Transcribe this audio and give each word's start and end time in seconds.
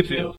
View. 0.00 0.34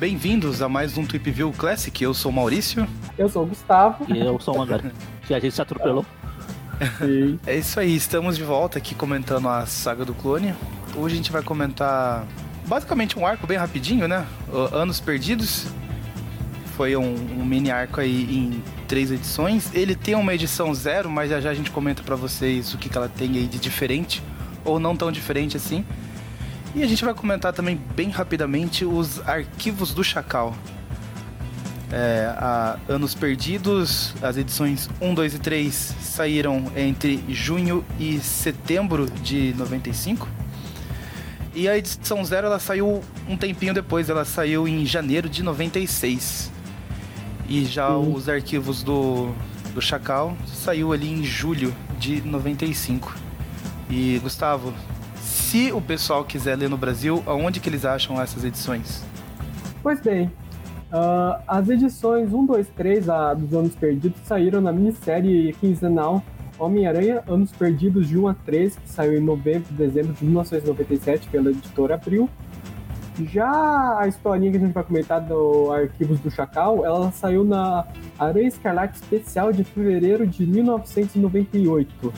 Bem-vindos 0.00 0.60
a 0.60 0.68
mais 0.68 0.98
um 0.98 1.06
Tweep 1.06 1.30
View 1.30 1.52
Classic. 1.56 2.02
Eu 2.02 2.12
sou 2.12 2.32
o 2.32 2.34
Maurício. 2.34 2.88
Eu 3.16 3.28
sou 3.28 3.44
o 3.44 3.46
Gustavo. 3.46 4.04
E 4.12 4.18
eu 4.18 4.40
sou 4.40 4.56
o 4.56 4.58
Magari. 4.58 4.90
que 5.24 5.32
a 5.32 5.38
gente 5.38 5.54
se 5.54 5.62
atropelou. 5.62 6.04
Sim. 6.98 7.38
É 7.46 7.56
isso 7.56 7.78
aí, 7.78 7.94
estamos 7.94 8.36
de 8.36 8.42
volta 8.42 8.78
aqui 8.78 8.94
comentando 8.94 9.48
a 9.48 9.64
saga 9.66 10.04
do 10.04 10.14
clone. 10.14 10.52
Hoje 10.96 11.14
a 11.14 11.16
gente 11.16 11.30
vai 11.30 11.42
comentar 11.42 12.24
basicamente 12.66 13.16
um 13.16 13.24
arco 13.24 13.46
bem 13.46 13.58
rapidinho, 13.58 14.08
né? 14.08 14.26
Anos 14.72 14.98
Perdidos. 14.98 15.66
Foi 16.78 16.94
um, 16.94 17.12
um 17.40 17.44
mini 17.44 17.72
arco 17.72 18.00
aí 18.00 18.22
em 18.22 18.62
três 18.86 19.10
edições. 19.10 19.74
Ele 19.74 19.96
tem 19.96 20.14
uma 20.14 20.32
edição 20.32 20.72
zero, 20.72 21.10
mas 21.10 21.28
já 21.28 21.40
já 21.40 21.50
a 21.50 21.54
gente 21.54 21.72
comenta 21.72 22.04
pra 22.04 22.14
vocês 22.14 22.72
o 22.72 22.78
que, 22.78 22.88
que 22.88 22.96
ela 22.96 23.08
tem 23.08 23.32
aí 23.32 23.48
de 23.48 23.58
diferente, 23.58 24.22
ou 24.64 24.78
não 24.78 24.96
tão 24.96 25.10
diferente 25.10 25.56
assim. 25.56 25.84
E 26.76 26.84
a 26.84 26.86
gente 26.86 27.04
vai 27.04 27.12
comentar 27.14 27.52
também 27.52 27.80
bem 27.96 28.10
rapidamente 28.10 28.84
os 28.84 29.18
arquivos 29.28 29.92
do 29.92 30.04
Chacal. 30.04 30.56
É, 31.90 32.32
Anos 32.88 33.12
Perdidos, 33.12 34.14
as 34.22 34.36
edições 34.36 34.88
1, 35.00 35.14
2 35.14 35.34
e 35.34 35.38
3 35.40 35.74
saíram 36.00 36.70
entre 36.76 37.24
junho 37.28 37.84
e 37.98 38.20
setembro 38.20 39.10
de 39.10 39.52
95. 39.58 40.28
E 41.56 41.68
a 41.68 41.76
edição 41.76 42.24
0 42.24 42.46
ela 42.46 42.60
saiu 42.60 43.02
um 43.28 43.36
tempinho 43.36 43.74
depois, 43.74 44.08
ela 44.08 44.24
saiu 44.24 44.68
em 44.68 44.86
janeiro 44.86 45.28
de 45.28 45.42
96. 45.42 46.56
E 47.48 47.64
já 47.64 47.88
Sim. 47.88 48.12
os 48.12 48.28
arquivos 48.28 48.82
do, 48.82 49.32
do 49.74 49.80
Chacal 49.80 50.36
saiu 50.46 50.92
ali 50.92 51.10
em 51.10 51.24
julho 51.24 51.74
de 51.98 52.20
95. 52.20 53.16
E 53.90 54.18
Gustavo, 54.18 54.74
se 55.16 55.72
o 55.72 55.80
pessoal 55.80 56.24
quiser 56.24 56.56
ler 56.56 56.68
no 56.68 56.76
Brasil, 56.76 57.22
aonde 57.26 57.58
que 57.58 57.68
eles 57.68 57.84
acham 57.84 58.20
essas 58.20 58.44
edições? 58.44 59.02
Pois 59.82 60.00
bem, 60.00 60.30
ah, 60.92 61.40
as 61.46 61.68
edições 61.68 62.32
1, 62.32 62.46
2, 62.46 62.68
3 62.76 63.08
a, 63.08 63.34
dos 63.34 63.54
Anos 63.54 63.74
Perdidos 63.74 64.20
saíram 64.24 64.60
na 64.60 64.72
minissérie 64.72 65.54
quinzenal 65.54 66.22
Homem-Aranha 66.58 67.22
Anos 67.26 67.52
Perdidos 67.52 68.08
de 68.08 68.18
1 68.18 68.28
a 68.28 68.34
3, 68.34 68.76
que 68.76 68.88
saiu 68.88 69.16
em 69.16 69.20
novembro 69.20 69.68
e 69.70 69.74
dezembro 69.74 70.12
de 70.12 70.24
1997 70.24 71.28
pela 71.28 71.50
editora 71.50 71.94
Abril. 71.94 72.28
Já 73.24 73.98
a 73.98 74.06
historinha 74.06 74.50
que 74.52 74.56
a 74.58 74.60
gente 74.60 74.72
vai 74.72 74.84
comentar 74.84 75.20
do 75.20 75.72
Arquivos 75.72 76.20
do 76.20 76.30
Chacal, 76.30 76.84
ela 76.84 77.10
saiu 77.10 77.44
na 77.44 77.84
Aranha 78.18 78.46
Escarlate 78.46 78.96
Especial 78.96 79.52
de 79.52 79.64
fevereiro 79.64 80.26
de 80.26 80.46
1998. 80.46 82.12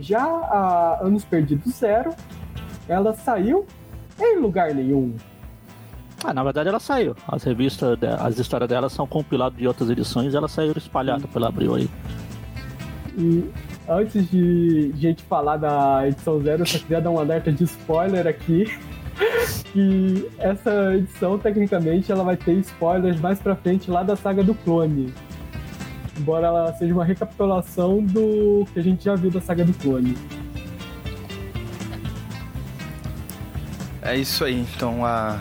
Já 0.00 0.24
a 0.24 0.98
Anos 1.02 1.24
Perdidos 1.24 1.74
Zero, 1.74 2.12
ela 2.88 3.14
saiu 3.14 3.64
em 4.18 4.40
lugar 4.40 4.74
nenhum. 4.74 5.14
Ah, 6.24 6.32
na 6.32 6.42
verdade 6.42 6.68
ela 6.68 6.80
saiu. 6.80 7.14
As 7.28 7.44
revistas, 7.44 7.98
as 8.18 8.38
histórias 8.38 8.68
dela 8.68 8.88
são 8.88 9.06
compiladas 9.06 9.58
de 9.58 9.68
outras 9.68 9.88
edições 9.88 10.32
e 10.32 10.36
elas 10.36 10.50
saíram 10.50 10.78
espalhadas 10.78 11.30
pela 11.30 11.48
Abril 11.48 11.74
aí. 11.74 11.88
E 13.16 13.50
antes 13.88 14.28
de 14.30 14.92
gente 14.96 15.22
falar 15.22 15.58
da 15.58 16.08
edição 16.08 16.42
zero, 16.42 16.62
eu 16.62 16.66
só 16.66 16.78
queria 16.78 17.00
dar 17.00 17.10
um 17.10 17.18
alerta 17.18 17.52
de 17.52 17.62
spoiler 17.64 18.26
aqui. 18.26 18.64
Que 19.72 20.30
essa 20.38 20.94
edição, 20.94 21.38
tecnicamente, 21.38 22.10
ela 22.10 22.24
vai 22.24 22.36
ter 22.36 22.52
spoilers 22.54 23.20
mais 23.20 23.38
pra 23.38 23.54
frente 23.56 23.90
lá 23.90 24.02
da 24.02 24.16
saga 24.16 24.42
do 24.42 24.54
clone. 24.54 25.12
Embora 26.18 26.46
ela 26.46 26.72
seja 26.74 26.94
uma 26.94 27.04
recapitulação 27.04 28.02
do 28.02 28.66
que 28.72 28.78
a 28.78 28.82
gente 28.82 29.04
já 29.04 29.14
viu 29.16 29.30
da 29.30 29.40
saga 29.40 29.64
do 29.64 29.72
clone. 29.74 30.16
É 34.00 34.16
isso 34.16 34.44
aí, 34.44 34.60
então 34.60 35.04
a 35.04 35.40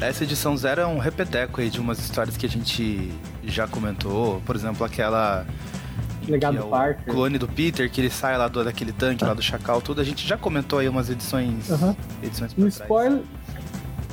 essa 0.00 0.22
edição 0.22 0.56
zero 0.56 0.80
é 0.80 0.86
um 0.86 0.98
repeteco 0.98 1.60
aí 1.60 1.68
de 1.68 1.80
umas 1.80 1.98
histórias 1.98 2.36
que 2.36 2.46
a 2.46 2.48
gente 2.48 3.12
já 3.42 3.66
comentou, 3.66 4.40
por 4.46 4.54
exemplo, 4.54 4.86
aquela 4.86 5.44
Legado 6.28 6.56
que 6.56 6.62
é 6.62 6.64
o 6.64 6.68
Parker. 6.68 7.12
clone 7.14 7.38
do 7.38 7.48
Peter, 7.48 7.90
que 7.90 8.00
ele 8.00 8.10
sai 8.10 8.36
lá 8.36 8.46
do, 8.48 8.62
daquele 8.62 8.92
tanque 8.92 9.24
lá 9.24 9.34
do 9.34 9.42
Chacal, 9.42 9.80
tudo, 9.80 10.00
a 10.00 10.04
gente 10.04 10.26
já 10.26 10.36
comentou 10.36 10.78
aí 10.78 10.88
umas 10.88 11.08
edições 11.10 11.70
Aham. 11.70 11.96
edições 12.22 12.52
O 12.56 12.66
spoiler, 12.66 13.22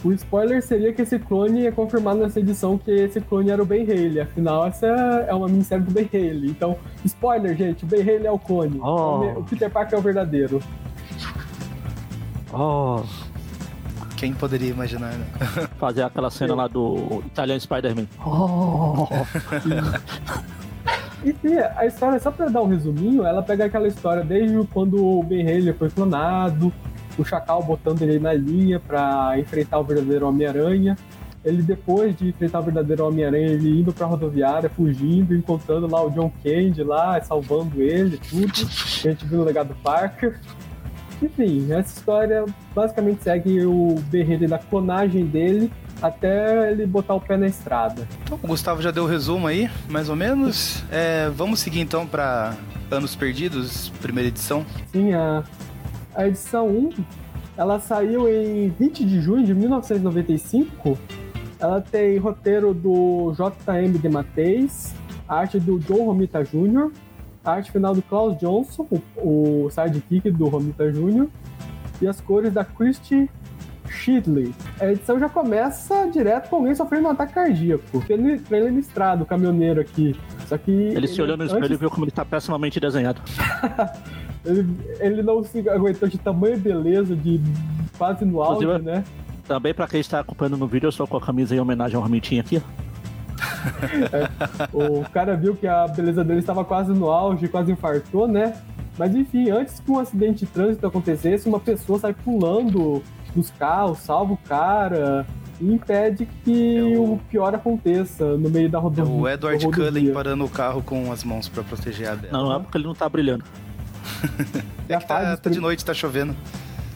o 0.04 0.12
spoiler 0.14 0.62
seria 0.62 0.94
que 0.94 1.02
esse 1.02 1.18
clone 1.20 1.66
é 1.66 1.72
confirmado 1.72 2.20
nessa 2.20 2.40
edição 2.40 2.78
que 2.78 2.92
esse 2.92 3.20
clone 3.22 3.50
era 3.50 3.62
o 3.62 3.66
Ben 3.66 3.84
Haley. 3.84 4.22
Afinal, 4.22 4.68
essa 4.68 4.86
é 4.88 5.34
uma 5.34 5.48
minissérie 5.48 5.84
do 5.84 5.92
Ben 5.92 6.08
Haley. 6.14 6.48
Então, 6.52 6.78
spoiler, 7.04 7.56
gente, 7.58 7.84
o 7.84 7.88
Ben 7.88 8.02
Haley 8.02 8.28
é 8.28 8.32
o 8.32 8.38
clone. 8.40 8.80
Oh. 8.82 9.40
O 9.40 9.44
Peter 9.44 9.70
Parker 9.70 9.96
é 9.98 10.00
o 10.00 10.04
verdadeiro. 10.04 10.62
Oh, 12.54 13.02
Quem 14.16 14.34
poderia 14.34 14.70
imaginar, 14.70 15.12
né? 15.14 15.26
fazer 15.78 16.04
aquela 16.04 16.30
cena 16.30 16.56
lá 16.56 16.68
do 16.68 17.22
Italian 17.26 17.60
Spider-Man. 17.60 18.06
Oh, 18.26 19.08
E 21.26 21.58
a 21.76 21.88
história, 21.88 22.20
só 22.20 22.30
pra 22.30 22.50
dar 22.50 22.62
um 22.62 22.68
resuminho, 22.68 23.26
ela 23.26 23.42
pega 23.42 23.66
aquela 23.66 23.88
história 23.88 24.24
desde 24.24 24.64
quando 24.68 25.04
o 25.04 25.24
Ben 25.24 25.42
Haley 25.42 25.74
foi 25.74 25.90
clonado, 25.90 26.72
o 27.18 27.26
Chacal 27.26 27.64
botando 27.64 28.04
ele 28.04 28.20
na 28.20 28.32
linha 28.34 28.80
pra 28.80 29.34
enfrentar 29.40 29.80
o 29.80 29.84
verdadeiro 29.84 30.28
Homem-Aranha. 30.28 30.96
Ele, 31.44 31.64
depois 31.64 32.16
de 32.16 32.30
enfrentar 32.30 32.60
o 32.60 32.64
verdadeiro 32.64 33.08
Homem-Aranha, 33.08 33.48
ele 33.48 33.80
indo 33.80 33.92
pra 33.92 34.06
rodoviária, 34.06 34.70
fugindo, 34.70 35.36
encontrando 35.36 35.88
lá 35.88 36.04
o 36.04 36.12
John 36.12 36.32
Candy 36.44 36.84
lá, 36.84 37.20
salvando 37.22 37.82
ele, 37.82 38.18
tudo. 38.18 38.52
A 38.54 39.10
gente 39.10 39.26
viu 39.26 39.40
no 39.40 39.46
legado 39.46 39.76
Parker. 39.84 40.40
Enfim, 41.26 41.72
essa 41.72 41.98
história 41.98 42.46
basicamente 42.74 43.24
segue 43.24 43.66
o 43.66 43.96
Haley 44.14 44.48
da 44.48 44.60
clonagem 44.60 45.26
dele 45.26 45.72
até 46.02 46.72
ele 46.72 46.86
botar 46.86 47.16
o 47.16 47.22
pé 47.22 47.36
na 47.36 47.48
estrada. 47.48 48.08
O 48.30 48.48
Gustavo 48.48 48.82
já 48.82 48.92
deu 48.92 49.06
o 49.06 49.08
resumo 49.08 49.48
aí, 49.48 49.70
mais 49.90 50.08
ou 50.08 50.16
menos. 50.16 50.84
É, 50.92 51.30
vamos 51.30 51.60
seguir 51.60 51.80
então 51.80 52.06
pra 52.06 52.56
Anos 52.92 53.16
Perdidos, 53.16 53.90
primeira 54.02 54.28
edição. 54.28 54.66
Sim, 54.92 55.14
a, 55.14 55.44
a 56.14 56.28
edição 56.28 56.68
1, 56.68 56.90
ela 57.58 57.80
saiu 57.80 58.30
em 58.30 58.70
20 58.70 59.04
de 59.04 59.20
junho 59.22 59.44
de 59.44 59.54
1995. 59.54 60.98
Ela 61.60 61.82
tem 61.82 62.18
roteiro 62.18 62.74
do 62.74 63.34
J.M. 63.36 63.98
de 63.98 64.10
Mateis, 64.10 64.94
arte 65.28 65.60
do 65.60 65.80
John 65.80 66.06
Romita 66.06 66.44
Jr., 66.44 66.92
a 67.46 67.52
arte 67.52 67.72
final 67.72 67.94
do 67.94 68.02
Klaus 68.02 68.38
Johnson, 68.38 68.88
o, 68.90 69.66
o 69.66 69.70
sidekick 69.70 70.32
do 70.32 70.48
Romita 70.48 70.92
Jr., 70.92 71.28
e 72.02 72.08
as 72.08 72.20
cores 72.20 72.52
da 72.52 72.66
Christy 72.66 73.30
Shidley. 73.88 74.54
A 74.82 74.92
edição 74.92 75.18
já 75.20 75.30
começa 75.30 76.10
direto 76.12 76.50
com 76.50 76.58
alguém 76.58 76.76
sofrendo 76.76 77.08
um 77.08 77.12
ataque 77.12 77.34
cardíaco. 77.34 78.04
Ele, 78.10 78.42
ele 78.52 78.70
listrado, 78.70 79.24
o 79.24 79.26
caminhoneiro 79.26 79.80
aqui. 79.80 80.16
Só 80.48 80.58
que. 80.58 80.72
ele 80.72 81.08
se 81.08 81.22
olhou 81.22 81.38
no 81.38 81.46
espelho 81.46 81.64
antes- 81.66 81.78
e 81.78 81.80
viu 81.80 81.90
como 81.90 82.04
ele 82.04 82.12
tá 82.12 82.26
pessimamente 82.26 82.80
desenhado. 82.80 83.22
Ele, 84.46 84.64
ele 85.00 85.24
não 85.24 85.44
se 85.44 85.68
aguentou 85.68 86.08
de 86.08 86.20
tamanho 86.20 86.54
e 86.54 86.60
beleza, 86.60 87.16
de 87.16 87.42
quase 87.98 88.24
no 88.24 88.44
Inclusive, 88.44 88.78
né? 88.78 89.04
Também 89.48 89.74
pra 89.74 89.88
quem 89.88 90.00
está 90.00 90.20
acompanhando 90.20 90.56
no 90.56 90.68
vídeo, 90.68 90.86
eu 90.86 90.90
estou 90.92 91.08
com 91.08 91.18
a 91.18 91.22
camisa 91.22 91.56
em 91.56 91.60
homenagem 91.60 91.96
ao 91.96 92.04
Romitinho 92.04 92.42
aqui. 92.42 92.62
O 94.74 95.10
cara 95.12 95.36
viu 95.36 95.56
que 95.56 95.68
a 95.68 95.88
beleza 95.88 96.24
dele 96.24 96.40
estava 96.40 96.64
quase 96.66 96.92
no 96.92 97.10
auge, 97.10 97.48
quase 97.48 97.72
infartou, 97.72 98.28
né? 98.28 98.54
Mas 98.98 99.14
enfim, 99.16 99.50
antes 99.50 99.80
que 99.80 99.92
um 99.92 100.00
acidente 100.00 100.46
de 100.46 100.52
trânsito 100.52 100.86
acontecesse, 100.88 101.48
uma 101.50 101.60
pessoa 101.60 102.00
sai 102.00 102.14
pulando 102.14 103.04
dos 103.36 103.50
carros, 103.52 104.00
salva 104.00 104.34
o 104.34 104.38
cara 104.38 105.26
e 105.60 105.74
impede 105.74 106.28
que 106.44 106.78
É 106.78 106.98
o- 106.98 107.14
o 107.14 107.18
pior 107.30 107.54
aconteça 107.54 108.38
no 108.38 108.50
meio 108.50 108.70
da 108.70 108.78
É 108.78 108.82
rodovia. 108.82 109.14
o 109.14 109.28
Edward. 109.28 109.66
Cullen 109.70 110.14
parando 110.14 110.46
o 110.46 110.50
carro 110.50 110.82
com 110.82 111.12
as 111.12 111.24
mãos 111.24 111.50
pra 111.50 111.62
proteger 111.64 112.08
a 112.10 112.16
dela. 112.16 112.32
Não, 112.38 112.46
não 112.50 112.56
é 112.56 112.60
porque 112.60 112.78
ele 112.78 112.86
não 112.88 112.96
tá 112.96 113.08
brilhando. 113.10 113.44
É 114.88 114.94
a 114.94 115.02
Tá, 115.02 115.36
tá 115.36 115.50
de 115.50 115.60
noite, 115.60 115.84
tá 115.84 115.94
chovendo. 115.96 116.36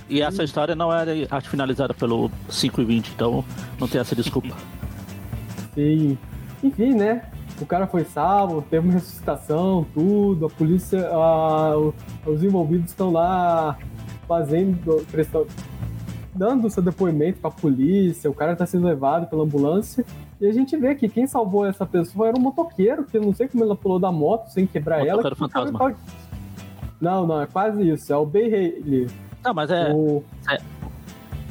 E 0.07 0.21
essa 0.21 0.43
história 0.43 0.75
não 0.75 0.93
é 0.93 1.27
arte 1.29 1.49
finalizada 1.49 1.93
pelo 1.93 2.31
5 2.47 2.81
e 2.81 2.85
20, 2.85 3.09
então 3.15 3.43
não 3.79 3.87
tem 3.87 3.99
essa 3.99 4.15
desculpa. 4.15 4.55
Sim. 5.75 6.17
Enfim, 6.63 6.93
né? 6.93 7.23
O 7.61 7.65
cara 7.65 7.87
foi 7.87 8.03
salvo, 8.05 8.61
teve 8.61 8.85
uma 8.87 8.93
ressuscitação, 8.93 9.85
tudo. 9.93 10.45
A 10.45 10.49
polícia, 10.49 11.09
o- 11.77 11.93
os 12.25 12.43
envolvidos 12.43 12.89
estão 12.91 13.11
lá 13.11 13.77
fazendo, 14.27 15.05
prestando, 15.11 15.47
dando 16.35 16.69
seu 16.69 16.81
depoimento 16.83 17.39
pra 17.39 17.49
polícia. 17.51 18.29
O 18.29 18.33
cara 18.33 18.55
tá 18.55 18.65
sendo 18.65 18.85
levado 18.87 19.27
pela 19.27 19.43
ambulância. 19.43 20.05
E 20.39 20.45
a 20.47 20.53
gente 20.53 20.75
vê 20.77 20.95
que 20.95 21.09
quem 21.09 21.27
salvou 21.27 21.65
essa 21.65 21.85
pessoa 21.85 22.29
era 22.29 22.37
um 22.37 22.41
motoqueiro, 22.41 23.03
que 23.03 23.17
eu 23.17 23.21
não 23.21 23.33
sei 23.33 23.47
como 23.49 23.63
ela 23.63 23.75
pulou 23.75 23.99
da 23.99 24.11
moto 24.11 24.47
sem 24.49 24.65
quebrar 24.65 25.05
ela. 25.05 25.21
Motoqueiro 25.21 25.49
cara 25.51 25.65
fantasma. 25.65 25.79
tá- 25.95 26.13
Não, 27.01 27.27
não, 27.27 27.41
é 27.41 27.45
quase 27.45 27.89
isso. 27.89 28.11
É 28.13 28.15
o 28.17 28.25
Ben 28.25 28.45
Haley. 28.47 29.07
Não, 29.43 29.53
mas 29.53 29.69
é. 29.71 29.91
O... 29.93 30.23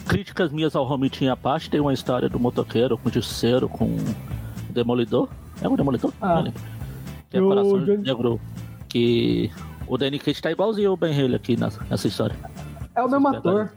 Críticas 0.06 0.50
minhas 0.50 0.74
ao 0.74 0.84
Romitinho 0.84 1.30
à 1.32 1.36
parte, 1.36 1.68
tem 1.68 1.80
uma 1.80 1.92
história 1.92 2.28
do 2.30 2.38
motoqueiro 2.40 2.96
com 2.96 3.10
o 3.10 3.12
justiceiro, 3.12 3.68
com 3.68 3.94
demolidor. 4.78 5.28
É 5.60 5.68
o 5.68 5.76
demolidor? 5.76 6.12
Ah. 6.20 6.36
Não 6.36 6.42
lembro. 6.44 6.60
Que 7.30 7.36
é 7.36 7.40
o 7.42 7.48
Coração 7.48 7.84
Johnny- 7.84 7.96
Negro. 7.98 8.40
Que 8.88 9.50
o 9.86 9.98
Danny 9.98 10.18
Cage 10.18 10.40
tá 10.40 10.50
igualzinho 10.50 10.92
o 10.92 10.96
Ben 10.96 11.12
Haley 11.12 11.34
aqui 11.34 11.58
nessa, 11.58 11.80
nessa 11.90 12.08
história. 12.08 12.34
É 12.94 13.02
o 13.02 13.08
mesmo 13.10 13.28
ator. 13.28 13.70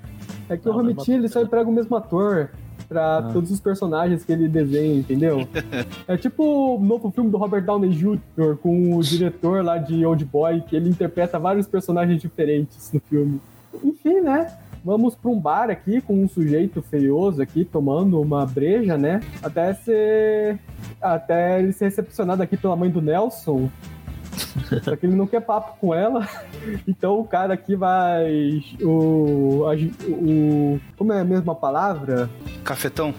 É 0.49 0.55
que 0.57 0.67
Ah, 0.67 0.71
o 0.71 0.73
Romitinho 0.75 1.17
ele 1.17 1.27
só 1.27 1.41
emprega 1.41 1.69
o 1.69 1.73
mesmo 1.73 1.95
ator 1.95 2.49
pra 2.87 3.17
Ah. 3.17 3.21
todos 3.33 3.51
os 3.51 3.59
personagens 3.59 4.23
que 4.23 4.31
ele 4.31 4.47
desenha, 4.47 4.95
entendeu? 4.99 5.47
é 6.07 6.17
tipo 6.17 6.75
o 6.75 6.79
novo 6.79 7.11
filme 7.11 7.29
do 7.29 7.37
Robert 7.37 7.63
Downey 7.63 7.89
Jr. 7.91 8.55
com 8.61 8.95
o 8.95 9.01
diretor 9.03 9.63
lá 9.63 9.77
de 9.77 10.05
Old 10.05 10.23
Boy, 10.25 10.61
que 10.61 10.75
ele 10.75 10.89
interpreta 10.89 11.37
vários 11.39 11.67
personagens 11.67 12.21
diferentes 12.21 12.91
no 12.93 12.99
filme. 13.01 13.39
Enfim, 13.83 14.21
né? 14.21 14.53
Vamos 14.83 15.13
pra 15.15 15.29
um 15.29 15.39
bar 15.39 15.69
aqui 15.69 16.01
com 16.01 16.23
um 16.23 16.27
sujeito 16.27 16.81
feioso 16.81 17.39
aqui 17.41 17.63
tomando 17.63 18.19
uma 18.19 18.45
breja, 18.45 18.97
né? 18.97 19.21
Até 19.43 19.73
ser. 19.75 20.59
Até 21.01 21.59
ele 21.59 21.73
ser 21.73 21.85
recepcionado 21.85 22.43
aqui 22.43 22.55
pela 22.55 22.75
mãe 22.75 22.89
do 22.89 23.01
Nelson. 23.01 23.69
Só 24.83 24.95
que 24.95 25.05
ele 25.05 25.15
não 25.15 25.27
quer 25.27 25.41
papo 25.41 25.77
com 25.79 25.93
ela. 25.93 26.27
Então 26.87 27.19
o 27.19 27.25
cara 27.25 27.53
aqui 27.53 27.75
vai. 27.75 28.63
O. 28.81 29.65
a- 29.67 29.75
o 30.09 30.79
como 30.97 31.11
é 31.13 31.19
a 31.21 31.25
mesma 31.25 31.53
palavra? 31.55 32.29
Cafetão? 32.63 33.13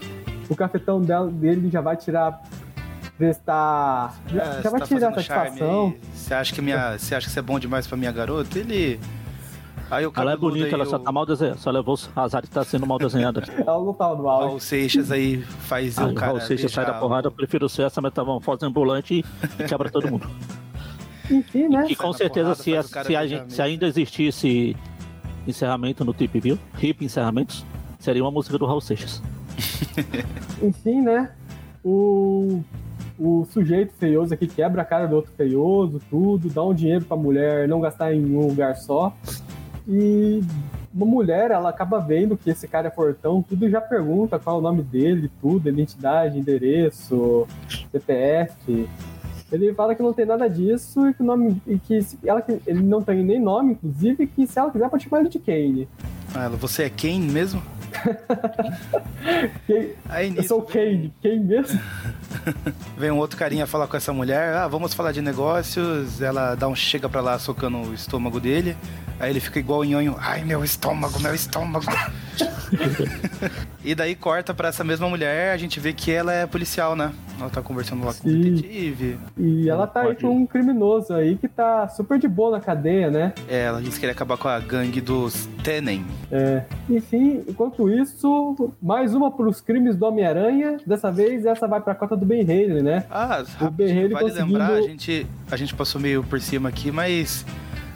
O 0.49 0.57
cafetão 0.57 1.01
dela, 1.01 1.29
dele 1.31 1.71
já 1.71 1.81
vai 1.81 1.97
tirar. 1.97 2.41
Prestar. 3.19 4.15
Já, 4.27 4.43
É, 4.43 4.45
já 4.47 4.53
você 4.63 4.69
vai 4.71 4.81
tá 4.81 4.87
tirar 4.87 5.15
satisfação. 5.15 5.95
Você 6.15 6.35
acha 6.35 6.55
que 6.55 6.63
minha, 6.63 6.99
você 6.99 7.15
acha 7.15 7.27
que 7.27 7.33
você 7.33 7.39
é 7.39 7.43
bom 7.43 7.59
demais 7.59 7.87
pra 7.87 7.97
minha 7.97 8.11
garota? 8.11 8.59
Ele 8.59 8.99
Aí 9.93 10.07
o 10.07 10.13
Ela 10.17 10.33
é 10.33 10.37
bonita, 10.39 10.69
aí, 10.69 10.73
ela 10.73 10.87
só 10.87 10.97
o 10.97 11.01
tá 11.01 11.13
mal 11.13 11.27
desenhada. 11.27 11.59
Só 11.59 11.71
levou 11.71 11.93
os 11.93 12.09
azar 12.17 12.41
de 12.41 12.49
tá 12.49 12.65
sendo 12.65 12.87
mal 12.87 12.97
desenhada. 12.99 13.43
Ela 13.59 13.85
não 13.85 13.93
tava 13.93 14.17
no 14.17 14.27
auge. 14.27 14.47
Raul 14.49 14.61
Seixas 14.61 15.11
aí 15.13 15.43
faz 15.43 15.99
Ah, 15.99 16.07
o 16.07 16.15
cara 16.15 16.33
Ou 16.33 16.41
seja, 16.41 16.67
sai 16.67 16.87
da 16.87 16.95
porrada, 16.95 17.27
eu 17.29 17.33
prefiro 17.33 17.69
ser 17.69 17.83
essa 17.83 18.01
metamorfose 18.01 18.65
ambulante 18.65 19.23
e 19.61 19.65
quebra 19.65 19.91
todo 19.91 20.11
mundo. 20.11 20.27
Enfim, 21.31 21.69
né? 21.69 21.87
E 21.91 21.95
com 21.95 22.11
certeza, 22.15 22.57
porrada, 22.57 22.63
se, 22.63 22.75
a- 22.75 23.05
se, 23.05 23.15
a 23.17 23.27
gente- 23.27 23.53
se 23.53 23.61
ainda 23.61 23.87
existisse 23.87 24.75
encerramento 25.47 26.05
no 26.07 26.15
Tip 26.15 26.41
View, 26.41 26.59
hip 26.83 27.05
encerramentos, 27.05 27.63
seria 27.99 28.25
uma 28.25 28.31
música 28.31 28.57
do 28.57 28.65
Raul 28.65 28.81
Seixas. 28.81 29.23
Enfim, 30.63 31.03
né? 31.03 31.33
O, 31.85 32.63
o 33.19 33.45
sujeito 33.51 33.93
feioso 33.99 34.33
aqui 34.33 34.47
quebra 34.47 34.83
a 34.83 34.85
cara 34.85 35.07
do 35.07 35.17
outro 35.17 35.33
feioso, 35.37 36.01
tudo, 36.09 36.49
dá 36.49 36.63
um 36.63 36.73
dinheiro 36.73 37.05
pra 37.05 37.17
mulher 37.17 37.69
não 37.69 37.81
gastar 37.81 38.15
em 38.15 38.25
um 38.35 38.47
lugar 38.47 38.75
só. 38.77 39.15
E 39.87 40.43
uma 40.95 41.07
mulher, 41.07 41.51
ela 41.51 41.71
acaba 41.71 41.99
vendo 41.99 42.37
que 42.37 42.51
esse 42.51 42.69
cara 42.69 42.89
é 42.89 42.91
fortão, 42.91 43.43
tudo 43.43 43.69
já 43.69 43.81
pergunta 43.81 44.39
qual 44.39 44.57
é 44.57 44.59
o 44.59 44.63
nome 44.63 44.83
dele, 44.83 45.31
tudo, 45.41 45.69
identidade, 45.69 46.39
endereço, 46.39 47.47
CPF. 47.91 48.89
Ele 49.51 49.75
fala 49.75 49.95
que 49.95 50.03
não 50.03 50.13
tem 50.13 50.25
nada 50.25 50.49
disso 50.49 51.09
e 51.09 51.15
que, 51.15 51.23
o 51.23 51.27
nome, 51.27 51.61
e 51.67 51.79
que 51.79 51.99
ela, 52.25 52.43
ele 52.67 52.83
não 52.83 53.03
tem 53.03 53.23
nem 53.23 53.39
nome, 53.39 53.73
inclusive, 53.73 54.27
que 54.27 54.47
se 54.47 54.59
ela 54.59 54.71
quiser 54.71 54.89
pode 54.89 55.05
chamar 55.05 55.21
ele 55.21 55.29
de 55.29 55.39
Kane. 55.39 55.89
Ah, 56.35 56.49
você 56.49 56.85
é 56.85 56.91
Kane 56.91 57.31
mesmo? 57.31 57.63
Aí 60.09 60.29
Eu 60.29 60.35
nisso 60.35 60.49
sou 60.49 60.63
o 60.63 60.67
vem, 60.67 60.73
Kane, 60.73 61.15
Kane 61.23 61.45
mesmo? 61.45 61.81
vem 62.97 63.11
um 63.11 63.19
outro 63.19 63.39
carinha 63.39 63.67
falar 63.67 63.87
com 63.87 63.97
essa 63.97 64.13
mulher, 64.13 64.55
ah, 64.55 64.69
vamos 64.69 64.95
falar 64.95 65.13
de 65.13 65.23
negócios, 65.23 66.21
ela 66.21 66.55
dá 66.55 66.69
um 66.69 66.75
chega 66.75 67.09
pra 67.09 67.21
lá 67.21 67.39
socando 67.39 67.79
o 67.79 67.95
estômago 67.95 68.41
dele, 68.41 68.77
aí 69.21 69.31
ele 69.31 69.41
fica 69.41 69.59
igual 69.59 69.81
o 69.81 69.85
nhonho, 69.85 70.17
ai 70.19 70.45
meu 70.45 70.65
estômago, 70.65 71.19
meu 71.21 71.35
estômago. 71.35 71.87
e 73.85 73.95
daí 73.95 74.15
corta 74.15 74.55
pra 74.55 74.69
essa 74.69 74.83
mesma 74.85 75.09
mulher, 75.09 75.53
a 75.53 75.57
gente 75.57 75.79
vê 75.81 75.93
que 75.93 76.11
ela 76.11 76.33
é 76.33 76.47
policial, 76.47 76.95
né? 76.97 77.13
Ela 77.41 77.51
tá 77.51 77.61
conversando 77.63 78.05
lá 78.05 78.15
com 78.15 78.29
o 78.29 78.31
Sim. 78.31 78.41
detetive, 78.55 79.19
E 79.37 79.69
ela 79.69 79.87
tá 79.87 80.01
aí 80.03 80.07
Pode. 80.09 80.21
com 80.23 80.37
um 80.37 80.47
criminoso 80.47 81.13
aí 81.13 81.37
que 81.37 81.49
tá 81.49 81.89
super 81.89 82.19
de 82.19 82.29
boa 82.29 82.53
na 82.53 82.61
cadeia, 82.61 83.11
né? 83.11 83.33
É, 83.49 83.65
ela 83.65 83.83
disse 83.83 83.99
que 83.99 84.07
ele 84.07 84.11
ia 84.13 84.15
acabar 84.15 84.37
com 84.37 84.49
a 84.49 84.59
gangue 84.61 85.01
dos 85.01 85.49
Tenen. 85.65 86.05
É. 86.31 86.63
Enfim, 86.89 87.43
enquanto 87.49 87.91
isso, 87.91 88.73
mais 88.81 89.15
uma 89.15 89.31
pros 89.31 89.61
crimes 89.61 89.97
do 89.97 90.07
Homem-Aranha. 90.07 90.77
Dessa 90.87 91.11
vez, 91.11 91.45
essa 91.45 91.67
vai 91.67 91.81
pra 91.81 91.95
cota 91.95 92.17
do 92.17 92.25
Ben 92.25 92.43
Haley, 92.43 92.83
né? 92.83 93.05
Ah, 93.11 93.43
O 93.43 93.65
rapidinho, 93.65 93.71
Berreiro 93.73 94.15
vale 94.15 94.25
conseguindo- 94.31 94.59
lembrar, 94.59 94.73
a 94.75 94.83
gente, 94.83 95.27
a 95.51 95.57
gente 95.57 95.75
passou 95.75 96.01
meio 96.01 96.23
por 96.23 96.41
cima 96.41 96.69
aqui, 96.69 96.91
mas 96.93 97.45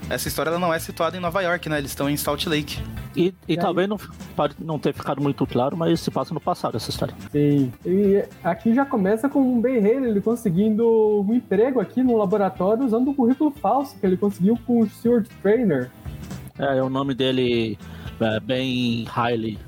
essa 0.09 0.29
história 0.29 0.51
ela 0.51 0.59
não 0.59 0.73
é 0.73 0.79
situada 0.79 1.17
em 1.17 1.21
Nova 1.21 1.41
York, 1.43 1.69
né? 1.69 1.79
Eles 1.79 1.91
estão 1.91 2.09
em 2.09 2.17
Salt 2.17 2.47
Lake. 2.47 2.79
E, 3.17 3.35
e 3.49 3.53
aí? 3.53 3.57
talvez 3.57 3.89
não 3.89 3.99
pode 4.37 4.55
não 4.59 4.79
ter 4.79 4.93
ficado 4.93 5.23
muito 5.23 5.47
claro, 5.47 5.77
mas 5.77 6.01
se 6.01 6.11
passa 6.11 6.35
no 6.35 6.41
passado 6.41 6.77
essa 6.77 6.91
história. 6.91 7.15
Sim. 7.33 7.73
E 7.85 8.25
aqui 8.45 8.75
já 8.75 8.85
começa 8.85 9.29
com 9.29 9.59
o 9.59 9.61
Ben 9.61 9.79
Haley, 9.79 10.11
ele 10.11 10.21
conseguindo 10.21 11.25
um 11.27 11.35
emprego 11.35 11.81
aqui 11.81 12.03
no 12.03 12.17
laboratório 12.17 12.85
usando 12.85 13.11
o 13.11 13.15
currículo 13.15 13.51
falso 13.51 13.99
que 13.99 14.07
ele 14.07 14.17
conseguiu 14.17 14.59
com 14.67 14.81
o 14.81 14.89
Stuart 14.89 15.27
Trainer. 15.43 15.91
É, 16.59 16.83
o 16.83 16.89
nome 16.89 17.15
dele 17.15 17.79
é 18.21 18.41
Ben 18.41 19.05
Riley. 19.05 19.59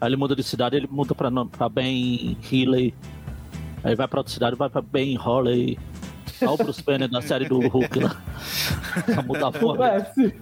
Aí 0.00 0.08
ele 0.08 0.16
muda 0.16 0.36
de 0.36 0.42
cidade, 0.42 0.76
ele 0.76 0.88
muda 0.90 1.14
pra, 1.14 1.30
pra 1.46 1.68
Ben 1.68 2.36
Healy. 2.50 2.94
Aí 3.82 3.94
vai 3.94 4.06
pra 4.08 4.20
outra 4.20 4.32
cidade, 4.32 4.56
vai 4.56 4.70
pra 4.70 4.80
Ben 4.80 5.16
Holly. 5.16 5.78
Olha 6.42 6.52
o 6.52 6.56
Bruce 6.56 6.82
Banner 6.82 7.08
da 7.08 7.20
série 7.22 7.48
do 7.48 7.58
Hulk 7.60 7.98
lá. 8.00 8.16
Pra 9.04 9.22
mudar 9.22 9.48
a 9.48 9.52
forma. 9.52 9.84
Ué, 9.84 10.04
se, 10.14 10.34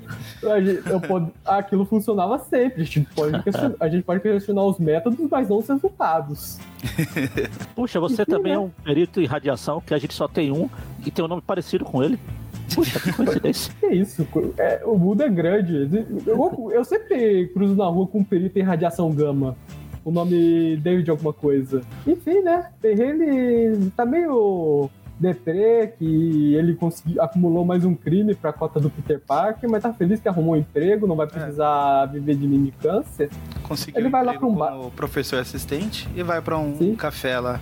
a 0.49 0.61
gente- 0.61 0.89
eu 0.89 1.01
pod- 1.01 1.33
aquilo 1.45 1.85
funcionava 1.85 2.39
sempre. 2.39 2.83
A 2.83 2.85
gente, 2.85 3.01
pode 3.15 3.41
questionar, 3.45 3.75
a 3.81 3.89
gente 3.89 4.03
pode 4.05 4.21
questionar 4.21 4.65
os 4.65 4.79
métodos, 4.79 5.19
mas 5.31 5.49
não 5.49 5.59
os 5.59 5.69
resultados. 5.69 6.59
Puxa, 7.75 7.99
você 8.01 8.23
Enfim, 8.23 8.31
também 8.33 8.53
né? 8.53 8.57
é 8.59 8.61
um 8.61 8.71
perito 8.85 9.21
em 9.21 9.27
radiação, 9.27 9.81
que 9.81 9.95
a 9.95 9.99
gente 9.99 10.15
só 10.15 10.29
tem 10.29 10.51
um 10.53 10.69
e 11.05 11.11
tem 11.11 11.25
um 11.25 11.29
nome 11.29 11.43
parecido 11.43 11.85
com 11.85 12.03
ele. 12.03 12.19
Puxa, 12.75 12.99
que 13.01 13.13
coincidência. 13.13 13.73
Que 13.81 13.87
isso? 13.95 14.27
É, 14.59 14.83
o 14.85 14.99
mundo 14.99 15.23
é 15.23 15.29
grande. 15.29 15.89
Eu, 16.27 16.71
eu 16.73 16.85
sempre 16.85 17.49
cruzo 17.55 17.75
na 17.77 17.87
rua 17.87 18.07
com 18.07 18.19
um 18.19 18.25
perito 18.25 18.59
em 18.59 18.63
radiação 18.63 19.11
gama. 19.13 19.57
O 20.05 20.11
nome 20.11 20.77
David 20.77 21.11
alguma 21.11 21.33
coisa. 21.33 21.81
Enfim, 22.07 22.41
né? 22.43 22.69
Ele 22.83 23.91
tá 23.97 24.05
meio 24.05 24.89
deprê, 25.19 25.87
que 25.99 26.55
ele 26.55 26.75
conseguiu, 26.75 27.23
acumulou 27.23 27.65
mais 27.65 27.85
um 27.85 27.95
crime 27.95 28.35
pra 28.35 28.53
cota 28.53 28.79
do 28.79 28.91
Peter 28.91 29.21
Parker, 29.27 29.69
mas 29.71 29.83
tá 29.83 29.93
feliz 29.93 30.21
que 30.21 30.29
arrumou 30.29 30.55
um 30.55 30.59
emprego, 30.59 31.07
não 31.07 31.17
vai 31.17 31.27
precisar 31.27 32.07
viver 32.07 32.35
de 32.37 32.47
mini 32.47 32.71
câncer. 32.73 33.31
Conseguiu 33.63 34.01
Ele 34.01 34.09
vai 34.11 34.25
lá 34.25 34.35
pra 34.35 34.47
um 34.47 34.55
como 34.55 34.91
professor 34.91 35.39
assistente 35.39 36.09
e 36.15 36.23
vai 36.23 36.41
pra 36.43 36.59
um 36.59 36.77
Sim. 36.77 36.95
café 36.95 37.39
lá. 37.41 37.61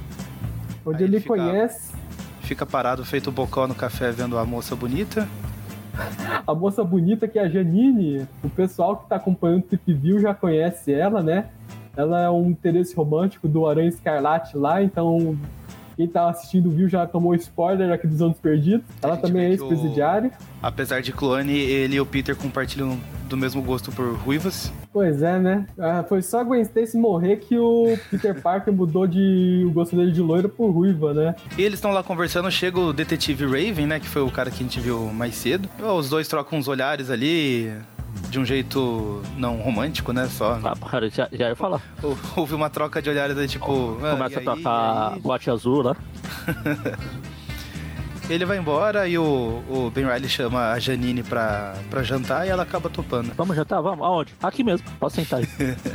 Onde 0.85 0.99
Aí 1.05 1.09
ele 1.09 1.21
fica- 1.21 1.35
conhece 1.35 1.95
Fica 2.41 2.67
parado, 2.67 3.03
feito 3.07 3.33
bocó 3.33 3.67
no 3.67 3.75
café, 3.75 4.11
vendo 4.13 4.37
a 4.37 4.45
moça 4.45 4.77
bonita. 4.77 5.27
a 6.47 6.55
moça 6.55 6.85
bonita 6.85 7.27
que 7.27 7.39
é 7.39 7.43
a 7.43 7.49
Janine. 7.49 8.29
O 8.43 8.51
pessoal 8.51 8.99
que 8.99 9.09
tá 9.09 9.17
acompanhando 9.17 9.61
o 9.61 9.63
Tip 9.63 9.89
View 9.95 10.19
já 10.21 10.35
conhece 10.35 10.93
ela, 10.93 11.23
né? 11.23 11.47
Ela 11.97 12.23
é 12.25 12.31
um 12.31 12.51
interesse 12.51 12.95
romântico 12.95 13.49
do 13.49 13.67
Aranha 13.67 13.89
Escarlate 13.89 14.59
lá, 14.59 14.83
então 14.83 15.39
quem 15.97 16.07
tá 16.07 16.29
assistindo 16.31 16.71
viu 16.71 16.89
já 16.89 17.07
tomou 17.07 17.35
spoiler 17.35 17.93
aqui 17.93 18.07
dos 18.07 18.21
anos 18.23 18.39
perdidos. 18.39 18.85
Ela 19.03 19.17
também 19.17 19.53
é 19.53 19.57
que 19.57 19.63
o- 19.63 19.71
ex-presidiária. 19.71 20.31
Apesar 20.63 21.03
de 21.03 21.13
clone, 21.13 21.53
ele 21.57 21.97
e 21.97 22.01
o 22.01 22.07
Peter 22.07 22.35
compartilham 22.35 22.99
do 23.29 23.37
mesmo 23.37 23.61
gosto 23.63 23.91
por 23.93 24.15
ruivas. 24.17 24.73
Pois 24.93 25.23
é, 25.23 25.39
né? 25.39 25.67
Ah, 25.79 26.05
foi 26.09 26.23
só 26.23 26.41
a 26.41 26.45
Gwen 26.45 26.63
Stacy 26.63 26.97
morrer 26.97 27.37
que 27.37 27.59
o 27.59 27.97
Peter 28.11 28.41
Parker 28.41 28.73
mudou 28.73 29.07
de 29.07 29.65
o 29.67 29.71
gosto 29.73 29.97
dele 29.97 30.13
de 30.13 30.21
loira 30.21 30.49
por 30.49 30.71
ruiva, 30.71 31.13
né? 31.13 31.35
E 31.59 31.63
eles 31.63 31.79
estão 31.79 31.91
lá 31.91 32.03
conversando, 32.03 32.51
chega 32.51 32.79
o 32.79 32.93
detetive 32.93 33.45
Raven, 33.45 33.87
né? 33.87 33.99
Que 34.01 34.09
foi 34.09 34.23
o 34.23 34.31
cara 34.31 34.51
que 34.51 34.57
a 34.57 34.63
gente 34.63 34.79
viu 34.81 35.07
mais 35.13 35.35
cedo. 35.35 35.69
Os 35.97 36.09
dois 36.09 36.29
trocam 36.29 36.59
uns 36.59 36.69
olhares 36.69 37.11
ali, 37.11 37.73
de 38.31 38.39
um 38.39 38.45
jeito 38.45 39.23
não 39.37 39.57
romântico, 39.59 40.13
né? 40.13 40.27
Só. 40.29 40.59
Ah, 40.63 40.75
cara, 40.91 41.09
já, 41.11 41.29
já 41.33 41.49
ia 41.49 41.57
falar. 41.57 41.81
Houve 42.37 42.55
uma 42.55 42.69
troca 42.71 43.01
de 43.03 43.09
olhares 43.11 43.37
aí, 43.37 43.47
tipo. 43.49 43.99
ah, 44.03 44.11
Começa 44.13 44.41
a 44.41 44.43
tocar 44.43 45.13
aí? 45.15 45.21
boate 45.21 45.51
azul 45.51 45.83
lá. 45.83 45.97
Ele 48.31 48.47
vai 48.47 48.57
embora 48.57 49.07
e 49.07 49.19
o, 49.19 49.63
o 49.69 49.91
Ben 49.95 50.07
Riley 50.07 50.29
chama 50.31 50.73
a 50.73 50.79
Janine 50.79 51.23
pra, 51.23 51.75
pra 51.91 52.03
jantar 52.03 52.47
e 52.47 52.49
ela 52.51 52.63
acaba 52.63 52.89
topando. 52.89 53.33
Vamos 53.37 53.55
jantar? 53.55 53.83
Vamos. 53.83 54.03
Aonde? 54.05 54.35
Aqui 54.43 54.65
mesmo. 54.65 54.87
Pode 54.99 55.13
sentar 55.13 55.41
aí. 55.41 55.47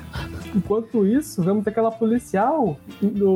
Enquanto 0.56 1.06
isso, 1.08 1.42
vemos 1.42 1.66
aquela 1.68 1.92
policial 1.92 2.78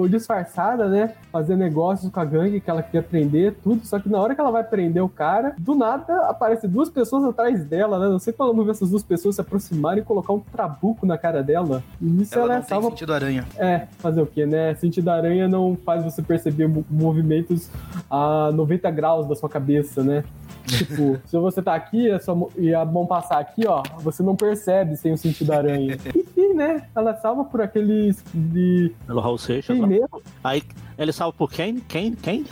disfarçada, 0.09 0.87
né? 0.89 1.13
Fazer 1.31 1.55
negócios 1.55 2.11
com 2.11 2.19
a 2.19 2.25
gangue 2.25 2.59
que 2.59 2.69
ela 2.69 2.83
queria 2.83 3.01
prender, 3.01 3.55
tudo. 3.63 3.83
Só 3.85 3.99
que 3.99 4.07
na 4.07 4.19
hora 4.19 4.35
que 4.35 4.41
ela 4.41 4.51
vai 4.51 4.63
prender 4.63 5.03
o 5.03 5.09
cara, 5.09 5.55
do 5.57 5.73
nada 5.73 6.27
aparecem 6.29 6.69
duas 6.69 6.89
pessoas 6.89 7.23
atrás 7.23 7.65
dela, 7.65 7.97
né? 7.99 8.07
Não 8.09 8.19
sei 8.19 8.31
como 8.31 8.49
ela 8.49 8.57
não 8.57 8.63
vê 8.65 8.71
essas 8.71 8.91
duas 8.91 9.03
pessoas 9.03 9.35
se 9.35 9.41
aproximarem 9.41 10.03
e 10.03 10.05
colocar 10.05 10.33
um 10.33 10.39
trabuco 10.39 11.05
na 11.05 11.17
cara 11.17 11.41
dela. 11.41 11.83
E 11.99 12.05
nisso 12.05 12.35
ela, 12.35 12.43
Ela 12.45 12.53
é 12.53 12.57
não 12.57 12.61
tem 12.63 12.69
salva. 12.69 12.89
sentido 12.89 13.13
aranha. 13.13 13.45
É, 13.57 13.87
fazer 13.97 14.21
o 14.21 14.25
quê, 14.27 14.45
né? 14.45 14.75
Sentido 14.75 15.09
aranha 15.09 15.47
não 15.47 15.75
faz 15.83 16.03
você 16.03 16.21
perceber 16.21 16.67
mo- 16.67 16.85
movimentos 16.89 17.69
a 18.09 18.51
90 18.53 18.89
graus 18.91 19.27
da 19.27 19.35
sua 19.35 19.49
cabeça, 19.49 20.03
né? 20.03 20.23
Tipo, 20.65 21.17
se 21.27 21.37
você 21.37 21.61
tá 21.61 21.73
aqui 21.75 22.09
a 22.09 22.19
sua 22.19 22.35
mo- 22.35 22.51
e 22.57 22.73
a 22.73 22.85
mão 22.85 23.05
passar 23.05 23.39
aqui, 23.39 23.65
ó, 23.67 23.83
você 23.99 24.23
não 24.23 24.35
percebe 24.35 24.95
sem 24.95 25.11
o 25.13 25.17
sentido 25.17 25.47
da 25.47 25.57
aranha. 25.57 25.97
Enfim, 26.15 26.53
né? 26.53 26.87
Ela 26.95 27.11
é 27.11 27.15
salva 27.15 27.43
por 27.43 27.61
aqueles 27.61 28.23
de. 28.33 28.91
Pelo 29.05 29.19
Raul 29.19 29.37
Seixas 29.37 29.77
Quem 29.77 29.85
mesmo? 29.87 30.21
Aí 30.43 30.63
ele 30.97 31.11
salva 31.11 31.35
por 31.37 31.51
quem? 31.51 31.79
Quem? 31.79 32.13
Quem? 32.13 32.45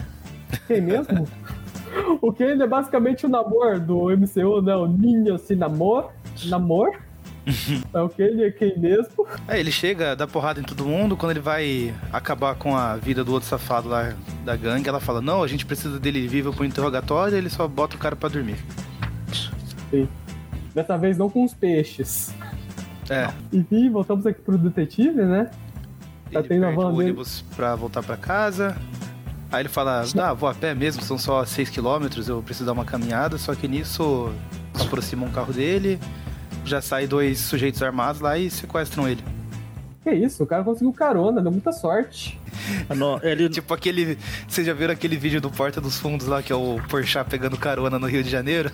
Quem 0.66 0.80
mesmo? 0.80 1.26
O 2.20 2.32
Kane 2.32 2.62
é 2.62 2.66
basicamente 2.66 3.26
o 3.26 3.28
namor 3.28 3.78
do 3.78 4.08
MCU, 4.16 4.62
né? 4.62 4.74
O 4.74 4.86
Ninja 4.86 5.36
se 5.38 5.54
namor. 5.54 6.10
É 7.92 8.00
o 8.00 8.08
Kane 8.08 8.44
é 8.44 8.50
quem 8.50 8.78
mesmo. 8.78 9.26
Aí 9.48 9.58
ele 9.58 9.72
chega, 9.72 10.14
dá 10.14 10.26
porrada 10.26 10.60
em 10.60 10.62
todo 10.62 10.84
mundo. 10.84 11.16
Quando 11.16 11.32
ele 11.32 11.40
vai 11.40 11.92
acabar 12.12 12.54
com 12.54 12.76
a 12.76 12.96
vida 12.96 13.24
do 13.24 13.32
outro 13.32 13.48
safado 13.48 13.88
lá 13.88 14.12
da 14.44 14.54
gangue, 14.56 14.88
ela 14.88 15.00
fala: 15.00 15.20
Não, 15.20 15.42
a 15.42 15.48
gente 15.48 15.66
precisa 15.66 15.98
dele 15.98 16.26
vivo 16.28 16.52
pro 16.52 16.64
interrogatório. 16.64 17.36
Ele 17.36 17.50
só 17.50 17.66
bota 17.66 17.96
o 17.96 17.98
cara 17.98 18.14
pra 18.14 18.28
dormir. 18.28 18.56
Sim. 19.90 20.08
Dessa 20.74 20.96
vez 20.96 21.18
não 21.18 21.28
com 21.28 21.44
os 21.44 21.52
peixes. 21.52 22.32
É. 23.10 23.28
Enfim, 23.52 23.90
voltamos 23.90 24.24
aqui 24.24 24.40
pro 24.40 24.56
detetive, 24.56 25.22
né? 25.22 25.50
Tá 26.32 26.38
Ele 26.40 26.48
tendo 26.48 26.64
a 26.66 26.70
o 26.70 26.74
van 26.76 26.90
dele. 26.94 27.10
ônibus 27.10 27.44
pra 27.56 27.74
voltar 27.74 28.02
pra 28.02 28.16
casa. 28.16 28.76
Aí 29.50 29.60
ele 29.60 29.68
fala, 29.68 30.02
ah, 30.18 30.32
vou 30.32 30.48
a 30.48 30.54
pé 30.54 30.74
mesmo, 30.74 31.02
são 31.02 31.18
só 31.18 31.42
6km, 31.42 32.26
eu 32.26 32.42
preciso 32.42 32.64
dar 32.64 32.72
uma 32.72 32.86
caminhada. 32.86 33.36
Só 33.36 33.54
que 33.54 33.68
nisso 33.68 34.32
aproxima 34.80 35.26
um 35.26 35.30
carro 35.30 35.52
dele, 35.52 36.00
já 36.64 36.80
sai 36.80 37.06
dois 37.06 37.38
sujeitos 37.40 37.82
armados 37.82 38.20
lá 38.20 38.38
e 38.38 38.50
sequestram 38.50 39.08
ele. 39.08 39.22
Que 40.02 40.10
isso, 40.10 40.42
o 40.42 40.46
cara 40.46 40.64
conseguiu 40.64 40.92
carona, 40.92 41.40
deu 41.40 41.52
muita 41.52 41.70
sorte. 41.70 42.36
Não, 42.94 43.20
ele, 43.22 43.48
Tipo 43.54 43.72
aquele. 43.72 44.18
Vocês 44.48 44.66
já 44.66 44.72
viram 44.72 44.92
aquele 44.92 45.16
vídeo 45.16 45.40
do 45.40 45.48
Porta 45.48 45.80
dos 45.80 45.96
Fundos 45.98 46.26
lá, 46.26 46.42
que 46.42 46.52
é 46.52 46.56
o 46.56 46.80
Porchat 46.88 47.28
pegando 47.30 47.56
carona 47.56 47.98
no 48.00 48.06
Rio 48.08 48.22
de 48.24 48.28
Janeiro? 48.30 48.70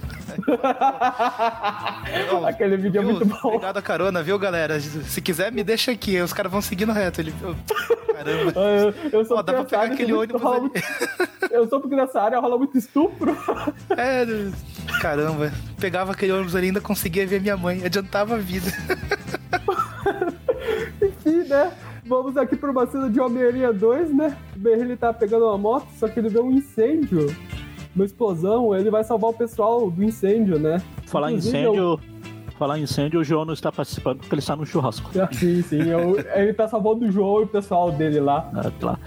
Aquele 2.46 2.76
vídeo 2.78 3.00
é 3.00 3.04
viu? 3.04 3.12
muito 3.12 3.26
bom. 3.26 3.48
Obrigado 3.48 3.76
a 3.76 3.82
carona, 3.82 4.22
viu, 4.22 4.38
galera? 4.38 4.80
Se 4.80 5.20
quiser, 5.20 5.52
me 5.52 5.62
deixa 5.62 5.92
aqui. 5.92 6.18
Os 6.20 6.32
caras 6.32 6.50
vão 6.50 6.62
seguindo 6.62 6.92
reto. 6.92 7.20
Ele. 7.20 7.34
Caramba. 8.12 8.52
Ah, 8.56 8.92
Eu, 9.12 9.20
eu 9.20 9.24
sou 9.24 9.36
Ó, 9.38 9.42
dá 9.42 9.52
pra 9.52 9.62
porque 9.62 9.76
pegar 9.76 9.88
nessa 9.88 9.94
aquele 9.94 10.12
área 10.12 10.22
ônibus 10.22 10.42
rola 10.42 10.70
Eu 11.50 11.68
sou 11.68 11.80
porque 11.80 11.96
nessa 11.96 12.20
área 12.20 12.38
rola 12.40 12.58
muito 12.58 12.76
estupro. 12.78 13.36
É, 13.90 14.24
caramba. 15.00 15.52
Pegava 15.80 16.12
aquele 16.12 16.32
ônibus 16.32 16.54
ali 16.54 16.66
e 16.66 16.68
ainda 16.70 16.80
conseguia 16.80 17.26
ver 17.26 17.40
minha 17.40 17.56
mãe. 17.56 17.82
Adiantava 17.84 18.34
a 18.34 18.38
vida. 18.38 18.70
Enfim, 21.02 21.48
né? 21.48 21.72
Vamos 22.06 22.36
aqui 22.36 22.56
pra 22.56 22.70
uma 22.70 22.86
cena 22.86 23.10
de 23.10 23.20
Homem-Aranha 23.20 23.72
2, 23.72 24.14
né? 24.14 24.36
O 24.56 24.58
Ben 24.58 24.74
ele 24.80 24.96
tá 24.96 25.12
pegando 25.12 25.44
uma 25.46 25.58
moto, 25.58 25.86
só 25.98 26.08
que 26.08 26.18
ele 26.18 26.28
vê 26.28 26.40
um 26.40 26.50
incêndio. 26.50 27.34
Uma 27.94 28.04
explosão, 28.04 28.74
ele 28.74 28.90
vai 28.90 29.04
salvar 29.04 29.30
o 29.30 29.34
pessoal 29.34 29.90
do 29.90 30.02
incêndio, 30.02 30.58
né? 30.58 30.80
falar 31.06 31.30
Inclusive, 31.32 31.58
incêndio. 31.58 32.00
Falar 32.58 32.78
em 32.78 32.82
incêndio, 32.82 33.20
o 33.20 33.24
João 33.24 33.44
não 33.44 33.54
está 33.54 33.70
participando 33.70 34.18
porque 34.18 34.34
ele 34.34 34.40
está 34.40 34.56
no 34.56 34.66
churrasco. 34.66 35.10
eu- 35.16 35.28
Sim, 35.32 35.62
sim. 35.62 35.88
eu- 35.88 36.16
ele 36.34 36.52
tá 36.52 36.66
salvando 36.66 37.04
o 37.06 37.12
João 37.12 37.40
e 37.40 37.44
o 37.44 37.46
pessoal 37.46 37.92
dele 37.92 38.18
lá. 38.18 38.50
É, 38.64 38.70
claro. 38.80 38.98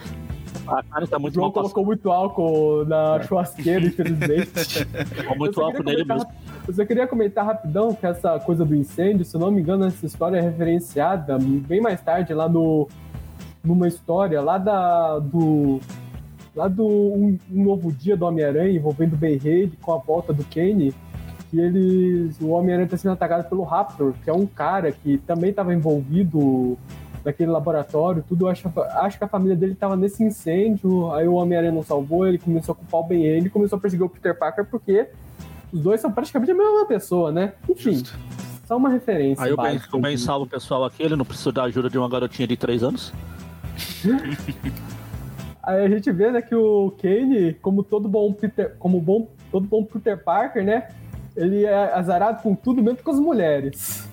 A 0.72 0.84
cara 0.84 1.08
tá 1.08 1.18
O 1.18 1.22
muito 1.22 1.34
João 1.34 1.46
mal 1.48 1.51
passada. 1.54 1.74
colocou 1.74 1.86
muito 1.86 2.12
álcool 2.12 2.86
na 2.86 3.22
churrasqueira, 3.24 3.86
infelizmente. 3.86 4.48
Ficou 5.06 5.38
muito 5.38 5.60
álcool 5.62 5.78
queria 5.84 5.94
nele 5.94 6.06
comentar- 6.08 6.28
mesmo. 6.34 6.42
Eu 6.68 6.74
só 6.74 6.86
queria 6.86 7.08
comentar 7.08 7.46
rapidão 7.46 7.94
que 7.94 8.06
essa 8.06 8.40
coisa 8.40 8.63
do 8.63 8.75
incêndio, 8.75 9.25
se 9.25 9.36
eu 9.36 9.42
não 9.42 9.51
me 9.51 9.62
engano, 9.62 9.86
essa 9.86 10.06
história 10.06 10.38
é 10.38 10.42
referenciada 10.42 11.38
bem 11.40 11.82
mais 11.82 12.00
tarde 12.01 12.34
lá 12.34 12.48
no 12.48 12.88
numa 13.63 13.88
história 13.88 14.42
lá 14.42 14.58
da 14.58 15.20
do 15.20 15.80
lá 16.56 16.68
do 16.68 16.84
um, 16.86 17.38
um 17.51 17.63
novo 17.63 17.92
dia 17.92 18.18
do 18.18 18.25
Homem-Aranha 18.25 18.72
envolvendo 18.75 19.13
o 19.13 19.18
Ben 19.18 19.38
Reid 19.38 19.78
com 19.82 19.94
a 19.94 19.98
volta 19.98 20.34
do 20.34 20.44
Kane, 20.46 20.94
que 21.50 21.60
eles 21.60 22.40
o 22.42 22.50
Homem-Aranha 22.50 22.86
está 22.86 22.98
sendo 22.98 23.12
atacado 23.13 23.48
pelo 23.50 23.63
Raptor, 23.63 24.13
que 24.24 24.30
é 24.30 24.34
um 24.34 24.46
cara 24.46 24.92
que 24.92 25.18
também 25.20 25.50
estava 25.51 25.74
envolvido 25.74 26.78
naquele 27.24 27.51
laboratório, 27.51 28.24
tudo. 28.28 28.46
Eu 28.46 28.50
acho, 28.50 28.72
acho 28.78 29.18
que 29.18 29.24
a 29.24 29.28
família 29.28 29.56
dele 29.56 29.74
estava 29.74 29.96
nesse 29.96 30.24
incêndio, 30.24 31.12
aí 31.13 31.28
o 31.28 31.34
Homem-Aranha 31.34 31.72
não 31.72 31.84
salvou, 31.84 32.28
ele 32.28 32.38
começou 32.38 32.74
a 32.74 32.75
culpar 32.75 33.01
o 33.01 33.04
Ben 33.04 33.22
Reid 33.22 33.48
e 33.48 33.50
começou 33.50 33.78
a 33.78 33.80
perseguir 33.80 34.06
o 34.06 34.10
Peter 34.10 34.38
Parker 34.38 34.66
porque 34.66 35.08
os 35.72 35.82
dois 35.82 36.01
são 36.01 36.12
praticamente 36.12 36.51
a 36.51 36.56
mesma 36.56 36.86
pessoa, 36.86 37.32
né? 37.32 37.54
Enfim, 37.70 37.94
Justo. 37.94 38.18
só 38.68 38.78
uma 38.78 38.90
referência. 38.90 39.44
Aí 39.44 39.51
o 39.51 39.58
Ben, 39.58 39.80
o 39.94 40.00
ben 40.00 40.18
salva 40.18 40.46
o 40.46 40.50
pessoal 40.50 40.84
aqui, 40.84 41.04
ele 41.04 41.16
não 41.16 41.25
precisa 41.25 41.51
da 41.51 41.63
ajuda 41.63 41.90
de 41.90 41.98
uma 41.98 42.10
garotinha 42.10 42.48
de 42.48 42.58
3 42.58 42.84
anos. 42.84 43.13
Aí 45.63 45.86
a 45.86 45.90
gente 45.90 46.12
vê, 46.12 46.32
né, 46.32 46.42
que 46.42 46.56
o 46.56 46.92
Kane, 47.00 47.54
como 47.62 47.84
todo 47.84 48.10
bom 48.10 48.34
Peter, 48.34 48.75
como 48.80 49.00
bom, 49.00 49.30
todo 49.51 49.68
bom 49.68 49.84
Peter 49.84 50.18
Parker, 50.18 50.63
né? 50.63 50.88
Ele 51.36 51.66
é 51.66 51.94
azarado 51.94 52.42
com 52.42 52.56
tudo, 52.56 52.82
mesmo 52.82 53.04
com 53.04 53.12
as 53.12 53.20
mulheres. 53.20 54.10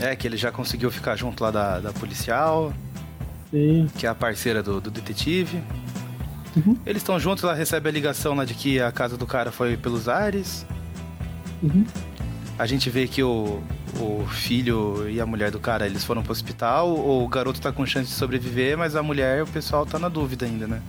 É, 0.00 0.14
que 0.14 0.26
ele 0.26 0.36
já 0.36 0.52
conseguiu 0.52 0.90
ficar 0.90 1.16
junto 1.16 1.42
lá 1.42 1.50
da, 1.50 1.80
da 1.80 1.92
policial, 1.92 2.72
Sim. 3.50 3.88
que 3.96 4.06
é 4.06 4.08
a 4.08 4.14
parceira 4.14 4.62
do, 4.62 4.80
do 4.80 4.90
detetive. 4.90 5.62
Uhum. 6.56 6.76
Eles 6.86 7.02
estão 7.02 7.18
juntos, 7.18 7.44
ela 7.44 7.54
recebe 7.54 7.88
a 7.88 7.92
ligação 7.92 8.34
lá 8.34 8.44
de 8.44 8.54
que 8.54 8.80
a 8.80 8.90
casa 8.92 9.16
do 9.16 9.26
cara 9.26 9.50
foi 9.50 9.76
pelos 9.76 10.08
ares. 10.08 10.66
Uhum. 11.62 11.84
A 12.58 12.66
gente 12.66 12.90
vê 12.90 13.06
que 13.06 13.22
o, 13.22 13.60
o 14.00 14.26
filho 14.28 15.08
e 15.08 15.20
a 15.20 15.26
mulher 15.26 15.50
do 15.50 15.60
cara, 15.60 15.86
eles 15.86 16.04
foram 16.04 16.22
pro 16.22 16.32
hospital. 16.32 16.88
O 16.90 17.26
garoto 17.28 17.60
tá 17.60 17.70
com 17.70 17.86
chance 17.86 18.08
de 18.08 18.14
sobreviver, 18.14 18.76
mas 18.76 18.96
a 18.96 19.02
mulher, 19.02 19.42
o 19.42 19.46
pessoal 19.46 19.86
tá 19.86 19.98
na 19.98 20.08
dúvida 20.08 20.44
ainda, 20.46 20.66
né? 20.66 20.82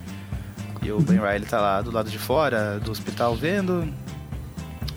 E 0.82 0.90
o 0.90 1.00
Ben 1.00 1.18
Riley 1.18 1.46
tá 1.46 1.60
lá 1.60 1.82
do 1.82 1.90
lado 1.90 2.10
de 2.10 2.18
fora 2.18 2.80
do 2.80 2.90
hospital 2.90 3.36
vendo. 3.36 3.92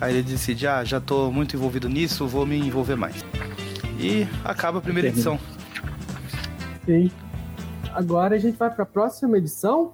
Aí 0.00 0.14
ele 0.14 0.22
decide, 0.22 0.66
ah, 0.66 0.82
já 0.82 1.00
tô 1.00 1.30
muito 1.30 1.54
envolvido 1.54 1.88
nisso, 1.88 2.26
vou 2.26 2.44
me 2.44 2.58
envolver 2.58 2.96
mais. 2.96 3.24
E 3.98 4.26
acaba 4.44 4.78
a 4.78 4.80
primeira 4.80 5.08
Termina. 5.12 5.36
edição. 5.36 5.54
Sim. 6.84 7.10
Agora 7.92 8.34
a 8.34 8.38
gente 8.38 8.56
vai 8.56 8.70
para 8.70 8.82
a 8.82 8.86
próxima 8.86 9.38
edição, 9.38 9.92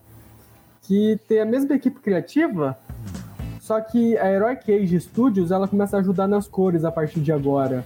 que 0.83 1.19
tem 1.29 1.41
a 1.41 1.45
mesma 1.45 1.75
equipe 1.75 2.01
criativa, 2.01 2.79
só 3.61 3.81
que 3.81 4.17
a 4.19 4.31
Heroic 4.33 4.73
Age 4.73 4.99
Studios 5.01 5.51
ela 5.51 5.69
começa 5.69 5.97
a 5.97 6.01
ajudar 6.01 6.27
nas 6.27 6.49
cores 6.49 6.85
a 6.85 6.91
partir 6.91 7.21
de 7.21 7.31
agora. 7.31 7.85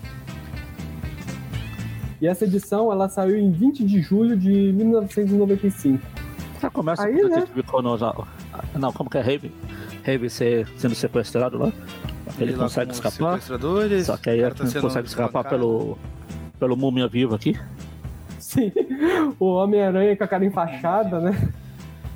E 2.21 2.27
essa 2.27 2.45
edição 2.45 2.91
ela 2.91 3.09
saiu 3.09 3.37
em 3.37 3.51
20 3.51 3.85
de 3.85 4.01
julho 4.01 4.37
de 4.37 4.73
1995. 4.73 6.01
Já 6.63 6.71
começa 6.71 7.05
Aí, 7.05 7.21
com 7.21 7.27
o 7.27 7.29
né? 7.29 7.35
detetive 7.41 7.63
Conan 7.65 7.99
já- 7.99 8.15
Não, 8.79 8.93
como 8.93 9.11
que 9.11 9.19
é 9.19 9.21
Raven? 9.21 9.53
Raven 10.07 10.29
sendo 10.31 10.95
sequestrado 10.95 11.59
lá. 11.59 11.73
Ele, 12.39 12.55
consegue 12.55 12.93
escapar. 12.93 13.41
Só 13.41 14.17
que 14.17 14.31
aí 14.31 14.41
ele 14.41 14.51
tá 14.51 14.81
consegue 14.81 15.09
escapar 15.09 15.45
pelo. 15.45 15.99
pelo 16.59 16.77
múmia 16.77 17.07
vivo 17.07 17.35
aqui. 17.35 17.59
Sim, 18.39 18.73
o 19.39 19.47
Homem-Aranha 19.47 20.17
com 20.17 20.25
a 20.25 20.29
cara 20.29 20.45
enfaixada, 20.45 21.21
né? 21.21 21.53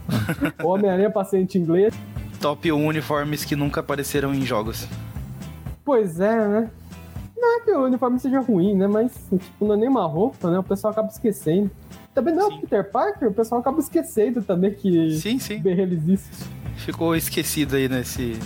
O 0.64 0.68
Homem-Aranha 0.68 1.10
paciente 1.10 1.58
inglês. 1.58 1.94
Top 2.40 2.70
1 2.70 2.86
uniformes 2.86 3.44
que 3.44 3.54
nunca 3.54 3.80
apareceram 3.80 4.34
em 4.34 4.40
jogos. 4.40 4.86
Pois 5.84 6.20
é, 6.20 6.48
né? 6.48 6.70
Não 7.36 7.56
é 7.56 7.60
que 7.60 7.70
o 7.70 7.84
uniforme 7.84 8.18
seja 8.18 8.40
ruim, 8.40 8.74
né? 8.74 8.86
Mas, 8.86 9.12
tipo, 9.30 9.66
não 9.66 9.74
é 9.74 9.76
nem 9.76 9.88
uma 9.88 10.06
roupa, 10.06 10.50
né? 10.50 10.58
O 10.58 10.62
pessoal 10.62 10.92
acaba 10.92 11.08
esquecendo. 11.08 11.70
Também 12.14 12.34
não 12.34 12.50
é 12.50 12.54
o 12.54 12.60
Peter 12.60 12.90
Parker, 12.90 13.28
o 13.28 13.34
pessoal 13.34 13.60
acaba 13.60 13.78
esquecendo 13.78 14.42
também 14.42 14.72
que 14.74 15.12
Sim, 15.12 15.38
sim. 15.38 15.60
Ben 15.60 15.78
ele 15.78 15.94
existe. 15.94 16.30
Ficou 16.76 17.14
esquecido 17.14 17.76
aí 17.76 17.88
nesse. 17.88 18.38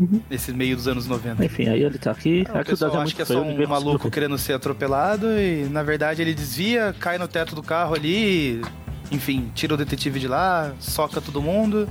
Uhum. 0.00 0.22
Nesse 0.30 0.50
meio 0.50 0.74
dos 0.74 0.88
anos 0.88 1.06
90. 1.06 1.44
Enfim, 1.44 1.68
aí 1.68 1.82
ele 1.82 1.98
tá 1.98 2.10
aqui. 2.10 2.46
Ah, 2.48 2.58
é 2.58 2.62
o 2.62 2.96
é 2.96 3.02
acha 3.02 3.14
que 3.14 3.20
é 3.20 3.24
só 3.26 3.42
um 3.42 3.68
maluco 3.68 4.10
querendo 4.10 4.38
ser 4.38 4.54
atropelado 4.54 5.26
e 5.38 5.68
na 5.68 5.82
verdade 5.82 6.22
ele 6.22 6.32
desvia, 6.32 6.94
cai 6.98 7.18
no 7.18 7.28
teto 7.28 7.54
do 7.54 7.62
carro 7.62 7.94
ali, 7.94 8.62
enfim, 9.12 9.50
tira 9.54 9.74
o 9.74 9.76
detetive 9.76 10.18
de 10.18 10.26
lá, 10.26 10.72
soca 10.80 11.20
todo 11.20 11.42
mundo. 11.42 11.86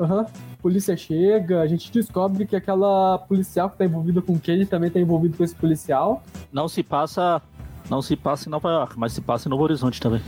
Aham. 0.00 0.26
Polícia 0.60 0.96
chega, 0.96 1.60
a 1.60 1.66
gente 1.66 1.90
descobre 1.92 2.46
que 2.46 2.54
aquela 2.54 3.18
policial 3.18 3.70
que 3.70 3.78
tá 3.78 3.84
envolvida 3.84 4.20
com 4.20 4.32
o 4.34 4.38
Kenny 4.38 4.66
também 4.66 4.90
tá 4.90 5.00
envolvido 5.00 5.36
com 5.36 5.44
esse 5.44 5.54
policial. 5.54 6.22
Não 6.52 6.68
se 6.68 6.82
passa. 6.82 7.40
Não 7.90 8.00
se 8.00 8.14
passa 8.14 8.48
em 8.48 8.50
Nova 8.50 8.70
York, 8.70 8.94
mas 8.96 9.12
se 9.12 9.20
passa 9.20 9.48
em 9.48 9.50
Novo 9.50 9.64
Horizonte 9.64 10.00
também. 10.00 10.22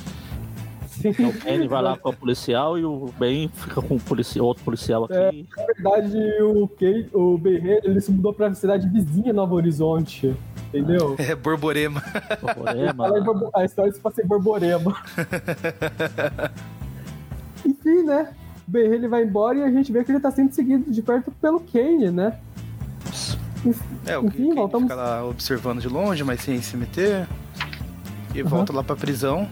Então 1.05 1.29
o 1.29 1.33
Kenny 1.33 1.69
vai 1.69 1.83
lá 1.83 1.97
com 1.97 2.09
a 2.09 2.13
policial 2.13 2.79
e 2.79 2.85
o 2.85 3.11
Ben 3.19 3.49
fica 3.49 3.81
com 3.83 3.97
o 3.97 4.45
outro 4.45 4.65
policial 4.65 5.05
aqui. 5.05 5.47
Na 5.57 5.65
verdade, 5.67 6.19
o 6.43 6.67
Kenny, 6.69 7.09
o 7.13 7.39
Ben 7.39 7.61
ele 7.85 8.01
se 8.01 8.11
mudou 8.11 8.33
pra 8.33 8.53
cidade 8.55 8.89
vizinha 8.89 9.33
Nova 9.33 9.55
Horizonte. 9.55 10.35
Entendeu? 10.69 11.15
É 11.19 11.35
Borborema. 11.37 12.01
Problema. 12.41 13.07
Fala 13.09 13.21
em 13.21 13.23
Borbo- 13.23 13.51
a 13.55 13.65
história 13.65 13.93
se 13.93 14.01
passa 14.01 14.23
em 14.23 14.27
Borborema. 14.27 14.95
Enfim, 17.65 18.03
né? 18.05 18.29
O 18.67 18.71
Ben 18.71 18.93
ele 18.93 19.09
vai 19.09 19.23
embora 19.23 19.59
e 19.59 19.63
a 19.63 19.71
gente 19.71 19.93
vê 19.93 20.03
que 20.05 20.13
ele 20.13 20.21
tá 20.21 20.31
sendo 20.31 20.53
seguido 20.53 20.91
de 20.91 21.03
perto 21.03 21.31
pelo 21.41 21.61
Kane, 21.61 22.11
né? 22.11 22.39
É, 24.07 24.19
o 24.19 24.27
Enfim, 24.27 24.49
que 24.51 24.55
voltamos- 24.55 24.85
fica 24.91 24.95
lá 24.95 25.25
observando 25.25 25.81
de 25.81 25.89
longe, 25.89 26.23
mas 26.25 26.41
sem 26.41 26.61
se 26.61 26.77
meter. 26.77 27.27
E 28.35 28.41
Aham. 28.41 28.49
volta 28.51 28.73
lá 28.73 28.83
pra 28.83 28.97
prisão. 28.97 29.49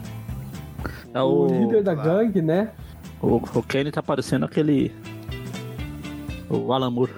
É 1.15 1.21
O, 1.21 1.47
o, 1.47 1.47
líder 1.47 1.83
da 1.83 1.95
gangue, 1.95 2.41
né? 2.41 2.71
o, 3.21 3.37
o 3.37 3.63
Kenny 3.63 3.91
tá 3.91 4.03
parecendo 4.03 4.45
aquele. 4.45 4.93
O 6.49 6.73
Alan 6.73 6.91
Moore. 6.91 7.13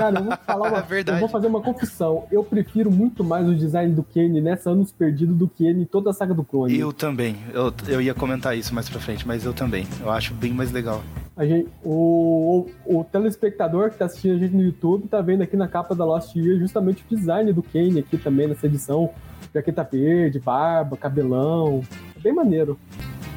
Cara, 0.00 0.18
eu 0.18 0.24
vou 0.24 0.36
falar 0.46 0.68
uma 0.70 0.78
É 0.78 0.82
verdade. 0.82 1.16
Eu 1.16 1.20
vou 1.20 1.28
fazer 1.28 1.46
uma 1.46 1.60
confissão. 1.60 2.24
Eu 2.30 2.42
prefiro 2.42 2.90
muito 2.90 3.22
mais 3.22 3.48
o 3.48 3.54
design 3.54 3.94
do 3.94 4.02
Kane 4.02 4.40
nessa 4.40 4.70
Anos 4.70 4.90
Perdido 4.92 5.34
do 5.34 5.46
que 5.46 5.66
ele 5.66 5.82
em 5.82 5.84
toda 5.84 6.10
a 6.10 6.12
saga 6.12 6.32
do 6.32 6.42
clone. 6.42 6.78
Eu 6.78 6.92
também. 6.92 7.36
Eu, 7.52 7.72
eu 7.86 8.00
ia 8.00 8.14
comentar 8.14 8.56
isso 8.56 8.74
mais 8.74 8.88
pra 8.88 9.00
frente, 9.00 9.26
mas 9.26 9.44
eu 9.44 9.52
também. 9.52 9.86
Eu 10.00 10.10
acho 10.10 10.32
bem 10.34 10.52
mais 10.52 10.72
legal. 10.72 11.02
A 11.36 11.44
gente, 11.44 11.68
o, 11.84 12.66
o, 12.86 13.00
o 13.00 13.04
telespectador 13.04 13.90
que 13.90 13.98
tá 13.98 14.06
assistindo 14.06 14.34
a 14.34 14.38
gente 14.38 14.54
no 14.54 14.62
YouTube 14.62 15.08
tá 15.08 15.20
vendo 15.20 15.42
aqui 15.42 15.56
na 15.56 15.68
capa 15.68 15.94
da 15.94 16.04
Lost 16.04 16.34
Year 16.34 16.58
justamente 16.58 17.02
o 17.02 17.16
design 17.16 17.52
do 17.52 17.62
Kane 17.62 17.98
aqui 17.98 18.18
também 18.18 18.48
nessa 18.48 18.66
edição. 18.66 19.10
Jaqueta 19.54 19.82
verde, 19.82 20.38
barba, 20.38 20.96
cabelão. 20.96 21.82
É 22.16 22.20
bem 22.20 22.32
maneiro. 22.32 22.78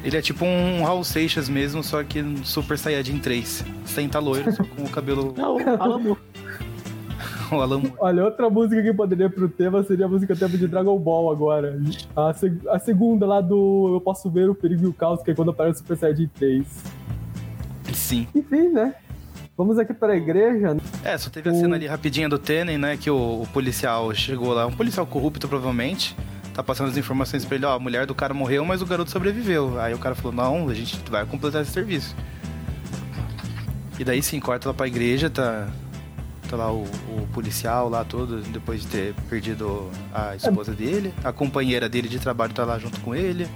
Ele 0.04 0.16
é 0.16 0.20
tipo 0.22 0.44
um 0.44 0.84
Raul 0.84 1.02
Seixas 1.02 1.48
mesmo, 1.48 1.82
só 1.82 2.02
que 2.04 2.22
Super 2.44 2.76
Saiyajin 2.78 3.18
3. 3.18 3.64
Sem 3.86 4.08
tá 4.08 4.18
loiro, 4.18 4.52
só 4.52 4.62
com 4.62 4.82
o 4.84 4.88
cabelo. 4.90 5.32
Não, 5.38 5.58
Moore. 5.98 6.20
o. 7.50 7.82
Olha, 7.98 8.24
outra 8.24 8.50
música 8.50 8.82
que 8.82 8.92
poderia 8.92 9.30
pro 9.30 9.48
tema 9.48 9.82
seria 9.82 10.06
a 10.06 10.08
música 10.08 10.34
tema 10.36 10.56
de 10.58 10.66
Dragon 10.66 10.98
Ball 10.98 11.30
agora. 11.30 11.78
A, 12.16 12.34
seg- 12.34 12.66
a 12.68 12.78
segunda 12.78 13.24
lá 13.26 13.40
do 13.40 13.92
Eu 13.94 14.00
Posso 14.00 14.30
Ver 14.30 14.50
o 14.50 14.54
Perigo 14.54 14.84
e 14.84 14.86
o 14.88 14.92
Caos, 14.92 15.22
que 15.22 15.30
é 15.30 15.34
quando 15.34 15.50
aparece 15.52 15.76
o 15.76 15.82
Super 15.82 15.96
Saiyajin 15.96 16.28
3. 16.34 16.66
Sim. 17.92 18.26
Enfim, 18.34 18.68
né? 18.70 18.94
Vamos 19.56 19.78
aqui 19.78 19.94
para 19.94 20.14
a 20.14 20.16
igreja. 20.16 20.76
É, 21.04 21.16
só 21.16 21.30
teve 21.30 21.48
a 21.48 21.52
O- 21.52 21.56
cena 21.56 21.76
ali 21.76 21.86
rapidinha 21.86 22.28
do 22.28 22.38
Tenen, 22.38 22.76
né? 22.76 22.96
Que 22.96 23.08
o, 23.10 23.42
o 23.42 23.46
policial 23.52 24.12
chegou 24.14 24.52
lá, 24.52 24.66
um 24.66 24.72
policial 24.72 25.06
corrupto 25.06 25.46
provavelmente, 25.48 26.16
tá 26.54 26.62
passando 26.62 26.88
as 26.88 26.96
informações 26.96 27.44
pra 27.44 27.56
ele, 27.56 27.66
ó, 27.66 27.74
a 27.74 27.78
mulher 27.78 28.06
do 28.06 28.14
cara 28.14 28.32
morreu, 28.32 28.64
mas 28.64 28.80
o 28.80 28.86
garoto 28.86 29.10
sobreviveu. 29.10 29.78
Aí 29.80 29.92
o 29.92 29.98
cara 29.98 30.14
falou, 30.14 30.32
não, 30.32 30.68
a 30.68 30.74
gente 30.74 30.96
vai 31.10 31.26
completar 31.26 31.60
esse 31.62 31.72
serviço. 31.72 32.14
E 33.98 34.04
daí 34.04 34.22
sim, 34.22 34.40
corta 34.40 34.68
lá 34.68 34.74
pra 34.74 34.86
igreja, 34.86 35.28
tá. 35.28 35.68
Tá 36.48 36.56
lá 36.56 36.70
o, 36.72 36.82
o 37.08 37.26
policial 37.32 37.88
lá 37.88 38.04
todo, 38.04 38.40
depois 38.42 38.82
de 38.82 38.86
ter 38.88 39.14
perdido 39.28 39.90
a 40.12 40.36
esposa 40.36 40.72
dele. 40.72 41.12
A 41.24 41.32
companheira 41.32 41.88
dele 41.88 42.08
de 42.08 42.18
trabalho 42.18 42.52
tá 42.52 42.64
lá 42.64 42.78
junto 42.78 43.00
com 43.00 43.14
ele. 43.14 43.48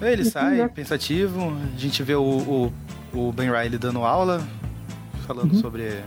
Ele 0.00 0.24
sai 0.24 0.56
né? 0.56 0.68
pensativo, 0.68 1.52
a 1.74 1.78
gente 1.78 2.02
vê 2.02 2.14
o, 2.14 2.22
o, 2.22 2.72
o 3.28 3.32
Ben 3.32 3.50
Riley 3.50 3.78
dando 3.78 4.02
aula, 4.02 4.40
falando 5.26 5.52
Uhum. 5.52 5.60
sobre 5.60 6.02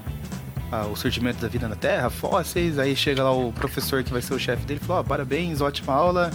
ah, 0.73 0.87
o 0.87 0.95
surgimento 0.95 1.39
da 1.39 1.47
vida 1.47 1.67
na 1.67 1.75
Terra, 1.75 2.09
fósseis. 2.09 2.79
Aí 2.79 2.95
chega 2.95 3.23
lá 3.23 3.31
o 3.31 3.53
professor 3.53 4.03
que 4.03 4.11
vai 4.11 4.23
ser 4.23 4.33
o 4.33 4.39
chefe 4.39 4.65
dele 4.65 4.79
e 4.81 4.85
fala: 4.85 5.01
Ó, 5.01 5.03
parabéns, 5.03 5.61
ótima 5.61 5.93
aula, 5.93 6.31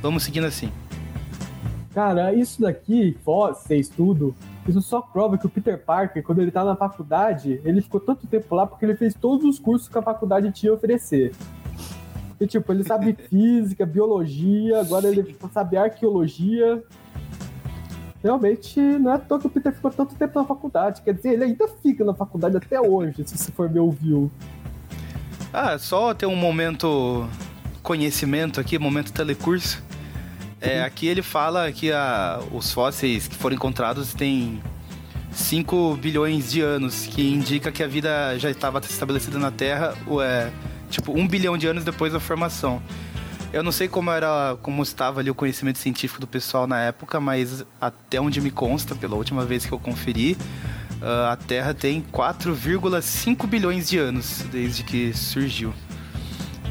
vamos 0.00 0.22
seguindo 0.22 0.46
assim. 0.46 0.70
Cara, 1.92 2.32
isso 2.32 2.62
daqui, 2.62 3.18
fósseis, 3.24 3.88
tudo, 3.88 4.34
isso 4.68 4.80
só 4.80 5.00
prova 5.00 5.36
que 5.36 5.46
o 5.46 5.50
Peter 5.50 5.76
Parker, 5.76 6.22
quando 6.22 6.40
ele 6.40 6.52
tá 6.52 6.64
na 6.64 6.76
faculdade, 6.76 7.60
ele 7.64 7.82
ficou 7.82 8.00
tanto 8.00 8.24
tempo 8.26 8.54
lá 8.54 8.66
porque 8.66 8.84
ele 8.84 8.94
fez 8.94 9.14
todos 9.14 9.44
os 9.44 9.58
cursos 9.58 9.88
que 9.88 9.98
a 9.98 10.02
faculdade 10.02 10.52
tinha 10.52 10.70
a 10.70 10.76
oferecer. 10.76 11.32
E, 12.40 12.46
tipo, 12.46 12.72
ele 12.72 12.84
sabe 12.84 13.14
física, 13.28 13.84
biologia, 13.84 14.80
agora 14.80 15.08
ele 15.08 15.36
sabe 15.52 15.76
arqueologia. 15.76 16.82
Realmente, 18.22 18.78
não 18.78 19.10
é 19.10 19.14
à 19.14 19.18
toa 19.18 19.40
que 19.40 19.46
o 19.46 19.50
Peter 19.50 19.72
ficou 19.72 19.90
tanto 19.90 20.14
tempo 20.14 20.38
na 20.38 20.46
faculdade. 20.46 21.02
Quer 21.02 21.14
dizer, 21.14 21.32
ele 21.32 21.44
ainda 21.44 21.66
fica 21.82 22.04
na 22.04 22.14
faculdade 22.14 22.56
até 22.56 22.80
hoje, 22.80 23.24
se 23.26 23.36
você 23.36 23.50
for 23.50 23.68
ver 23.68 23.80
o 23.80 23.90
view. 23.90 24.30
Ah, 25.52 25.76
só 25.78 26.14
ter 26.14 26.26
um 26.26 26.36
momento 26.36 27.28
conhecimento 27.82 28.60
aqui, 28.60 28.78
momento 28.78 29.12
telecurso. 29.12 29.82
É, 30.60 30.82
aqui 30.84 31.08
ele 31.08 31.22
fala 31.22 31.72
que 31.72 31.90
a, 31.90 32.40
os 32.52 32.70
fósseis 32.72 33.26
que 33.26 33.34
foram 33.34 33.56
encontrados 33.56 34.14
têm 34.14 34.62
5 35.32 35.96
bilhões 35.96 36.52
de 36.52 36.60
anos, 36.60 37.06
que 37.06 37.28
indica 37.28 37.72
que 37.72 37.82
a 37.82 37.88
vida 37.88 38.38
já 38.38 38.48
estava 38.48 38.78
estabelecida 38.78 39.38
na 39.38 39.50
Terra, 39.50 39.94
é, 40.22 40.50
tipo, 40.88 41.12
1 41.12 41.26
bilhão 41.26 41.58
de 41.58 41.66
anos 41.66 41.84
depois 41.84 42.12
da 42.12 42.20
formação. 42.20 42.80
Eu 43.52 43.62
não 43.62 43.70
sei 43.72 43.86
como 43.86 44.10
era, 44.10 44.56
como 44.62 44.82
estava 44.82 45.20
ali 45.20 45.30
o 45.30 45.34
conhecimento 45.34 45.78
científico 45.78 46.20
do 46.20 46.26
pessoal 46.26 46.66
na 46.66 46.80
época, 46.80 47.20
mas 47.20 47.64
até 47.80 48.18
onde 48.20 48.40
me 48.40 48.50
consta, 48.50 48.94
pela 48.94 49.14
última 49.14 49.44
vez 49.44 49.66
que 49.66 49.72
eu 49.72 49.78
conferi, 49.78 50.36
ah, 51.02 51.32
a 51.32 51.36
Terra 51.36 51.74
tem 51.74 52.00
4,5 52.00 53.46
bilhões 53.46 53.88
de 53.90 53.98
anos 53.98 54.42
desde 54.50 54.82
que 54.82 55.12
surgiu. 55.12 55.74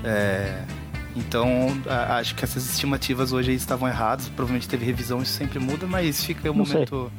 É, 0.03 0.63
então, 1.15 1.67
a- 1.87 2.15
acho 2.17 2.33
que 2.33 2.43
essas 2.43 2.65
estimativas 2.67 3.31
hoje 3.31 3.53
estavam 3.53 3.87
erradas. 3.87 4.27
Provavelmente 4.29 4.67
teve 4.67 4.83
revisão, 4.83 5.21
isso 5.21 5.33
sempre 5.33 5.59
muda, 5.59 5.85
mas 5.85 6.25
fica 6.25 6.41
aí 6.43 6.49
o 6.49 6.65
sei. 6.65 6.73
momento. 6.73 7.11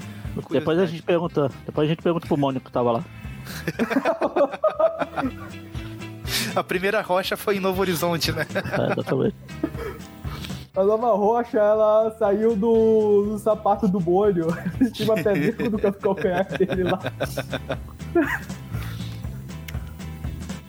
Depois 0.50 0.78
a 0.78 0.86
gente 0.86 1.02
pergunta. 1.02 1.48
Depois 1.64 1.86
a 1.86 1.90
gente 1.90 2.02
pergunta 2.02 2.26
pro 2.26 2.36
Mônico 2.36 2.66
que 2.66 2.72
tava 2.72 2.90
lá. 2.92 3.04
A 6.54 6.62
primeira 6.62 7.00
rocha 7.00 7.36
foi 7.36 7.56
em 7.56 7.60
Novo 7.60 7.80
Horizonte, 7.80 8.32
né? 8.32 8.46
É, 8.72 8.92
exatamente. 8.92 9.36
A 10.74 10.82
nova 10.84 11.14
rocha, 11.14 11.58
ela 11.58 12.10
saiu 12.18 12.56
do, 12.56 13.24
do 13.24 13.38
sapato 13.38 13.86
do 13.86 14.00
bolho. 14.00 14.46
Tinha 14.92 15.12
uma 15.12 15.22
pedrinha 15.22 15.68
do 15.68 15.78
canto 15.78 15.98
calcanhar 15.98 16.46
dele 16.56 16.84
lá. 16.84 16.98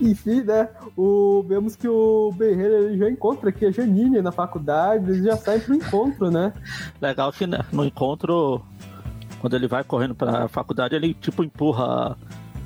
Enfim, 0.02 0.41
né? 0.41 0.67
O, 0.97 1.45
vemos 1.47 1.78
que 1.78 1.88
o 1.88 2.34
Berreira 2.38 2.80
ele 2.80 2.97
já 2.97 3.10
encontra 3.10 3.49
aqui 3.49 3.65
a 3.65 3.71
Janine 3.71 4.21
na 4.21 4.32
faculdade, 4.32 5.10
eles 5.10 5.23
já 5.23 5.38
saem 5.38 5.62
pro 5.62 5.73
encontro, 5.73 6.30
né? 6.30 6.52
Legal 7.02 7.32
que 7.32 7.47
né, 7.47 7.60
no 7.71 7.86
encontro, 7.86 8.62
quando 9.39 9.56
ele 9.56 9.67
vai 9.67 9.86
correndo 9.86 10.13
pra 10.13 10.49
faculdade, 10.49 10.95
ele 10.95 11.13
tipo 11.13 11.43
empurra 11.43 12.17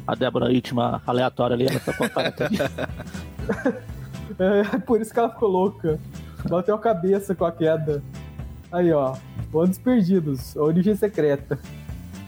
a 0.07 0.15
Débora 0.15 0.51
íntima 0.51 1.01
aleatória 1.05 1.53
ali, 1.53 1.67
ela 1.67 1.79
tá 1.79 1.93
com 1.93 2.05
a 2.05 2.09
cara 2.09 2.29
até 2.29 2.47
É 4.39 4.77
por 4.79 5.01
isso 5.01 5.13
que 5.13 5.19
ela 5.19 5.29
ficou 5.29 5.49
louca. 5.49 5.99
Bateu 6.49 6.75
a 6.75 6.79
cabeça 6.79 7.35
com 7.35 7.45
a 7.45 7.51
queda. 7.51 8.01
Aí, 8.71 8.91
ó. 8.91 9.15
Anos 9.53 9.77
perdidos. 9.77 10.55
A 10.55 10.61
origem 10.61 10.95
secreta. 10.95 11.59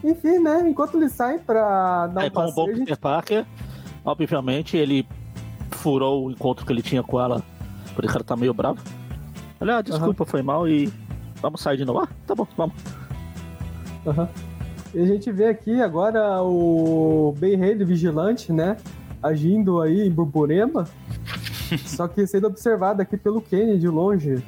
Enfim, 0.04 0.40
né? 0.40 0.68
Enquanto 0.68 0.98
eles 0.98 1.12
saem 1.12 1.40
pra 1.40 2.08
dar 2.08 2.26
um 2.26 2.30
como 2.30 2.46
bom 2.48 2.66
passeio, 2.66 2.68
a 2.68 2.78
gente 2.78 2.86
Peter 2.86 2.98
Parker, 2.98 3.46
obviamente 4.04 4.78
ele 4.78 5.06
furou 5.72 6.26
o 6.26 6.32
encontro 6.32 6.66
que 6.66 6.72
ele 6.72 6.82
tinha 6.82 7.04
com 7.04 7.20
ela, 7.20 7.44
por 7.94 8.04
isso 8.04 8.14
que 8.14 8.18
ela 8.18 8.24
tá 8.24 8.36
meio 8.36 8.54
brava. 8.54 8.80
Olha, 9.60 9.78
ah, 9.78 9.82
desculpa, 9.82 10.26
foi 10.26 10.42
mal 10.42 10.68
e 10.68 10.92
vamos 11.42 11.62
sair 11.62 11.78
de 11.78 11.86
novo. 11.86 12.00
Ah, 12.00 12.08
tá 12.26 12.34
bom, 12.34 12.48
vamos. 12.56 12.76
Aham. 14.08 14.30
E 14.94 15.00
a 15.02 15.06
gente 15.06 15.32
vê 15.32 15.46
aqui 15.46 15.82
agora 15.82 16.42
o 16.42 17.34
Ben 17.38 17.56
Haley 17.56 17.84
vigilante, 17.86 18.52
né? 18.52 18.78
Agindo 19.22 19.82
aí 19.82 20.08
em 20.08 20.12
Burburema. 20.12 20.88
só 21.86 22.08
que 22.08 22.26
sendo 22.26 22.48
observado 22.48 23.02
aqui 23.02 23.16
pelo 23.18 23.42
Kenny 23.42 23.78
de 23.78 23.88
longe. 23.88 24.44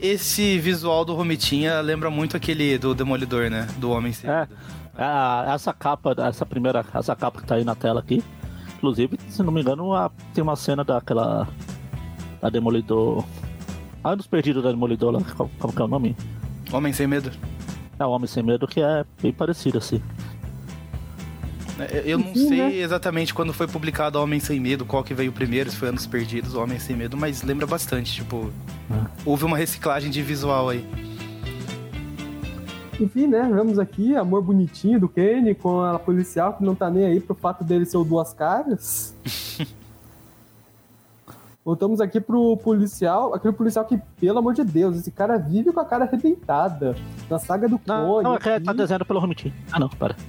Esse 0.00 0.58
visual 0.58 1.04
do 1.04 1.14
Romitinha 1.14 1.80
lembra 1.80 2.10
muito 2.10 2.36
aquele 2.36 2.76
do 2.76 2.94
Demolidor, 2.94 3.48
né? 3.48 3.68
Do 3.78 3.90
Homem 3.90 4.12
Sem 4.12 4.28
É. 4.28 4.40
Medo. 4.40 4.54
Ah, 4.98 5.44
essa 5.54 5.72
capa, 5.72 6.14
essa 6.18 6.44
primeira, 6.44 6.84
essa 6.92 7.16
capa 7.16 7.40
que 7.40 7.46
tá 7.46 7.54
aí 7.54 7.64
na 7.64 7.74
tela 7.74 8.00
aqui, 8.00 8.22
inclusive, 8.76 9.18
se 9.28 9.42
não 9.42 9.50
me 9.50 9.62
engano, 9.62 9.94
a- 9.94 10.10
tem 10.34 10.42
uma 10.42 10.54
cena 10.56 10.84
daquela 10.84 11.48
da 12.42 12.50
Demolidor. 12.50 13.24
Anos 14.04 14.26
perdidos 14.26 14.62
da 14.62 14.70
Demolidor 14.70 15.12
lá, 15.12 15.20
qual, 15.36 15.48
como 15.58 15.72
que 15.72 15.80
é 15.80 15.84
o 15.84 15.88
nome? 15.88 16.14
Homem 16.72 16.92
Sem 16.92 17.06
Medo. 17.06 17.30
É 18.02 18.06
o 18.06 18.10
Homem 18.10 18.26
Sem 18.26 18.42
Medo, 18.42 18.66
que 18.66 18.80
é 18.80 19.04
bem 19.22 19.32
parecido 19.32 19.78
assim. 19.78 20.02
É, 21.78 22.02
Eu 22.04 22.18
não 22.18 22.30
Enfim, 22.30 22.48
sei 22.48 22.58
né? 22.58 22.74
exatamente 22.76 23.32
quando 23.32 23.52
foi 23.52 23.66
publicado 23.66 24.20
Homem 24.20 24.40
Sem 24.40 24.58
Medo, 24.60 24.84
qual 24.84 25.02
que 25.04 25.14
veio 25.14 25.32
primeiro, 25.32 25.70
se 25.70 25.76
foi 25.76 25.88
Anos 25.88 26.06
Perdidos 26.06 26.54
ou 26.54 26.62
Homem 26.62 26.78
Sem 26.78 26.96
Medo, 26.96 27.16
mas 27.16 27.42
lembra 27.42 27.66
bastante, 27.66 28.12
tipo... 28.12 28.50
Ah. 28.90 29.06
Houve 29.24 29.44
uma 29.44 29.56
reciclagem 29.56 30.10
de 30.10 30.20
visual 30.20 30.68
aí. 30.68 30.84
Enfim, 33.00 33.26
né? 33.26 33.48
Vemos 33.52 33.78
aqui 33.78 34.14
amor 34.14 34.42
bonitinho 34.42 35.00
do 35.00 35.08
Kenny 35.08 35.54
com 35.54 35.80
a 35.80 35.98
policial 35.98 36.54
que 36.54 36.62
não 36.62 36.74
tá 36.74 36.90
nem 36.90 37.06
aí 37.06 37.20
pro 37.20 37.34
fato 37.34 37.64
dele 37.64 37.84
ser 37.84 37.96
o 37.96 38.04
duas 38.04 38.32
caras. 38.32 39.14
Voltamos 41.64 42.00
aqui 42.00 42.20
pro 42.20 42.56
policial, 42.56 43.34
aquele 43.34 43.54
policial 43.54 43.84
que, 43.84 43.96
pelo 44.20 44.38
amor 44.38 44.52
de 44.52 44.64
Deus, 44.64 44.96
esse 44.96 45.12
cara 45.12 45.38
vive 45.38 45.72
com 45.72 45.78
a 45.78 45.84
cara 45.84 46.04
arrebentada. 46.04 46.96
Na 47.30 47.38
saga 47.38 47.68
do 47.68 47.80
Não, 47.86 48.04
clone. 48.04 48.24
não 48.24 48.34
é 48.34 48.36
aqui. 48.36 48.64
tá 48.64 48.72
desenhado 48.72 49.04
pelo 49.04 49.20
Romitinho. 49.20 49.54
Ah, 49.70 49.78
não, 49.78 49.88
para. 49.88 50.16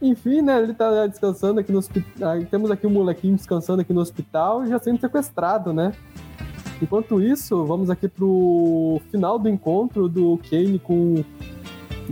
Enfim, 0.00 0.40
né? 0.40 0.62
Ele 0.62 0.72
tá 0.72 1.06
descansando 1.06 1.60
aqui 1.60 1.70
no 1.70 1.78
hospital. 1.78 2.42
Temos 2.50 2.70
aqui 2.70 2.86
um 2.86 2.90
molequinho 2.90 3.36
descansando 3.36 3.82
aqui 3.82 3.92
no 3.92 4.00
hospital 4.00 4.64
e 4.64 4.68
já 4.68 4.78
sendo 4.78 4.98
sequestrado, 4.98 5.74
né? 5.74 5.92
Enquanto 6.80 7.20
isso, 7.20 7.62
vamos 7.66 7.90
aqui 7.90 8.08
pro 8.08 9.02
final 9.10 9.38
do 9.38 9.50
encontro 9.50 10.08
do 10.08 10.40
Kane 10.48 10.78
com. 10.78 11.22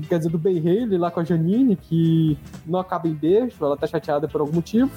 Quer 0.09 0.19
dizer, 0.19 0.29
do 0.31 0.39
Ben 0.39 0.59
Haley 0.59 0.99
lá 0.99 1.11
com 1.11 1.21
a 1.21 1.25
Janine, 1.25 1.75
que 1.75 2.39
não 2.67 2.79
acaba 2.79 3.09
em 3.09 3.15
beijo, 3.15 3.57
ela 3.65 3.77
tá 3.77 3.87
chateada 3.87 4.29
por 4.29 4.43
algum 4.43 4.57
motivo. 4.57 4.91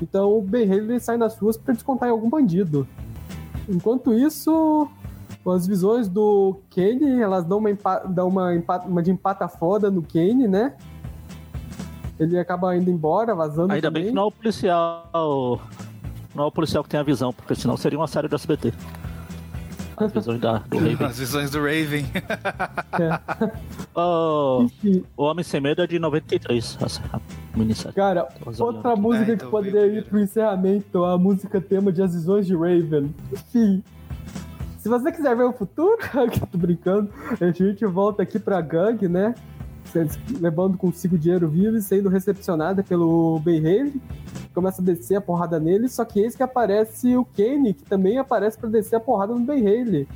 Então 0.00 0.30
o 0.30 0.46
Haley 0.50 1.00
sai 1.00 1.16
nas 1.16 1.36
ruas 1.38 1.56
pra 1.56 1.74
descontar 1.74 2.08
em 2.08 2.12
algum 2.12 2.28
bandido. 2.28 2.86
Enquanto 3.68 4.14
isso, 4.14 4.88
as 5.46 5.66
visões 5.66 6.08
do 6.08 6.60
Kane, 6.74 7.20
elas 7.20 7.44
dão 7.44 7.58
uma, 7.58 7.98
dão 8.08 8.28
uma, 8.28 8.50
uma 8.86 9.02
de 9.02 9.10
empata 9.10 9.48
foda 9.48 9.90
no 9.90 10.02
Kane, 10.02 10.48
né? 10.48 10.74
Ele 12.18 12.38
acaba 12.38 12.76
indo 12.76 12.90
embora, 12.90 13.34
vazando 13.34 13.72
Ainda 13.72 13.88
também. 13.88 14.04
bem 14.04 14.10
que 14.10 14.16
não 14.16 14.24
é 14.24 14.26
o 14.26 14.32
policial. 14.32 15.60
Não 16.34 16.44
é 16.44 16.46
o 16.46 16.52
policial 16.52 16.82
que 16.82 16.90
tem 16.90 16.98
a 16.98 17.02
visão, 17.02 17.32
porque 17.32 17.54
senão 17.54 17.76
seria 17.76 17.98
uma 17.98 18.08
série 18.08 18.28
do 18.28 18.34
SBT. 18.34 18.72
As 20.00 20.12
visões 20.12 20.40
da, 20.40 20.58
do 20.58 20.78
Raven. 20.78 21.06
As 21.06 21.18
visões 21.18 21.50
do 21.50 21.58
Raven. 21.58 22.06
É. 22.98 23.58
Oh, 24.00 24.60
Enfim, 24.62 25.02
o 25.16 25.24
Homem 25.24 25.42
Sem 25.42 25.60
Medo 25.60 25.82
é 25.82 25.86
de 25.86 25.98
93, 25.98 26.78
essa 26.80 27.02
minissérie. 27.56 27.92
cara, 27.96 28.28
outra 28.60 28.94
música 28.94 29.24
É, 29.24 29.26
que 29.26 29.32
então 29.32 29.50
poderia 29.50 29.80
veio 29.80 29.98
ir 29.98 30.04
pro 30.04 30.20
encerramento, 30.20 31.04
a 31.04 31.18
música 31.18 31.60
tema 31.60 31.90
de 31.90 32.00
As 32.00 32.14
Visões 32.14 32.46
de 32.46 32.54
Raven. 32.54 33.12
Enfim. 33.32 33.82
Se 34.78 34.88
você 34.88 35.10
quiser 35.10 35.36
ver 35.36 35.42
o 35.42 35.52
futuro, 35.52 35.98
tô 36.52 36.56
brincando, 36.58 37.10
a 37.40 37.50
gente 37.50 37.84
volta 37.86 38.22
aqui 38.22 38.38
pra 38.38 38.60
gangue, 38.60 39.08
né? 39.08 39.34
Levando 40.40 40.76
consigo 40.76 41.18
dinheiro 41.18 41.48
vivo 41.48 41.76
e 41.76 41.82
sendo 41.82 42.08
recepcionada 42.08 42.82
pelo 42.82 43.38
Ben 43.40 43.58
Haley. 43.58 44.00
Começa 44.54 44.82
a 44.82 44.84
descer 44.84 45.16
a 45.16 45.20
porrada 45.20 45.58
nele, 45.60 45.88
só 45.88 46.04
que 46.04 46.20
eis 46.20 46.34
que 46.34 46.42
aparece 46.42 47.16
o 47.16 47.24
Kane, 47.24 47.74
que 47.74 47.84
também 47.84 48.18
aparece 48.18 48.58
pra 48.58 48.68
descer 48.68 48.96
a 48.96 49.00
porrada 49.00 49.34
no 49.34 49.40
Ben 49.40 49.60
Haley. 49.60 50.08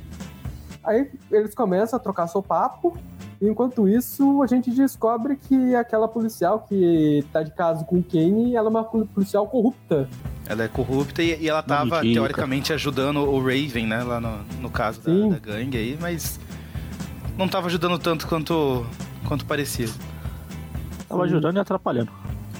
Aí 0.83 1.09
eles 1.31 1.55
começam 1.55 1.97
a 1.97 1.99
trocar 1.99 2.27
seu 2.27 2.43
papo, 2.43 2.97
e 3.41 3.47
enquanto 3.47 3.87
isso 3.87 4.41
a 4.41 4.47
gente 4.47 4.71
descobre 4.71 5.35
que 5.35 5.75
aquela 5.75 6.07
policial 6.07 6.65
que 6.67 7.25
tá 7.31 7.41
de 7.41 7.51
caso 7.51 7.85
com 7.85 7.97
o 7.97 8.03
Kane, 8.03 8.55
ela 8.55 8.67
é 8.67 8.69
uma 8.69 8.83
policial 8.83 9.47
corrupta. 9.47 10.09
Ela 10.47 10.63
é 10.63 10.67
corrupta 10.67 11.23
e, 11.23 11.41
e 11.41 11.49
ela 11.49 11.63
tava, 11.63 12.01
Ridícula. 12.01 12.13
teoricamente, 12.13 12.73
ajudando 12.73 13.17
o 13.17 13.39
Raven, 13.39 13.87
né? 13.87 14.03
Lá 14.03 14.19
no, 14.19 14.39
no 14.61 14.69
caso 14.69 15.01
da, 15.01 15.35
da 15.35 15.39
gangue 15.39 15.77
aí, 15.77 15.97
mas 15.99 16.39
não 17.37 17.47
tava 17.47 17.67
ajudando 17.67 17.97
tanto 17.97 18.27
quanto, 18.27 18.85
quanto 19.27 19.45
parecia. 19.45 19.87
Tava 21.07 21.23
ajudando 21.23 21.57
e 21.57 21.59
atrapalhando. 21.59 22.11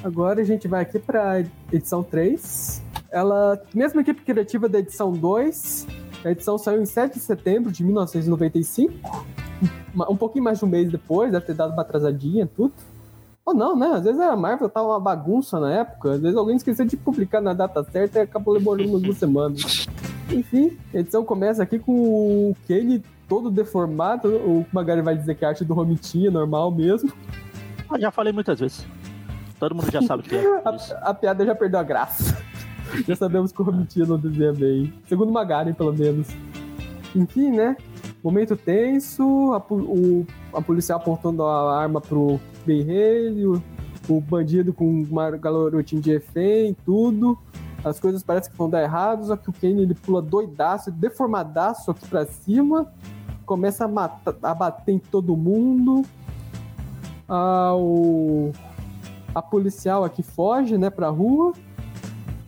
Agora 0.03 0.41
a 0.41 0.43
gente 0.43 0.67
vai 0.67 0.81
aqui 0.81 0.99
pra 0.99 1.43
edição 1.71 2.03
3. 2.03 2.81
Ela, 3.11 3.61
mesma 3.73 4.01
equipe 4.01 4.21
criativa 4.21 4.67
da 4.67 4.79
edição 4.79 5.11
2. 5.11 5.87
A 6.25 6.31
edição 6.31 6.57
saiu 6.57 6.81
em 6.81 6.85
7 6.85 7.13
de 7.15 7.19
setembro 7.19 7.71
de 7.71 7.83
1995. 7.83 8.93
uma- 9.93 10.09
Um 10.11 10.15
pouquinho 10.15 10.43
mais 10.43 10.59
de 10.59 10.65
um 10.65 10.67
mês 10.67 10.91
depois, 10.91 11.31
deve 11.31 11.45
ter 11.45 11.53
dado 11.53 11.71
uma 11.73 11.81
atrasadinha, 11.83 12.49
tudo. 12.55 12.73
Ou 13.45 13.53
não, 13.53 13.75
né? 13.77 13.87
Às 13.93 14.03
vezes 14.03 14.19
a 14.19 14.35
Marvel 14.35 14.69
tava 14.69 14.87
uma 14.87 14.99
bagunça 14.99 15.59
na 15.59 15.71
época. 15.71 16.13
Às 16.13 16.21
vezes 16.21 16.35
alguém 16.37 16.55
esqueceu 16.55 16.85
de 16.85 16.95
publicar 16.97 17.41
na 17.41 17.53
data 17.53 17.83
certa 17.83 18.19
e 18.19 18.21
acabou 18.23 18.57
demorando 18.57 18.89
umas 18.89 19.01
duas 19.01 19.17
semanas. 19.17 19.85
Enfim, 20.31 20.77
a 20.93 20.97
edição 20.99 21.23
começa 21.25 21.61
aqui 21.61 21.77
com 21.77 21.91
o 21.91 22.57
Kane 22.67 23.03
todo 23.27 23.49
deformado. 23.49 24.29
O 24.29 24.65
Magari 24.71 25.01
vai 25.01 25.17
dizer 25.17 25.35
que 25.35 25.43
é 25.43 25.47
a 25.47 25.51
arte 25.51 25.65
do 25.65 25.73
Romitinha, 25.73 26.31
normal 26.31 26.71
mesmo. 26.71 27.11
Ah, 27.89 27.99
já 27.99 28.11
falei 28.11 28.33
muitas 28.33 28.59
vezes. 28.59 28.85
Todo 29.59 29.75
mundo 29.75 29.91
já 29.91 30.01
sabe 30.01 30.23
o 30.23 30.25
que 30.25 30.35
é. 30.35 30.45
A, 30.65 31.09
a 31.09 31.13
piada 31.13 31.45
já 31.45 31.55
perdeu 31.55 31.79
a 31.79 31.83
graça. 31.83 32.37
já 33.07 33.15
sabemos 33.15 33.51
que 33.51 33.61
o 33.61 33.65
Romitinha 33.65 34.05
não 34.05 34.17
desenha 34.17 34.53
bem. 34.53 34.93
Segundo 35.07 35.31
Magari, 35.31 35.73
pelo 35.73 35.93
menos. 35.93 36.27
Enfim, 37.15 37.51
né? 37.51 37.77
Momento 38.23 38.55
tenso, 38.55 39.53
a, 39.53 39.73
o, 39.73 40.25
a 40.53 40.61
policial 40.61 40.99
apontando 40.99 41.43
a 41.43 41.77
arma 41.77 42.01
pro 42.01 42.39
Ben 42.65 42.81
Haley, 42.81 43.45
o, 43.45 43.61
o 44.09 44.21
bandido 44.21 44.73
com 44.73 45.03
uma 45.03 45.29
garotinha 45.31 46.01
de 46.01 46.11
refém, 46.13 46.75
tudo. 46.85 47.37
As 47.83 47.99
coisas 47.99 48.23
parecem 48.23 48.51
que 48.51 48.57
vão 48.57 48.69
dar 48.69 48.81
errado, 48.81 49.25
só 49.25 49.35
que 49.35 49.49
o 49.49 49.53
Kane 49.53 49.81
ele 49.81 49.93
pula 49.93 50.21
doidaço, 50.21 50.89
deformadaço 50.91 51.91
aqui 51.91 52.07
pra 52.07 52.25
cima, 52.25 52.91
começa 53.45 53.85
a, 53.85 53.87
matar, 53.87 54.35
a 54.41 54.53
bater 54.53 54.93
em 54.93 54.99
todo 54.99 55.35
mundo. 55.35 56.03
Ah, 57.27 57.73
o, 57.75 58.51
a 59.35 59.41
policial 59.41 60.03
aqui 60.03 60.23
foge, 60.23 60.77
né, 60.77 60.89
pra 60.89 61.09
rua. 61.09 61.53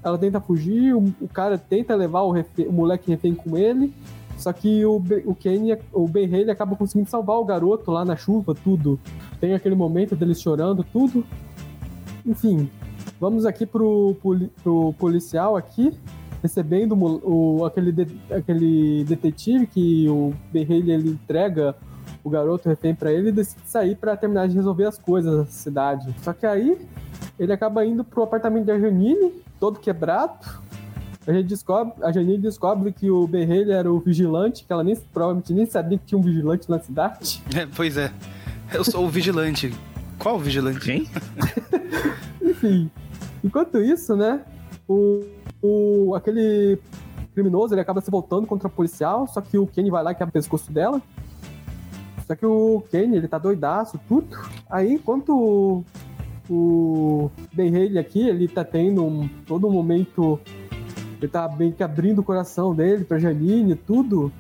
Ela 0.02 0.18
tenta 0.18 0.40
fugir, 0.40 0.96
o, 0.96 1.14
o 1.20 1.28
cara 1.28 1.58
tenta 1.58 1.96
levar 1.96 2.22
o, 2.22 2.32
refém- 2.32 2.68
o 2.68 2.72
moleque 2.72 3.10
refém 3.12 3.34
com 3.36 3.58
ele. 3.58 3.94
Só 4.38 4.54
que 4.54 4.86
o, 4.86 4.98
o 5.26 5.36
Kane, 5.36 5.78
o 5.92 6.08
Ben 6.08 6.28
Haley 6.28 6.52
acaba 6.52 6.76
conseguindo 6.76 7.10
salvar 7.10 7.38
o 7.38 7.46
garoto 7.46 7.90
lá 7.90 8.06
na 8.06 8.16
chuva, 8.16 8.54
tudo. 8.54 9.00
Tem 9.40 9.54
aquele 9.54 9.76
momento 9.76 10.16
deles 10.16 10.42
chorando, 10.42 10.84
tudo. 10.84 11.26
Enfim, 12.26 12.70
vamos 13.26 13.46
aqui 13.46 13.66
pro, 13.66 14.16
pro 14.64 14.94
policial 15.00 15.58
aqui, 15.58 15.92
recebendo 16.44 16.94
o 16.96 17.60
o, 17.60 17.66
aquele, 17.66 17.92
de- 17.92 18.18
aquele 18.32 19.04
detetive 19.04 19.66
que 19.66 20.08
o 20.08 20.32
Haley 20.54 20.92
ele 20.92 21.10
entrega 21.10 21.76
o 22.24 22.30
garoto 22.30 22.70
refém 22.70 22.94
pra 22.94 23.12
ele 23.12 23.30
e 23.30 23.32
decide 23.32 23.62
sair 23.66 23.96
pra 23.96 24.16
terminar 24.16 24.48
de 24.48 24.54
resolver 24.56 24.86
as 24.86 24.98
coisas 25.00 25.38
da 25.38 25.46
cidade. 25.46 26.14
Só 26.22 26.34
que 26.34 26.46
aí 26.46 26.78
ele 27.40 27.52
acaba 27.52 27.84
indo 27.84 28.04
pro 28.04 28.22
apartamento 28.24 28.66
da 28.66 28.80
Janine, 28.80 29.32
todo 29.60 29.80
quebrado. 29.80 30.64
A 31.28 31.34
gente 31.34 31.48
descobre, 31.48 31.94
a 32.04 32.12
Janine 32.12 32.38
descobre 32.38 32.92
que 32.92 33.10
o 33.10 33.26
Haley 33.26 33.72
era 33.72 33.92
o 33.92 34.00
vigilante, 34.00 34.64
que 34.66 34.72
ela 34.72 34.84
nem 34.84 34.96
provavelmente 34.96 35.52
nem 35.54 35.66
sabia 35.66 35.98
que 35.98 36.06
tinha 36.06 36.20
um 36.20 36.22
vigilante 36.22 36.70
na 36.70 36.78
cidade. 36.80 37.42
É, 37.56 37.66
pois 37.76 37.98
é. 37.98 38.12
Eu 38.72 38.84
sou 38.84 39.04
o 39.06 39.10
vigilante. 39.10 39.74
Qual 40.20 40.38
vigilante? 40.40 40.80
Quem? 40.80 41.08
Enfim, 42.42 42.90
enquanto 43.46 43.80
isso, 43.80 44.16
né, 44.16 44.44
o, 44.88 45.22
o 45.62 46.16
aquele 46.16 46.80
criminoso 47.34 47.74
ele 47.74 47.82
acaba 47.82 48.02
se 48.02 48.10
voltando 48.10 48.48
contra 48.48 48.68
o 48.68 48.72
policial, 48.72 49.28
só 49.28 49.40
que 49.40 49.58
o 49.58 49.68
Kenny 49.68 49.92
vai 49.92 50.04
lá 50.04 50.12
e 50.12 50.16
quebra 50.16 50.30
o 50.30 50.34
pescoço 50.34 50.72
dela. 50.72 51.02
Só 52.26 52.36
que 52.36 52.46
o 52.46 52.84
Kenny, 52.90 53.18
ele 53.18 53.28
tá 53.28 53.38
doidaço, 53.38 54.00
tudo. 54.08 54.28
Aí, 54.68 54.94
enquanto 54.94 55.30
o, 55.30 55.86
o 56.50 57.32
Ben 57.54 57.70
Haley 57.70 58.00
aqui, 58.00 58.28
ele 58.28 58.48
tá 58.48 58.64
tendo 58.64 59.06
um, 59.06 59.30
todo 59.46 59.68
um 59.68 59.72
momento, 59.72 60.40
ele 61.22 61.28
tá 61.28 61.48
bem 61.48 61.72
que 61.72 61.84
abrindo 61.84 62.20
o 62.20 62.24
coração 62.24 62.74
dele 62.74 63.06
pra 63.06 63.20
Janine 63.20 63.76
tudo. 63.76 64.32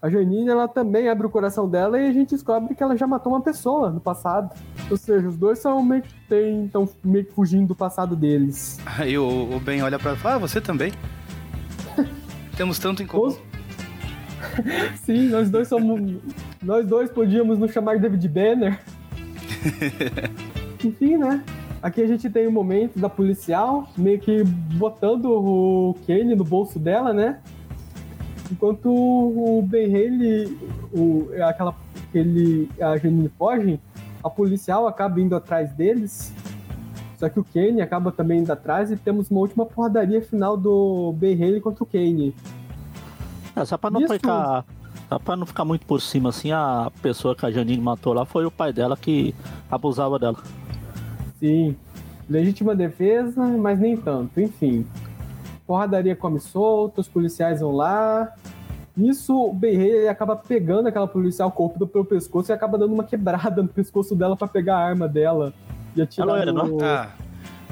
A 0.00 0.08
Janine, 0.08 0.48
ela 0.48 0.68
também 0.68 1.08
abre 1.08 1.26
o 1.26 1.30
coração 1.30 1.68
dela 1.68 1.98
e 1.98 2.06
a 2.06 2.12
gente 2.12 2.30
descobre 2.30 2.76
que 2.76 2.82
ela 2.82 2.96
já 2.96 3.08
matou 3.08 3.32
uma 3.32 3.40
pessoa 3.40 3.90
no 3.90 4.00
passado. 4.00 4.54
Ou 4.90 4.96
seja, 4.96 5.28
os 5.28 5.36
dois 5.36 5.58
são 5.60 5.82
meio 5.84 6.02
que 6.02 6.34
estão 6.64 6.88
meio 7.04 7.24
que 7.24 7.32
fugindo 7.32 7.68
do 7.68 7.74
passado 7.76 8.16
deles. 8.16 8.78
Aí 8.98 9.16
o, 9.16 9.54
o 9.54 9.60
Ben 9.60 9.82
olha 9.82 9.98
pra 9.98 10.16
fala, 10.16 10.34
ah, 10.34 10.38
você 10.38 10.60
também? 10.60 10.92
Temos 12.56 12.78
tanto 12.78 13.02
em 13.02 13.06
comum. 13.06 13.26
Os- 13.28 13.38
Sim, 15.04 15.28
nós 15.28 15.48
dois 15.50 15.68
somos. 15.68 16.16
nós 16.62 16.86
dois 16.86 17.10
podíamos 17.10 17.58
nos 17.58 17.70
chamar 17.72 17.98
David 17.98 18.26
Banner. 18.28 18.80
Enfim, 20.84 21.16
né? 21.16 21.42
Aqui 21.82 22.02
a 22.02 22.06
gente 22.06 22.28
tem 22.28 22.46
um 22.46 22.52
momento 22.52 22.98
da 22.98 23.08
policial 23.08 23.88
meio 23.96 24.18
que 24.18 24.42
botando 24.44 25.26
o 25.30 25.96
Kane 26.06 26.34
no 26.34 26.44
bolso 26.44 26.78
dela, 26.78 27.12
né? 27.12 27.38
Enquanto 28.50 28.86
o 28.90 29.62
Ben 29.66 29.86
Haley, 29.86 30.58
o, 30.92 31.28
aquela, 31.42 31.74
aquele, 32.08 32.68
a 32.80 32.96
Janine 32.98 33.30
foge, 33.38 33.78
a 34.22 34.30
policial 34.30 34.86
acaba 34.86 35.20
indo 35.20 35.34
atrás 35.34 35.72
deles. 35.72 36.32
Só 37.18 37.28
que 37.28 37.38
o 37.38 37.44
Kane 37.44 37.82
acaba 37.82 38.10
também 38.10 38.40
indo 38.40 38.50
atrás 38.50 38.90
e 38.90 38.96
temos 38.96 39.30
uma 39.30 39.40
última 39.40 39.66
porradaria 39.66 40.22
final 40.22 40.56
do 40.56 41.12
Ben 41.18 41.34
Haley 41.34 41.60
contra 41.60 41.84
o 41.84 41.86
Kane. 41.86 42.34
É, 43.54 43.64
só 43.64 43.76
pra 43.76 43.90
não 43.90 44.00
Isso. 44.00 44.14
ficar. 44.14 44.64
Só 45.08 45.18
pra 45.18 45.36
não 45.36 45.44
ficar 45.44 45.64
muito 45.64 45.84
por 45.86 46.00
cima, 46.00 46.28
assim, 46.28 46.52
a 46.52 46.90
pessoa 47.02 47.34
que 47.34 47.44
a 47.44 47.50
Janine 47.50 47.82
matou 47.82 48.12
lá 48.12 48.24
foi 48.24 48.46
o 48.46 48.50
pai 48.50 48.72
dela 48.72 48.96
que 48.96 49.34
abusava 49.68 50.18
dela. 50.20 50.38
Sim. 51.40 51.76
Legítima 52.28 52.76
defesa, 52.76 53.44
mas 53.44 53.78
nem 53.78 53.96
tanto. 53.96 54.40
Enfim. 54.40 54.86
Porradaria 55.66 56.14
come 56.14 56.38
solta, 56.38 57.00
os 57.00 57.08
policiais 57.08 57.60
vão 57.60 57.72
lá. 57.72 58.32
Nisso, 59.00 59.34
o 59.34 59.56
Haley 59.62 60.08
acaba 60.08 60.36
pegando 60.36 60.86
aquela 60.88 61.06
policial 61.06 61.50
corpo 61.50 61.86
pelo 61.86 62.04
pescoço 62.04 62.50
e 62.50 62.54
acaba 62.54 62.76
dando 62.76 62.92
uma 62.92 63.04
quebrada 63.04 63.62
no 63.62 63.68
pescoço 63.68 64.14
dela 64.14 64.36
pra 64.36 64.46
pegar 64.46 64.76
a 64.76 64.84
arma 64.84 65.08
dela. 65.08 65.54
E 65.96 66.02
atirar 66.02 66.28
É 66.28 66.32
loira, 66.32 66.52
no... 66.52 66.84
Ah, 66.84 67.08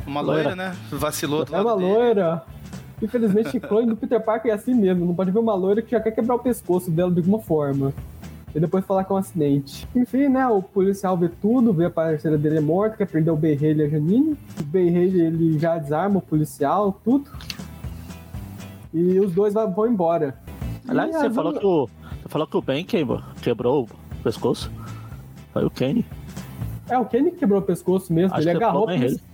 uma 0.06 0.20
Loira. 0.22 0.42
loira, 0.50 0.56
né? 0.56 0.76
Vacilou 0.90 1.44
do 1.44 1.54
É 1.54 1.60
uma 1.60 1.76
dele. 1.76 1.86
loira. 1.92 2.42
Infelizmente, 3.02 3.58
o 3.58 3.60
clone 3.68 3.88
do 3.88 3.96
Peter 3.96 4.18
Parker 4.20 4.50
é 4.50 4.54
assim 4.54 4.72
mesmo. 4.74 5.04
Não 5.04 5.14
pode 5.14 5.30
ver 5.30 5.38
uma 5.38 5.54
loira 5.54 5.82
que 5.82 5.90
já 5.90 6.00
quer 6.00 6.12
quebrar 6.12 6.34
o 6.36 6.38
pescoço 6.38 6.90
dela 6.90 7.10
de 7.10 7.18
alguma 7.18 7.38
forma. 7.40 7.92
E 8.54 8.58
depois 8.58 8.82
falar 8.86 9.04
que 9.04 9.12
é 9.12 9.14
um 9.14 9.18
acidente. 9.18 9.86
Enfim, 9.94 10.28
né? 10.28 10.46
O 10.48 10.62
policial 10.62 11.14
vê 11.16 11.28
tudo, 11.28 11.74
vê 11.74 11.84
a 11.84 11.90
parceira 11.90 12.38
dele 12.38 12.60
morta, 12.60 12.96
quer 12.96 13.06
prender 13.06 13.32
o 13.32 13.36
Haley 13.36 13.76
e 13.76 13.82
a 13.84 13.88
Janine. 13.88 14.32
O 14.32 14.76
Haley, 14.76 15.20
ele 15.20 15.58
já 15.58 15.76
desarma 15.76 16.18
o 16.18 16.22
policial, 16.22 16.98
tudo. 17.04 17.30
E 18.94 19.20
os 19.20 19.32
dois 19.32 19.52
vão 19.52 19.86
embora. 19.86 20.34
Aliás, 20.88 21.16
você 21.16 21.30
falou 21.30 21.52
que 21.52 21.66
o. 21.66 21.88
Você 22.22 22.28
falou 22.28 22.46
que 22.46 22.56
o 22.56 22.62
Ben 22.62 22.84
quebrou, 22.84 23.22
quebrou 23.42 23.82
o 23.84 24.22
pescoço. 24.22 24.70
Foi 25.52 25.64
o 25.64 25.70
Kenny. 25.70 26.04
É, 26.88 26.98
o 26.98 27.04
Kenny 27.04 27.30
que 27.30 27.38
quebrou 27.38 27.60
o 27.60 27.62
pescoço 27.62 28.12
mesmo. 28.12 28.34
Acho 28.34 28.48
ele 28.48 28.58
que 28.58 28.64
agarrou. 28.64 28.86
foi 28.86 28.94
o 28.94 28.96
o 28.96 28.98
Ben 29.00 29.08
polici- 29.08 29.24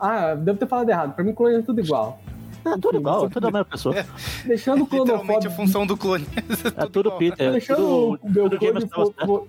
Ah, 0.00 0.34
devo 0.34 0.58
ter 0.58 0.66
falado 0.66 0.88
errado. 0.90 1.14
Pra 1.14 1.24
mim, 1.24 1.32
clone 1.34 1.56
é 1.56 1.62
tudo 1.62 1.80
igual. 1.80 2.20
É 2.64 2.70
tudo 2.72 2.88
Enfim, 2.88 2.96
igual, 2.98 3.20
você- 3.20 3.26
é 3.26 3.30
tudo 3.30 3.46
a 3.48 3.50
mesma 3.50 3.64
pessoa. 3.64 3.94
Deixando 4.46 4.82
o 4.84 4.88
Literalmente 4.90 5.46
a 5.46 5.50
função 5.50 5.86
do 5.86 5.96
clone. 5.96 6.26
É 6.76 6.86
tudo 6.86 7.06
igual. 7.08 7.18
Peter. 7.18 7.48
É 7.48 7.52
deixando 7.52 7.76
tudo, 7.76 8.18
o 8.22 8.30
meu 8.30 8.50
tudo 8.50 8.58
clone 8.58 9.14
fo- 9.26 9.46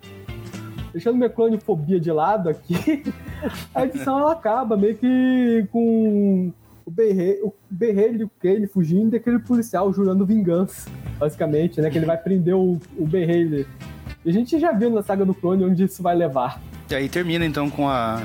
deixando 0.91 1.15
minha 1.17 1.29
clonefobia 1.29 1.99
de 1.99 2.11
lado 2.11 2.49
aqui, 2.49 3.03
a 3.75 3.85
edição 3.85 4.19
ela 4.19 4.31
acaba 4.33 4.75
meio 4.77 4.95
que 4.97 5.67
com 5.71 6.51
o 6.86 6.91
Haley- 6.91 7.39
o 7.41 7.54
Haley 7.82 8.19
e 8.19 8.24
o 8.24 8.32
Kane 8.41 8.67
fugindo 8.67 9.13
e 9.13 9.17
aquele 9.17 9.39
policial 9.39 9.91
jurando 9.93 10.26
vingança. 10.26 10.89
basicamente, 11.19 11.80
né? 11.82 11.89
Que 11.89 11.98
ele 11.98 12.06
vai 12.06 12.17
prender 12.17 12.54
o, 12.56 12.80
o. 12.98 13.10
E 13.13 14.30
a 14.30 14.32
gente 14.34 14.60
já 14.60 14.71
viu 14.71 14.89
na 14.89 15.02
saga 15.04 15.24
do 15.26 15.34
clone 15.34 15.63
onde 15.63 15.84
isso 15.84 16.02
vai 16.04 16.15
levar. 16.15 16.62
E 16.89 16.95
aí 16.95 17.10
termina 17.10 17.45
então 17.45 17.69
com 17.69 17.88
a. 17.89 18.21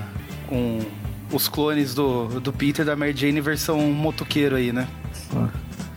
com 0.49 0.79
os 1.33 1.49
clones 1.49 1.95
do, 1.95 2.41
do 2.41 2.53
Peter 2.53 2.83
e 2.85 2.87
da 2.87 2.97
Mary 2.97 3.15
Jane 3.17 3.41
versão 3.41 3.79
motoqueiro 3.93 4.57
aí, 4.57 4.73
né? 4.73 4.89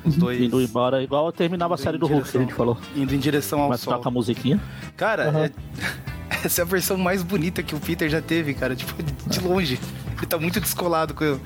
Os 0.06 0.16
dois. 0.16 0.40
Indo 0.40 0.62
embora, 0.62 1.02
igual 1.02 1.32
terminava 1.32 1.74
a 1.74 1.78
série 1.78 1.98
do 1.98 2.06
Hulk 2.06 2.30
que 2.32 2.38
a 2.38 2.42
gente 2.42 2.54
falou. 2.54 2.78
Indo 2.96 3.16
em 3.16 3.20
direção 3.20 3.62
ao 3.62 3.70
Mas 3.70 3.80
sol. 3.82 3.94
toca 3.96 4.10
a 4.10 4.12
musiquinha. 4.12 4.62
Cara, 4.96 5.30
Aham. 5.30 5.46
é- 5.46 5.52
essa 6.46 6.62
é 6.62 6.64
a 6.64 6.66
versão 6.66 6.98
mais 6.98 7.24
bonita 7.24 7.64
que 7.64 7.74
o 7.74 7.80
Peter 7.80 8.10
já 8.10 8.22
teve, 8.22 8.54
cara. 8.54 8.76
Tipo, 8.76 9.02
de- 9.02 9.14
de 9.14 9.40
longe. 9.40 9.80
Ele 10.18 10.26
tá 10.28 10.38
muito 10.38 10.60
descolado 10.60 11.14
com 11.14 11.24
o 11.26 11.40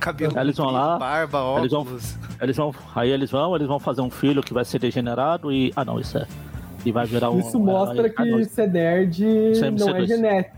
cabelo. 0.00 0.38
Eles 0.38 0.56
vão 0.56 0.70
lá, 0.70 0.98
Barba, 0.98 1.38
eles 1.58 1.70
vão- 1.70 1.82
óculos. 1.82 2.16
Eles 2.40 2.56
vão. 2.56 2.74
Aí 2.94 3.10
eles 3.10 3.30
vão, 3.30 3.54
eles 3.54 3.68
vão 3.68 3.78
fazer 3.78 4.00
um 4.00 4.10
filho 4.10 4.42
que 4.42 4.52
vai 4.52 4.64
ser 4.64 4.78
degenerado 4.78 5.52
e. 5.52 5.72
Ah 5.76 5.84
não, 5.84 6.00
isso 6.00 6.18
é. 6.18 6.26
E 6.84 6.90
vai 6.90 7.06
virar 7.06 7.30
um. 7.30 7.40
Isso 7.40 7.58
mostra 7.58 8.06
ah, 8.06 8.10
que 8.10 8.24
não, 8.24 8.44
ser 8.44 8.70
nerd 8.70 9.22
Isso 9.52 9.60
não 9.62 9.68
é 9.68 10.00
MC2. 10.00 10.06
genético. 10.06 10.56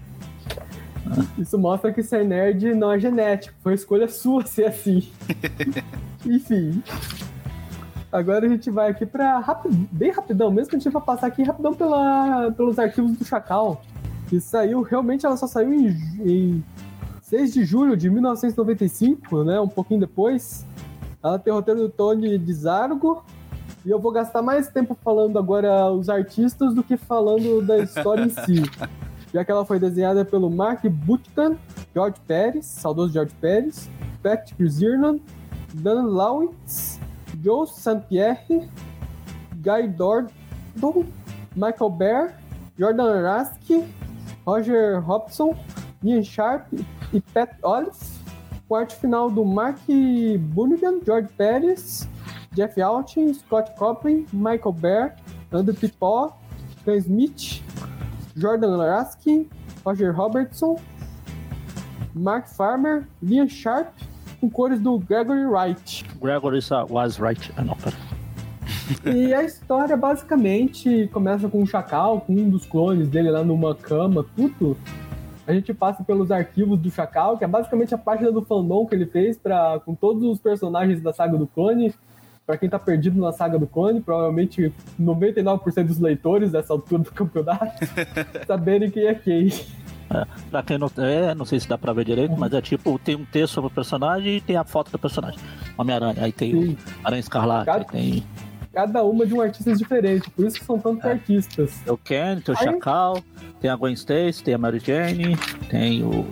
Isso 1.36 1.58
mostra 1.58 1.92
que 1.92 2.02
ser 2.02 2.24
nerd 2.24 2.74
não 2.74 2.92
é 2.92 2.98
genético. 2.98 3.54
Foi 3.62 3.74
escolha 3.74 4.08
sua 4.08 4.46
ser 4.46 4.66
assim. 4.66 5.10
Enfim. 6.24 6.82
Agora 8.12 8.46
a 8.46 8.48
gente 8.48 8.70
vai 8.70 8.90
aqui 8.90 9.06
pra 9.06 9.38
rapid... 9.40 9.72
bem 9.90 10.10
rapidão, 10.12 10.50
mesmo 10.50 10.70
que 10.70 10.76
a 10.76 10.78
gente 10.78 10.92
vai 10.92 11.02
passar 11.02 11.26
aqui 11.26 11.42
rapidão 11.42 11.74
pela... 11.74 12.52
pelos 12.52 12.78
arquivos 12.78 13.16
do 13.16 13.24
Chacal. 13.24 13.82
Que 14.28 14.38
saiu, 14.38 14.82
realmente 14.82 15.26
ela 15.26 15.36
só 15.36 15.46
saiu 15.46 15.74
em, 15.74 15.88
em 16.20 16.64
6 17.32 17.54
de 17.54 17.64
julho 17.64 17.96
de 17.96 18.10
1995, 18.10 19.42
né? 19.42 19.58
Um 19.58 19.66
pouquinho 19.66 20.00
depois. 20.00 20.66
Ela 21.24 21.38
tem 21.38 21.50
o 21.50 21.56
roteiro 21.56 21.80
do 21.80 21.88
Tony 21.88 22.36
de 22.36 22.52
Zargo. 22.52 23.24
E 23.86 23.90
eu 23.90 23.98
vou 23.98 24.12
gastar 24.12 24.42
mais 24.42 24.68
tempo 24.68 24.94
falando 25.02 25.38
agora 25.38 25.90
os 25.90 26.10
artistas 26.10 26.74
do 26.74 26.82
que 26.82 26.94
falando 26.94 27.66
da 27.66 27.78
história 27.78 28.24
em 28.24 28.28
si. 28.28 28.70
Já 29.32 29.46
que 29.46 29.50
ela 29.50 29.64
foi 29.64 29.78
desenhada 29.78 30.26
pelo 30.26 30.50
Mark 30.50 30.84
Buchtan, 30.84 31.56
George 31.94 32.20
Pérez, 32.28 32.66
saudoso 32.66 33.14
George 33.14 33.34
Pérez, 33.40 33.88
Patrick 34.22 34.68
Zirnan, 34.68 35.18
Dan 35.72 36.02
Lawrence, 36.08 37.00
Joe 37.42 37.66
St. 37.66 38.02
Pierre, 38.10 38.68
Guy 39.56 39.88
Dordon, 39.88 41.06
Michael 41.56 41.90
Bear, 41.92 42.38
Jordan 42.78 43.22
Rasky, 43.22 43.84
Roger 44.46 45.00
Hobson, 45.00 45.56
Ian 46.04 46.22
Sharp 46.22 46.66
e 46.74 46.84
Pat 47.20 47.56
Olive, 47.62 47.96
arte 48.72 48.96
final 48.96 49.30
do 49.30 49.44
Mark 49.44 49.78
Bunnigan, 50.54 51.00
George 51.04 51.28
Pérez, 51.36 52.08
Jeff 52.54 52.80
Altin, 52.80 53.34
Scott 53.34 53.72
Copley, 53.76 54.26
Michael 54.32 54.72
Bear, 54.72 55.16
Andrew 55.52 55.74
Pipó, 55.74 56.32
Ken 56.84 56.96
Smith, 56.96 57.62
Jordan 58.36 58.76
Raskin, 58.78 59.48
Roger 59.84 60.12
Robertson, 60.12 60.76
Mark 62.14 62.48
Farmer, 62.48 63.06
Liam 63.22 63.48
Sharp, 63.48 63.88
com 64.40 64.50
cores 64.50 64.80
do 64.80 64.98
Gregory 64.98 65.46
Wright. 65.46 66.04
Gregory 66.20 66.60
was 66.88 67.18
right. 67.18 67.50
Ah 67.56 67.64
não, 67.64 67.76
pera. 67.76 67.96
E 69.04 69.32
a 69.32 69.42
história 69.44 69.96
basicamente 69.96 71.08
começa 71.12 71.48
com 71.48 71.62
um 71.62 71.66
chacal, 71.66 72.20
com 72.22 72.34
um 72.34 72.50
dos 72.50 72.66
clones 72.66 73.08
dele 73.08 73.30
lá 73.30 73.44
numa 73.44 73.74
cama, 73.74 74.24
tudo. 74.36 74.76
A 75.46 75.52
gente 75.52 75.74
passa 75.74 76.04
pelos 76.04 76.30
arquivos 76.30 76.78
do 76.78 76.90
Chacal, 76.90 77.36
que 77.36 77.44
é 77.44 77.48
basicamente 77.48 77.94
a 77.94 77.98
página 77.98 78.30
do 78.30 78.42
fandom 78.42 78.86
que 78.86 78.94
ele 78.94 79.06
fez 79.06 79.36
pra, 79.36 79.80
com 79.84 79.94
todos 79.94 80.22
os 80.22 80.38
personagens 80.38 81.00
da 81.00 81.12
saga 81.12 81.36
do 81.36 81.46
clone. 81.46 81.92
Pra 82.46 82.56
quem 82.56 82.68
tá 82.68 82.78
perdido 82.78 83.20
na 83.20 83.32
saga 83.32 83.58
do 83.58 83.66
clone, 83.66 84.00
provavelmente 84.00 84.72
99% 85.00 85.86
dos 85.86 85.98
leitores 86.00 86.50
dessa 86.50 86.72
altura 86.72 87.02
do 87.02 87.12
campeonato 87.12 87.72
saberem 88.46 88.90
quem 88.90 89.06
é 89.06 89.14
quem. 89.14 89.48
Pra 90.50 90.62
quem 90.62 90.76
não. 90.76 90.90
É, 90.98 91.34
não 91.34 91.44
sei 91.44 91.60
se 91.60 91.68
dá 91.68 91.78
pra 91.78 91.92
ver 91.92 92.04
direito, 92.04 92.34
mas 92.36 92.52
é 92.52 92.60
tipo, 92.60 92.98
tem 92.98 93.14
um 93.14 93.24
texto 93.24 93.54
sobre 93.54 93.68
o 93.68 93.74
personagem 93.74 94.36
e 94.36 94.40
tem 94.40 94.56
a 94.56 94.64
foto 94.64 94.90
do 94.90 94.98
personagem. 94.98 95.38
Homem-Aranha, 95.78 96.16
aí 96.20 96.32
tem 96.32 96.52
Sim. 96.52 96.72
o 96.72 97.06
Aranha 97.06 97.20
Escarlate, 97.20 97.70
aí 97.70 97.84
tem 97.84 98.24
Cada 98.72 99.02
uma 99.04 99.26
de 99.26 99.34
um 99.34 99.40
artista 99.40 99.74
diferente, 99.74 100.30
por 100.30 100.46
isso 100.46 100.58
que 100.58 100.64
são 100.64 100.78
tantos 100.78 101.04
artistas. 101.04 101.80
o 101.86 101.96
Ken, 101.96 102.40
tem 102.40 102.54
o 102.54 102.58
Aí- 102.58 102.64
Chacal, 102.64 103.22
tem 103.60 103.70
a 103.70 103.76
Gwen 103.76 103.92
Stacy, 103.94 104.42
tem 104.42 104.54
a 104.54 104.58
Mary 104.58 104.78
Jane, 104.78 105.36
tem 105.68 106.02
o 106.02 106.26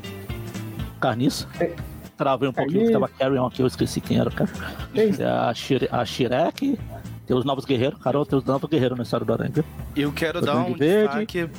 Carniça. 1.00 1.46
É. 1.60 1.74
Travei 2.16 2.48
um 2.48 2.52
pouquinho, 2.52 2.86
que 2.86 2.92
tava 2.92 3.08
Carrion 3.08 3.46
aqui, 3.46 3.62
eu 3.62 3.66
esqueci 3.66 4.00
quem 4.00 4.18
era, 4.18 4.30
cara. 4.30 4.50
Tem 4.94 5.12
Tem 5.12 5.24
a, 5.26 5.52
Shire, 5.54 5.88
a 5.90 6.04
Shirek, 6.04 6.78
tem 7.26 7.36
os 7.36 7.44
Novos 7.46 7.64
Guerreiros, 7.64 7.98
cara, 8.02 8.24
tem 8.26 8.38
os 8.38 8.44
Novos 8.44 8.68
Guerreiros 8.68 8.96
na 8.98 9.04
história 9.04 9.24
do 9.24 9.32
Aranha, 9.32 9.50
viu? 9.54 9.64
Eu 9.96 10.12
quero 10.12 10.38
O 10.38 10.42
dar 10.42 10.56
um 10.56 10.74
Verde, 10.74 11.24
destaque, 11.26 11.50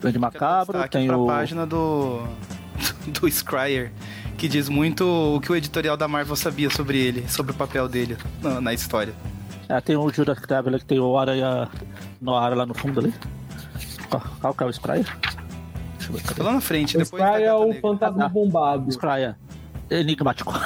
Grande 0.00 0.18
Macabro, 0.18 0.72
destaque 0.74 0.98
tem 0.98 1.10
o. 1.10 1.26
página 1.26 1.66
do, 1.66 2.22
do 3.08 3.30
Scryer, 3.30 3.92
que 4.38 4.48
diz 4.48 4.68
muito 4.70 5.04
o 5.06 5.40
que 5.40 5.52
o 5.52 5.56
editorial 5.56 5.96
da 5.98 6.08
Marvel 6.08 6.36
sabia 6.36 6.70
sobre 6.70 6.98
ele, 6.98 7.28
sobre 7.28 7.52
o 7.52 7.54
papel 7.54 7.86
dele 7.88 8.16
na, 8.42 8.58
na 8.60 8.72
história. 8.74 9.12
É, 9.68 9.80
tem 9.80 9.96
o 9.96 10.08
Judas 10.10 10.40
Traveler 10.40 10.78
que 10.80 10.86
tem 10.86 11.00
o 11.00 11.18
Aranha 11.18 11.68
no 12.20 12.34
ar 12.36 12.56
lá 12.56 12.64
no 12.66 12.74
fundo 12.74 13.00
ali. 13.00 13.12
Qual, 14.08 14.22
qual 14.40 14.54
que 14.54 14.62
é 14.62 14.66
o 14.66 14.72
Scryer? 14.72 15.04
Deixa 15.98 16.12
eu 16.12 16.12
ver, 16.16 16.22
Tô 16.22 16.28
cadê? 16.28 16.42
lá 16.42 16.52
na 16.52 16.60
frente, 16.60 16.96
O 16.96 17.00
depois 17.00 17.20
da 17.22 17.32
Sky 17.32 17.42
é 17.42 17.54
o 17.54 17.72
fantasma 17.80 18.28
bombado. 18.28 18.90
Scryer. 18.92 19.34
Enigmático. 19.90 20.52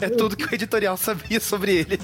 É 0.00 0.08
tudo 0.10 0.36
que 0.36 0.44
o 0.44 0.54
editorial 0.54 0.96
sabia 0.96 1.40
sobre 1.40 1.76
ele. 1.76 1.98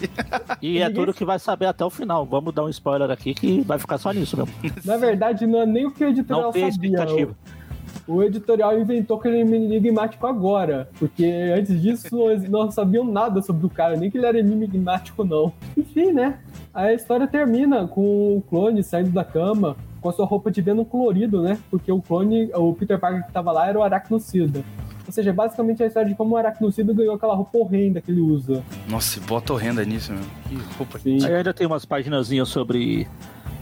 E 0.61 0.79
é 0.79 0.89
tudo 0.91 1.13
que 1.13 1.25
vai 1.25 1.39
saber 1.39 1.67
até 1.67 1.85
o 1.85 1.91
final. 1.91 2.25
Vamos 2.27 2.55
dar 2.55 2.65
um 2.65 2.69
spoiler 2.69 3.11
aqui 3.11 3.35
que 3.35 3.61
vai 3.63 3.79
ficar 3.79 3.99
só 3.99 4.13
nisso 4.13 4.37
mesmo. 4.37 4.53
Na 4.85 4.97
verdade, 4.97 5.47
não 5.47 5.61
é 5.63 5.67
nem 5.67 5.87
o 5.87 5.91
que 5.91 6.05
o 6.05 6.09
editorial 6.09 6.47
Não 6.47 6.53
tem 6.53 6.71
sabia. 6.73 6.91
expectativa. 6.91 7.33
O, 7.33 7.62
o 8.07 8.23
editorial 8.23 8.79
inventou 8.79 9.19
que 9.19 9.29
ele 9.29 9.39
é 9.39 9.41
enigmático 9.41 10.27
agora. 10.27 10.89
Porque 10.99 11.25
antes 11.57 11.81
disso 11.81 12.31
eles 12.31 12.49
não 12.49 12.71
sabiam 12.71 13.05
nada 13.05 13.43
sobre 13.43 13.67
o 13.67 13.71
cara, 13.71 13.97
nem 13.97 14.11
que 14.11 14.19
ele 14.19 14.27
era 14.27 14.39
enigmático, 14.39 15.25
não. 15.25 15.53
Enfim, 15.77 16.13
né? 16.13 16.39
A 16.73 16.93
história 16.93 17.27
termina 17.27 17.87
com 17.87 18.37
o 18.37 18.43
clone 18.43 18.83
saindo 18.83 19.11
da 19.11 19.25
cama 19.25 19.77
com 20.01 20.09
a 20.09 20.13
sua 20.13 20.27
roupa 20.27 20.51
de 20.51 20.61
Venom 20.61 20.85
colorido, 20.85 21.41
né? 21.41 21.59
Porque 21.71 21.93
o 21.93 22.03
clone, 22.03 22.51
o 22.55 22.75
Peter 22.75 22.99
Parker 22.99 23.25
que 23.25 23.33
tava 23.33 23.53
lá 23.53 23.69
era 23.69 23.79
o 23.79 23.83
aracnocida. 23.83 24.65
Ou 25.07 25.13
seja, 25.13 25.33
basicamente 25.33 25.83
a 25.83 25.87
história 25.87 26.09
de 26.09 26.15
como 26.15 26.35
o 26.35 26.37
aracnocida 26.37 26.93
ganhou 26.93 27.15
aquela 27.15 27.35
roupa 27.35 27.59
horrenda 27.59 28.01
que 28.01 28.11
ele 28.11 28.21
usa. 28.21 28.63
Nossa, 28.89 29.21
bota 29.21 29.53
horrenda 29.53 29.85
nisso, 29.85 30.13
meu. 30.13 30.23
Que 30.49 30.57
roupa. 30.77 30.99
Sim. 30.99 31.25
Aí 31.25 31.35
ainda 31.35 31.55
tem 31.55 31.67
umas 31.67 31.85
paginazinhas 31.85 32.49
sobre 32.49 33.07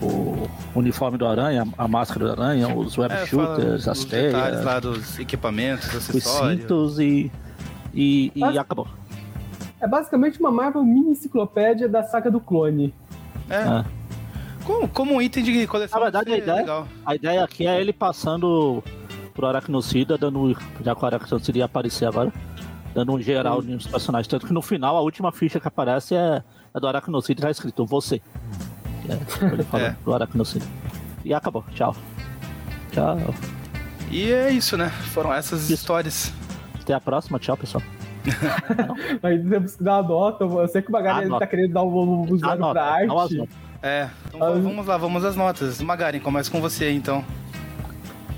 o 0.00 0.48
uniforme 0.74 1.18
do 1.18 1.26
Aranha, 1.26 1.66
a 1.76 1.86
máscara 1.88 2.26
do 2.26 2.32
Aranha, 2.42 2.74
os 2.74 2.96
web 2.96 3.12
É, 3.14 3.26
shooters, 3.26 3.86
as 3.88 3.98
os 3.98 4.04
detalhes 4.06 4.50
teias, 4.50 4.64
lá 4.64 4.80
dos 4.80 5.18
equipamentos, 5.18 5.86
os 5.88 5.96
acessórios. 5.96 6.60
cintos 6.62 6.98
e. 6.98 7.30
E, 7.92 8.32
e 8.34 8.40
Mas- 8.40 8.56
acabou. 8.56 8.86
É 9.80 9.88
basicamente 9.88 10.38
uma 10.38 10.50
Marvel 10.50 10.84
mini 10.84 11.10
enciclopédia 11.12 11.88
da 11.88 12.02
saga 12.02 12.30
do 12.30 12.38
clone. 12.38 12.94
É, 13.48 13.54
É. 13.56 13.84
como, 14.64 14.88
como 14.88 15.14
um 15.14 15.22
item 15.22 15.42
de 15.42 15.66
coleção. 15.66 15.98
Na 15.98 16.04
verdade, 16.06 16.32
a 16.32 16.38
ideia- 16.38 16.56
legal. 16.60 16.88
A 17.04 17.14
ideia 17.14 17.42
aqui 17.44 17.66
é 17.66 17.80
ele 17.80 17.92
passando 17.92 18.82
pro 19.34 19.46
Aracnocida, 19.46 20.16
dando. 20.18 20.56
Já 20.84 20.94
que 20.94 21.02
o 21.02 21.06
Aracnocida 21.06 21.58
ia 21.58 21.64
aparecer 21.64 22.04
agora, 22.06 22.30
dando 22.94 23.12
um 23.12 23.20
geral 23.20 23.62
nos 23.62 23.86
personagens. 23.86 24.28
Tanto 24.28 24.46
que 24.46 24.52
no 24.52 24.60
final, 24.62 24.96
a 24.96 25.00
última 25.00 25.32
ficha 25.32 25.58
que 25.58 25.66
aparece 25.66 26.14
é, 26.14 26.42
é 26.74 26.78
do 26.80 26.86
Aracnocida 26.86 27.40
e 27.40 27.42
tá 27.44 27.50
escrito 27.50 27.84
você. 27.86 28.20
É, 29.10 29.44
ele 29.52 29.66
É. 29.84 29.94
do 30.04 30.14
Aracnocida. 30.14 30.64
E 31.24 31.34
acabou. 31.34 31.64
Tchau. 31.74 31.94
Tchau. 32.92 33.18
E 34.10 34.30
é 34.32 34.50
isso, 34.50 34.76
né? 34.76 34.88
Foram 35.12 35.32
essas 35.32 35.62
Isso. 35.64 35.74
histórias. 35.74 36.32
Até 36.80 36.94
a 36.94 37.00
próxima. 37.00 37.38
Tchau, 37.38 37.56
pessoal. 37.56 37.82
Aí 39.22 39.38
temos 39.42 39.76
que 39.76 39.82
dar 39.84 40.00
uma 40.00 40.08
nota. 40.08 40.44
Eu 40.44 40.68
sei 40.68 40.82
que 40.82 40.88
o 40.88 40.92
Magari 40.92 41.28
tá 41.28 41.46
querendo 41.46 41.72
dar 41.72 41.82
um, 41.82 42.22
um 42.22 42.38
zero 42.38 42.52
Anota, 42.52 42.72
pra 42.80 43.06
não 43.06 43.18
as 43.18 43.22
arte. 43.24 43.36
notas. 43.36 43.54
É, 43.82 44.08
então 44.28 44.42
Ah, 44.46 44.50
vamos 44.58 44.86
lá, 44.86 44.96
vamos 44.98 45.24
às 45.24 45.36
notas. 45.36 45.80
Magarin, 45.80 46.20
começa 46.20 46.50
com 46.50 46.60
você 46.60 46.90
então. 46.92 47.24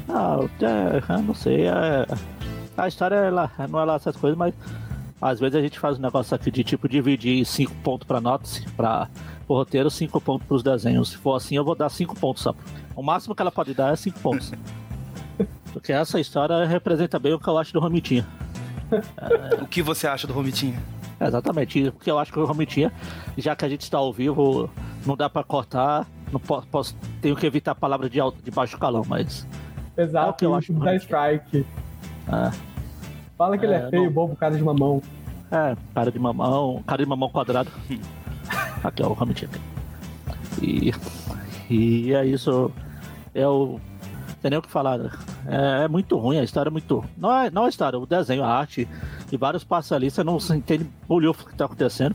Ah, 0.08 0.36
é, 0.60 1.12
eu 1.14 1.22
não 1.22 1.34
sei. 1.34 1.66
é- 1.66 2.06
a 2.76 2.88
história 2.88 3.16
ela, 3.16 3.50
não 3.70 3.80
é 3.80 3.84
lá 3.84 3.94
essas 3.96 4.16
coisas, 4.16 4.38
mas 4.38 4.54
às 5.20 5.40
vezes 5.40 5.54
a 5.56 5.60
gente 5.62 5.78
faz 5.78 5.98
um 5.98 6.02
negócio 6.02 6.34
aqui 6.34 6.50
de 6.50 6.62
tipo 6.64 6.88
dividir 6.88 7.44
5 7.44 7.72
pontos 7.82 8.06
pra 8.06 8.20
notas, 8.20 8.60
pra 8.76 9.08
o 9.52 9.56
roteiro, 9.56 9.90
5 9.90 10.20
pontos 10.20 10.46
pros 10.46 10.62
desenhos. 10.62 11.10
Se 11.10 11.16
for 11.16 11.34
assim, 11.36 11.56
eu 11.56 11.64
vou 11.64 11.74
dar 11.74 11.88
5 11.88 12.14
pontos 12.18 12.42
só. 12.42 12.54
O 12.96 13.02
máximo 13.02 13.34
que 13.34 13.42
ela 13.42 13.52
pode 13.52 13.74
dar 13.74 13.92
é 13.92 13.96
5 13.96 14.18
pontos. 14.20 14.52
Porque 15.72 15.92
essa 15.92 16.20
história 16.20 16.64
representa 16.66 17.18
bem 17.18 17.32
o 17.32 17.38
que 17.38 17.48
eu 17.48 17.56
acho 17.58 17.72
do 17.72 17.80
Romitinha. 17.80 18.26
O 19.62 19.66
que 19.66 19.80
você 19.82 20.06
acha 20.06 20.26
do 20.26 20.34
Romitinha? 20.34 20.78
É, 21.18 21.26
exatamente, 21.26 21.88
o 21.88 21.92
que 21.92 22.10
eu 22.10 22.18
acho 22.18 22.30
que 22.30 22.38
o 22.38 22.44
Romitinha, 22.44 22.92
já 23.38 23.56
que 23.56 23.64
a 23.64 23.68
gente 23.68 23.80
está 23.82 23.96
ao 23.96 24.12
vivo, 24.12 24.68
não 25.06 25.16
dá 25.16 25.30
pra 25.30 25.42
cortar, 25.42 26.06
não 26.30 26.38
posso, 26.38 26.66
posso- 26.66 26.96
tenho 27.22 27.34
que 27.34 27.46
evitar 27.46 27.70
a 27.72 27.74
palavra 27.74 28.10
de, 28.10 28.20
alto, 28.20 28.42
de 28.42 28.50
baixo 28.50 28.76
calão, 28.78 29.02
mas. 29.08 29.46
É 29.96 30.02
o 30.02 30.04
Exato, 30.04 30.34
que 30.34 30.44
eu 30.44 30.54
acho 30.54 30.72
da. 30.74 30.94
Strike. 30.96 31.64
É, 32.28 32.50
Fala 33.38 33.56
que 33.56 33.64
ele 33.64 33.72
é 33.74 33.78
É, 33.78 33.88
feio, 33.90 34.04
não- 34.04 34.12
bobo, 34.12 34.36
cara 34.36 34.54
de 34.56 34.62
mamão. 34.62 35.00
É, 35.50 35.74
cara 35.94 36.10
de 36.12 36.18
mamão, 36.18 36.82
cara 36.86 37.02
de 37.02 37.08
mamão 37.08 37.30
quadrado. 37.30 37.70
Aqui, 38.82 39.02
ó, 39.02 39.08
o 39.08 39.16
Hamilton. 39.20 39.46
E, 40.60 40.92
e 41.70 42.12
é 42.14 42.24
isso. 42.26 42.70
Eu 43.34 43.80
tem 44.40 44.50
nem 44.50 44.58
o 44.58 44.62
que 44.62 44.70
falar. 44.70 44.98
né? 44.98 45.10
É, 45.46 45.84
é 45.84 45.88
muito 45.88 46.16
ruim, 46.18 46.38
a 46.38 46.42
história 46.42 46.68
é 46.68 46.72
muito. 46.72 47.04
Não 47.16 47.32
é, 47.32 47.50
não 47.50 47.64
a 47.64 47.68
história, 47.68 47.98
o 47.98 48.04
desenho, 48.06 48.42
a 48.42 48.48
arte. 48.48 48.88
E 49.30 49.36
vários 49.36 49.62
passos 49.64 49.92
ali, 49.92 50.10
você 50.10 50.22
não 50.24 50.36
entende 50.54 50.86
bolhufo 51.08 51.44
o 51.44 51.48
que 51.48 51.54
tá 51.54 51.64
acontecendo. 51.64 52.14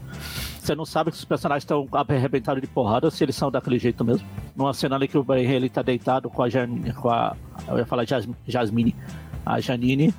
Você 0.60 0.75
não 0.75 0.86
sabe 0.86 1.12
se 1.13 1.19
os 1.19 1.25
personagens 1.25 1.63
estão 1.63 1.88
arrebentados 1.93 2.62
de 2.62 2.67
porrada 2.67 3.10
se 3.10 3.23
eles 3.23 3.36
são 3.36 3.49
daquele 3.49 3.80
jeito 3.80 4.03
mesmo. 4.03 4.27
Numa 4.56 4.73
cena 4.73 4.97
ali 4.97 5.08
que 5.08 5.17
o 5.17 5.23
Ben 5.23 5.49
ele 5.49 5.69
tá 5.69 5.82
deitado 5.82 6.30
com 6.30 6.43
a 6.43 6.49
Janine, 6.49 6.91
com 6.93 7.10
a. 7.10 7.36
Eu 7.69 7.77
ia 7.77 7.86
falar 7.86 8.06
Jas- 8.06 8.27
Jasmine. 8.45 8.93
A 9.45 9.62
Janine. 9.62 10.13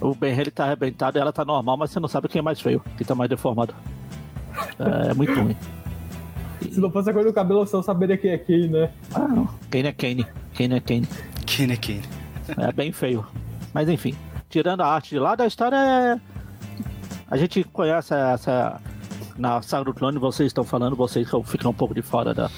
O 0.00 0.14
Ben 0.14 0.36
ele 0.36 0.50
tá 0.50 0.64
arrebentado 0.64 1.16
e 1.16 1.20
ela 1.20 1.32
tá 1.32 1.44
normal, 1.44 1.76
mas 1.76 1.90
você 1.90 2.00
não 2.00 2.08
sabe 2.08 2.26
quem 2.26 2.40
é 2.40 2.42
mais 2.42 2.60
feio, 2.60 2.82
quem 2.96 3.06
tá 3.06 3.14
mais 3.14 3.28
deformado. 3.30 3.72
É, 4.78 5.10
é 5.10 5.14
muito 5.14 5.32
ruim. 5.34 5.56
Se 6.70 6.80
não 6.80 6.90
fosse 6.90 7.10
a 7.10 7.12
cor 7.12 7.24
do 7.24 7.32
cabelo, 7.32 7.60
eu 7.60 7.66
só 7.66 7.82
saberia 7.82 8.16
quem 8.16 8.30
é 8.30 8.38
quem, 8.38 8.68
né? 8.68 8.90
Ah, 9.14 9.26
não. 9.26 9.46
Kane 9.70 9.88
é 9.88 9.92
Kane. 9.92 10.26
Kane 10.56 10.74
é 10.74 10.80
Kane. 10.80 11.08
Kane 11.46 11.72
é 11.72 11.76
Kane. 11.76 12.02
É 12.56 12.72
bem 12.72 12.92
feio. 12.92 13.26
Mas 13.72 13.88
enfim, 13.88 14.14
tirando 14.48 14.82
a 14.82 14.86
arte 14.86 15.10
de 15.10 15.18
lado, 15.18 15.42
a 15.42 15.46
história 15.46 15.76
é. 15.76 16.20
A 17.30 17.36
gente 17.36 17.64
conhece 17.64 18.12
essa. 18.12 18.80
Na 19.38 19.62
saga 19.62 19.84
do 19.86 19.94
clone, 19.94 20.18
vocês 20.18 20.48
estão 20.48 20.64
falando, 20.64 20.94
vocês 20.94 21.26
ficam 21.46 21.70
um 21.70 21.74
pouco 21.74 21.94
de 21.94 22.02
fora 22.02 22.34
da, 22.34 22.50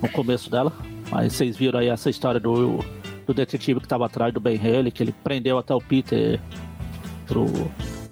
no 0.00 0.08
começo 0.08 0.50
dela. 0.50 0.72
Mas 1.10 1.34
vocês 1.34 1.56
viram 1.56 1.78
aí 1.78 1.88
essa 1.88 2.08
história 2.08 2.40
do, 2.40 2.78
do 3.26 3.34
detetive 3.34 3.80
que 3.80 3.86
estava 3.86 4.06
atrás 4.06 4.32
do 4.32 4.40
Ben 4.40 4.56
Haley, 4.56 4.90
que 4.90 5.02
ele 5.02 5.14
prendeu 5.22 5.58
até 5.58 5.74
o 5.74 5.80
Peter 5.80 6.40
pro. 7.26 7.46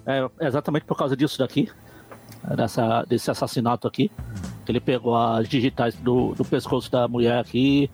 É 0.05 0.29
exatamente 0.45 0.85
por 0.85 0.95
causa 0.95 1.17
disso 1.17 1.39
daqui. 1.39 1.69
Dessa, 2.55 3.03
desse 3.03 3.31
assassinato 3.31 3.87
aqui. 3.87 4.11
Que 4.65 4.71
ele 4.71 4.79
pegou 4.79 5.15
as 5.15 5.47
digitais 5.47 5.95
do, 5.95 6.33
do 6.33 6.43
pescoço 6.45 6.91
da 6.91 7.07
mulher 7.07 7.39
aqui. 7.39 7.89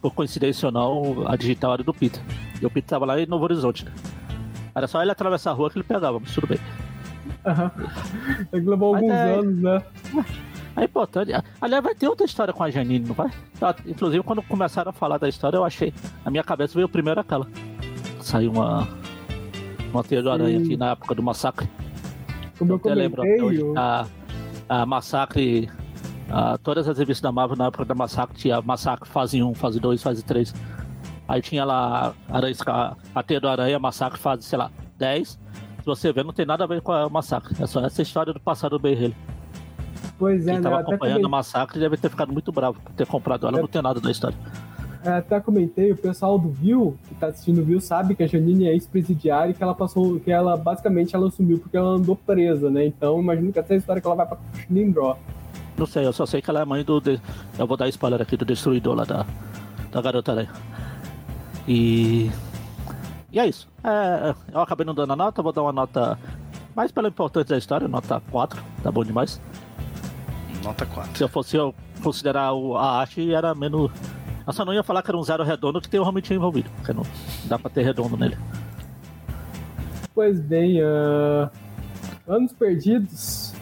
Por 0.00 0.12
coincidência 0.12 0.66
ou 0.66 0.72
não, 0.72 1.28
a 1.28 1.36
digital 1.36 1.74
era 1.74 1.82
do 1.82 1.94
Peter. 1.94 2.22
E 2.60 2.66
o 2.66 2.70
Peter 2.70 2.90
tava 2.90 3.06
lá 3.06 3.18
em 3.20 3.26
Novo 3.26 3.44
Horizonte. 3.44 3.84
né? 3.84 3.92
Era 4.74 4.86
só 4.86 5.00
ele 5.00 5.10
atravessar 5.10 5.50
a 5.50 5.54
rua 5.54 5.70
que 5.70 5.78
ele 5.78 5.84
pegava, 5.84 6.18
mas 6.18 6.34
tudo 6.34 6.46
bem. 6.48 6.58
É 8.52 8.60
que 8.60 8.66
levou 8.66 8.94
alguns 8.94 9.12
é- 9.12 9.34
anos, 9.34 9.62
né? 9.62 9.82
É 10.76 10.84
importante. 10.84 11.30
Aliás, 11.60 11.84
vai 11.84 11.94
ter 11.94 12.08
outra 12.08 12.26
história 12.26 12.52
com 12.52 12.62
a 12.64 12.70
Janine, 12.70 13.06
não 13.06 13.14
vai? 13.14 13.30
Inclusive, 13.86 14.24
quando 14.24 14.42
começaram 14.42 14.90
a 14.90 14.92
falar 14.92 15.18
da 15.18 15.28
história, 15.28 15.56
eu 15.56 15.64
achei. 15.64 15.94
Na 16.24 16.30
minha 16.30 16.42
cabeça 16.42 16.74
veio 16.74 16.88
primeiro 16.88 17.20
aquela. 17.20 17.46
Saiu 18.20 18.50
uma. 18.50 18.88
Uma 19.92 20.02
teia 20.02 20.20
de 20.22 20.28
aranha 20.28 20.58
aqui 20.58 20.76
na 20.76 20.90
época 20.90 21.14
do 21.14 21.22
massacre. 21.22 21.68
Como 22.58 22.72
eu 22.72 22.76
até 22.76 22.94
lembro 22.94 23.22
hoje. 23.22 23.62
o- 23.62 23.74
A, 23.78 24.06
a 24.68 24.86
massacre. 24.86 25.68
a- 26.30 26.56
todas 26.58 26.88
as 26.88 26.96
revistas 26.98 27.20
da 27.22 27.30
Marvel 27.32 27.56
na 27.56 27.66
época 27.66 27.84
da 27.84 27.94
massacre 27.94 28.36
tinha 28.36 28.60
massacre 28.62 29.08
fase 29.08 29.42
1, 29.42 29.54
fase 29.54 29.78
2, 29.80 30.02
fase 30.02 30.24
3. 30.24 30.54
Aí 31.28 31.40
tinha 31.42 31.64
lá 31.64 32.14
aranha, 32.28 32.54
a, 33.14 33.22
teia 33.22 33.40
do 33.40 33.48
aranha, 33.48 33.78
massacre 33.78 34.18
fase, 34.18 34.42
sei 34.42 34.58
lá, 34.58 34.70
10. 34.98 35.30
Se 35.80 35.86
você 35.86 36.12
ver, 36.12 36.24
não 36.24 36.32
tem 36.32 36.46
nada 36.46 36.64
a 36.64 36.66
ver 36.66 36.80
com 36.80 36.92
a 36.92 37.08
massacre. 37.08 37.54
É 37.62 37.66
só 37.66 37.84
essa 37.84 38.00
história 38.02 38.32
do 38.32 38.40
passado 38.40 38.78
do 38.78 38.86
Haley. 38.88 39.14
Pois 40.18 40.46
é, 40.46 40.52
Quem 40.52 40.54
né? 40.58 40.62
tava 40.62 40.76
Eu 40.76 40.80
até, 40.80 40.90
acompanhando 40.94 41.24
o 41.24 41.30
massacre 41.30 41.78
deve 41.80 41.96
ter 41.96 42.08
ficado 42.08 42.32
muito 42.32 42.50
bravo 42.52 42.78
por 42.80 42.92
ter 42.92 43.06
comprado 43.06 43.46
ela, 43.46 43.58
É. 43.58 43.60
não 43.60 43.68
tem 43.68 43.82
nada 43.82 44.00
da 44.00 44.10
história. 44.10 44.36
É, 45.04 45.10
até 45.18 45.38
comentei, 45.40 45.92
o 45.92 45.96
pessoal 45.96 46.38
do 46.38 46.48
Viu, 46.48 46.96
que 47.08 47.14
tá 47.14 47.26
assistindo 47.28 47.60
o 47.60 47.64
Viu, 47.64 47.80
sabe 47.80 48.14
que 48.14 48.22
a 48.22 48.26
Janine 48.26 48.66
é 48.66 48.72
ex-presidiária 48.72 49.50
e 49.50 49.54
que 49.54 49.62
ela 49.62 49.74
passou, 49.74 50.18
que 50.20 50.30
ela 50.30 50.56
basicamente 50.56 51.14
ela 51.14 51.30
sumiu 51.30 51.58
porque 51.58 51.76
ela 51.76 51.90
andou 51.90 52.16
presa, 52.16 52.70
né? 52.70 52.86
Então 52.86 53.20
imagino 53.20 53.52
que 53.52 53.58
essa 53.58 53.72
é 53.72 53.76
a 53.76 53.78
história 53.78 54.00
que 54.00 54.06
ela 54.08 54.16
vai 54.16 54.26
pra 54.26 54.38
Lindró. 54.70 55.16
Não 55.76 55.86
sei, 55.86 56.06
eu 56.06 56.12
só 56.12 56.24
sei 56.24 56.40
que 56.40 56.48
ela 56.48 56.60
é 56.60 56.64
mãe 56.64 56.84
do. 56.84 57.00
de- 57.00 57.20
Eu 57.58 57.66
vou 57.66 57.76
dar 57.76 57.88
spoiler 57.88 58.22
aqui 58.22 58.36
do 58.36 58.44
destruidor 58.44 58.94
lá 58.94 59.04
da, 59.04 59.26
da 59.90 60.00
garota 60.00 60.32
aranha. 60.32 60.50
E. 61.66 62.30
E 63.32 63.38
é 63.40 63.46
isso. 63.48 63.68
É, 63.82 64.34
eu 64.52 64.60
acabei 64.60 64.86
não 64.86 64.94
dando 64.94 65.12
a 65.12 65.16
nota, 65.16 65.42
vou 65.42 65.52
dar 65.52 65.62
uma 65.62 65.72
nota 65.72 66.16
mais 66.76 66.92
pela 66.92 67.08
importância 67.08 67.48
da 67.50 67.58
história, 67.58 67.88
nota 67.88 68.22
4, 68.30 68.62
tá 68.82 68.90
bom 68.92 69.04
demais. 69.04 69.40
Nota 70.62 70.86
4. 70.86 71.18
Se 71.18 71.24
eu 71.24 71.28
fosse 71.28 71.56
eu 71.56 71.74
considerar 72.02 72.52
o- 72.52 72.76
a 72.76 73.00
arte, 73.00 73.34
era 73.34 73.54
menos. 73.54 73.90
Eu 74.46 74.52
só 74.52 74.64
não 74.64 74.74
ia 74.74 74.82
falar 74.82 75.02
que 75.02 75.10
era 75.10 75.16
um 75.16 75.22
zero 75.22 75.42
redondo 75.42 75.80
que 75.80 75.88
tem 75.88 75.98
o 75.98 76.02
Romitinho 76.02 76.38
envolvido, 76.38 76.70
porque 76.76 76.92
não 76.92 77.02
dá 77.46 77.58
pra 77.58 77.70
ter 77.70 77.82
redondo 77.82 78.16
nele. 78.16 78.36
Pois 80.14 80.38
bem, 80.40 80.80
ah, 80.82 81.50
Anos 82.28 82.52
Perdidos 82.52 83.54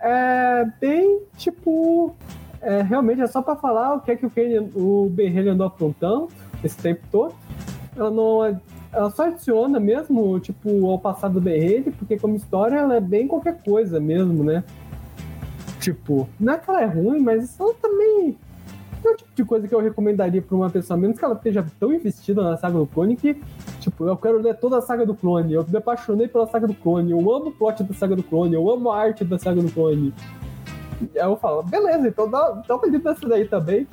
é 0.00 0.64
bem 0.80 1.20
tipo. 1.36 2.14
É, 2.60 2.82
realmente 2.82 3.20
é 3.20 3.26
só 3.26 3.42
pra 3.42 3.56
falar 3.56 3.94
o 3.94 4.00
que 4.00 4.10
é 4.10 4.16
que 4.16 4.24
o, 4.24 4.30
Kane, 4.30 4.58
o 4.74 5.12
Haley 5.18 5.48
andou 5.48 5.66
aprontando 5.66 6.28
esse 6.62 6.76
tempo 6.78 7.02
todo. 7.10 7.34
Ela 7.96 8.10
não. 8.10 8.60
Ela 8.92 9.10
só 9.10 9.26
adiciona 9.26 9.80
mesmo, 9.80 10.38
tipo, 10.38 10.88
ao 10.88 10.98
passado 10.98 11.40
do 11.40 11.48
Haley, 11.48 11.92
porque 11.98 12.16
como 12.16 12.36
história 12.36 12.76
ela 12.76 12.96
é 12.96 13.00
bem 13.00 13.26
qualquer 13.26 13.62
coisa 13.62 13.98
mesmo, 13.98 14.44
né? 14.44 14.62
Tipo, 15.80 16.28
não 16.38 16.54
é 16.54 16.58
que 16.58 16.70
ela 16.70 16.82
é 16.82 16.86
ruim, 16.86 17.20
mas 17.20 17.58
ela 17.58 17.74
também. 17.74 18.38
É 19.04 19.10
o 19.10 19.16
tipo 19.16 19.30
de 19.34 19.44
coisa 19.44 19.68
que 19.68 19.74
eu 19.74 19.80
recomendaria 19.80 20.40
pra 20.40 20.56
uma 20.56 20.70
pessoa, 20.70 20.96
menos 20.96 21.18
que 21.18 21.24
ela 21.24 21.34
esteja 21.34 21.64
tão 21.78 21.92
investida 21.92 22.42
na 22.42 22.56
saga 22.56 22.78
do 22.78 22.86
clone 22.86 23.16
que 23.16 23.38
Tipo, 23.84 24.06
eu 24.06 24.16
quero 24.16 24.40
ler 24.40 24.56
toda 24.56 24.78
a 24.78 24.80
saga 24.80 25.04
do 25.04 25.14
clone. 25.14 25.52
Eu 25.52 25.66
me 25.68 25.76
apaixonei 25.76 26.26
pela 26.26 26.46
saga 26.46 26.66
do 26.66 26.72
clone. 26.72 27.10
Eu 27.10 27.18
amo 27.18 27.48
o 27.48 27.52
plot 27.52 27.82
da 27.82 27.92
saga 27.92 28.16
do 28.16 28.22
clone. 28.22 28.54
Eu 28.54 28.70
amo 28.70 28.90
a 28.90 28.98
arte 28.98 29.22
da 29.24 29.38
saga 29.38 29.60
do 29.60 29.70
clone. 29.70 30.14
Aí 31.02 31.20
eu 31.20 31.36
falo, 31.36 31.62
beleza, 31.62 32.08
então 32.08 32.30
dá, 32.30 32.62
dá 32.66 32.76
um 32.76 32.78
pedido 32.78 33.04
dessa 33.04 33.28
daí 33.28 33.46
também. 33.46 33.86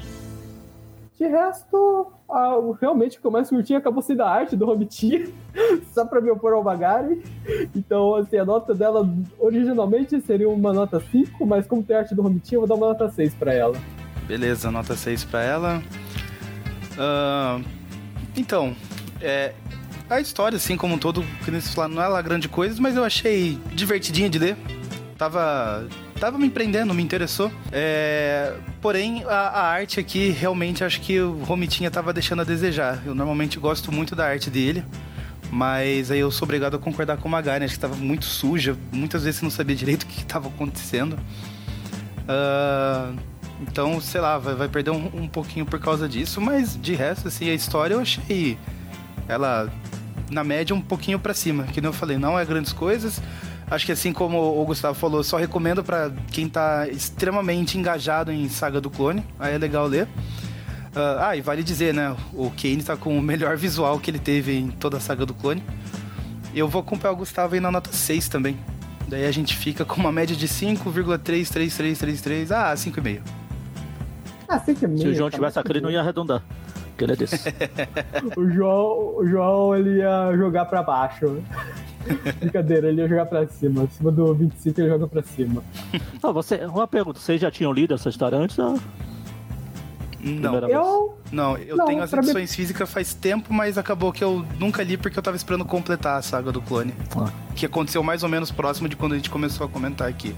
De 1.18 1.28
resto, 1.28 2.08
ah, 2.30 2.58
realmente 2.80 3.18
o 3.18 3.22
que 3.22 3.28
eu 3.28 3.32
mais 3.32 3.50
curti 3.50 3.76
acabou 3.76 4.02
sendo 4.02 4.22
a 4.22 4.30
arte 4.30 4.56
do 4.56 4.66
Romitinha. 4.66 5.28
só 5.94 6.06
pra 6.06 6.22
me 6.22 6.32
opor 6.32 6.54
ao 6.54 6.64
Magari. 6.64 7.22
Então, 7.76 8.16
assim, 8.16 8.38
a 8.38 8.46
nota 8.46 8.74
dela 8.74 9.06
originalmente 9.38 10.22
seria 10.22 10.48
uma 10.48 10.72
nota 10.72 11.02
5, 11.02 11.46
mas 11.46 11.68
como 11.68 11.84
tem 11.84 11.98
a 11.98 12.00
arte 12.00 12.16
do 12.16 12.22
Romitinha, 12.22 12.58
eu 12.58 12.66
vou 12.66 12.70
dar 12.70 12.76
uma 12.76 12.94
nota 12.94 13.10
6 13.10 13.36
pra 13.36 13.54
ela. 13.54 13.76
Beleza, 14.32 14.72
nota 14.72 14.96
6 14.96 15.26
pra 15.26 15.44
ela. 15.44 15.84
Ah, 16.98 17.60
então, 18.34 18.74
é, 19.20 19.52
a 20.10 20.22
história, 20.22 20.56
assim 20.56 20.78
como 20.78 20.96
um 20.96 20.98
todo, 20.98 21.22
que 21.44 21.52
nem 21.52 21.60
falaram, 21.60 21.96
não 21.96 22.02
é 22.02 22.08
lá 22.08 22.22
grande 22.22 22.48
coisa, 22.48 22.82
mas 22.82 22.96
eu 22.96 23.04
achei 23.04 23.60
divertidinha 23.74 24.30
de 24.30 24.40
ler. 24.40 24.56
Tava, 25.18 25.86
tava 26.18 26.38
me 26.38 26.50
prendendo, 26.50 26.94
me 26.94 27.04
interessou. 27.04 27.52
É, 27.74 28.56
porém, 28.82 29.26
a, 29.26 29.50
a 29.50 29.64
arte 29.68 30.00
aqui, 30.00 30.30
realmente, 30.30 30.82
acho 30.82 31.02
que 31.02 31.20
o 31.20 31.44
Romitinha 31.44 31.92
tava 31.92 32.14
deixando 32.14 32.40
a 32.40 32.46
desejar. 32.46 33.04
Eu 33.06 33.14
normalmente 33.14 33.60
gosto 33.60 33.92
muito 33.92 34.16
da 34.16 34.28
arte 34.28 34.50
dele. 34.50 34.86
Mas 35.52 36.10
aí 36.10 36.20
eu 36.20 36.32
sou 36.32 36.46
obrigado 36.46 36.78
a 36.78 36.80
concordar 36.80 37.18
com 37.18 37.28
o 37.28 37.32
Magari, 37.32 37.66
acho 37.66 37.74
que 37.74 37.82
tava 37.82 37.98
muito 37.98 38.24
suja. 38.24 38.78
Muitas 38.94 39.26
vezes 39.26 39.42
você 39.42 39.46
não 39.46 39.52
sabia 39.52 39.76
direito 39.76 40.04
o 40.04 40.06
que 40.06 40.22
estava 40.22 40.48
acontecendo. 40.48 41.20
Ah, 42.30 43.12
então, 43.62 44.02
sei 44.02 44.22
lá, 44.22 44.38
vai, 44.38 44.56
vai 44.56 44.68
perder 44.68 44.92
um, 44.92 45.10
um 45.14 45.28
pouquinho 45.28 45.66
por 45.66 45.80
causa 45.80 46.10
disso, 46.10 46.42
mas 46.42 46.80
de 46.80 46.94
resto, 46.94 47.28
assim, 47.28 47.50
a 47.50 47.54
história 47.54 47.94
eu 47.94 48.00
achei 48.00 48.58
ela 49.28 49.72
na 50.30 50.44
média 50.44 50.76
um 50.76 50.82
pouquinho 50.82 51.20
pra 51.20 51.34
cima. 51.34 51.66
Que 51.66 51.80
nem 51.80 51.90
eu 51.90 51.94
falei, 51.94 52.18
não 52.18 52.40
é 52.40 52.46
grandes 52.46 52.74
coisas. 52.74 53.22
Acho 53.70 53.86
que 53.86 53.92
assim 53.92 54.12
como 54.12 54.38
o 54.38 54.66
Gustavo 54.66 54.96
falou, 54.96 55.24
só 55.24 55.38
recomendo 55.38 55.84
pra 55.84 56.12
quem 56.32 56.50
tá 56.50 56.88
extremamente 56.90 57.78
engajado 57.78 58.32
em 58.32 58.50
Saga 58.50 58.82
do 58.82 58.90
Clone. 58.90 59.24
Aí 59.40 59.54
é 59.54 59.58
legal 59.58 59.88
ler. 59.88 60.08
Ah, 60.94 61.30
ah, 61.30 61.38
e 61.38 61.42
vale 61.42 61.64
dizer, 61.64 61.94
né? 61.94 62.14
O 62.34 62.52
Kane 62.52 62.84
tá 62.84 62.98
com 62.98 63.18
o 63.18 63.22
melhor 63.22 63.56
visual 63.56 63.98
que 64.00 64.12
ele 64.12 64.20
teve 64.20 64.58
em 64.58 64.68
toda 64.70 64.98
a 64.98 65.00
Saga 65.00 65.26
do 65.26 65.34
Clone. 65.34 65.64
Eu 66.54 66.68
vou 66.68 66.82
acompanhar 66.82 67.14
o 67.14 67.18
Gustavo 67.18 67.54
aí 67.54 67.62
na 67.62 67.72
nota 67.72 67.94
6 67.94 68.28
também. 68.28 68.60
Daí 69.08 69.26
a 69.26 69.32
gente 69.32 69.56
fica 69.56 69.86
com 69.86 70.02
uma 70.02 70.12
média 70.12 70.36
de 70.36 70.50
5,33333. 70.50 72.52
Ah, 72.52 72.74
5,5. 72.74 73.41
Ah, 74.52 74.60
5 74.60 74.80
Se 74.98 75.08
o 75.08 75.16
João 75.16 75.30
tivesse 75.30 75.58
aquele, 75.60 75.80
não 75.82 75.90
ia 75.90 76.02
arredondar. 76.02 76.42
Porque 76.90 77.06
ele 77.06 77.14
é 77.14 77.16
desse. 77.16 77.38
O 78.38 78.50
João, 78.50 79.16
o 79.18 79.28
João 79.28 79.76
ele 79.76 80.00
ia 80.00 80.36
jogar 80.36 80.66
pra 80.66 80.84
baixo. 80.84 81.42
Brincadeira, 82.40 82.88
ele 82.90 83.02
ia 83.02 83.08
jogar 83.08 83.26
pra 83.28 83.48
cima. 83.48 83.84
Acima 83.84 84.12
do 84.12 84.34
25 84.34 84.82
ele 84.82 84.90
joga 84.90 85.08
pra 85.08 85.22
cima. 85.24 85.64
Ah, 86.22 86.32
você, 86.32 86.56
uma 86.66 86.88
pergunta, 86.88 87.20
vocês 87.20 87.40
já 87.40 87.50
tinham 87.50 87.72
lido 87.72 87.94
essa 87.94 88.10
história 88.10 88.38
antes? 88.38 88.58
Ou... 88.60 88.78
Não? 90.24 90.56
Eu. 90.70 91.18
não, 91.32 91.58
eu 91.58 91.76
Não, 91.76 91.86
tenho 91.86 92.04
as 92.04 92.12
pra 92.12 92.22
mim- 92.22 92.28
edições 92.28 92.54
físicas 92.56 92.88
faz 92.92 93.14
tempo, 93.14 93.52
mas 93.52 93.76
acabou 93.78 94.12
que 94.12 94.24
eu 94.24 94.46
nunca 94.60 94.84
li 94.84 94.96
porque 94.96 95.18
eu 95.18 95.24
tava 95.24 95.36
esperando 95.36 95.66
completar 95.66 96.20
a 96.20 96.22
saga 96.22 96.52
do 96.52 96.62
clone. 96.62 96.94
Ah. 97.18 97.32
Que 97.56 97.66
aconteceu 97.66 98.04
mais 98.04 98.22
ou 98.22 98.30
menos 98.30 98.52
próximo 98.52 98.88
de 98.88 98.96
quando 98.96 99.14
a 99.14 99.16
gente 99.16 99.30
começou 99.32 99.66
a 99.66 99.70
comentar 99.70 100.08
aqui. 100.08 100.36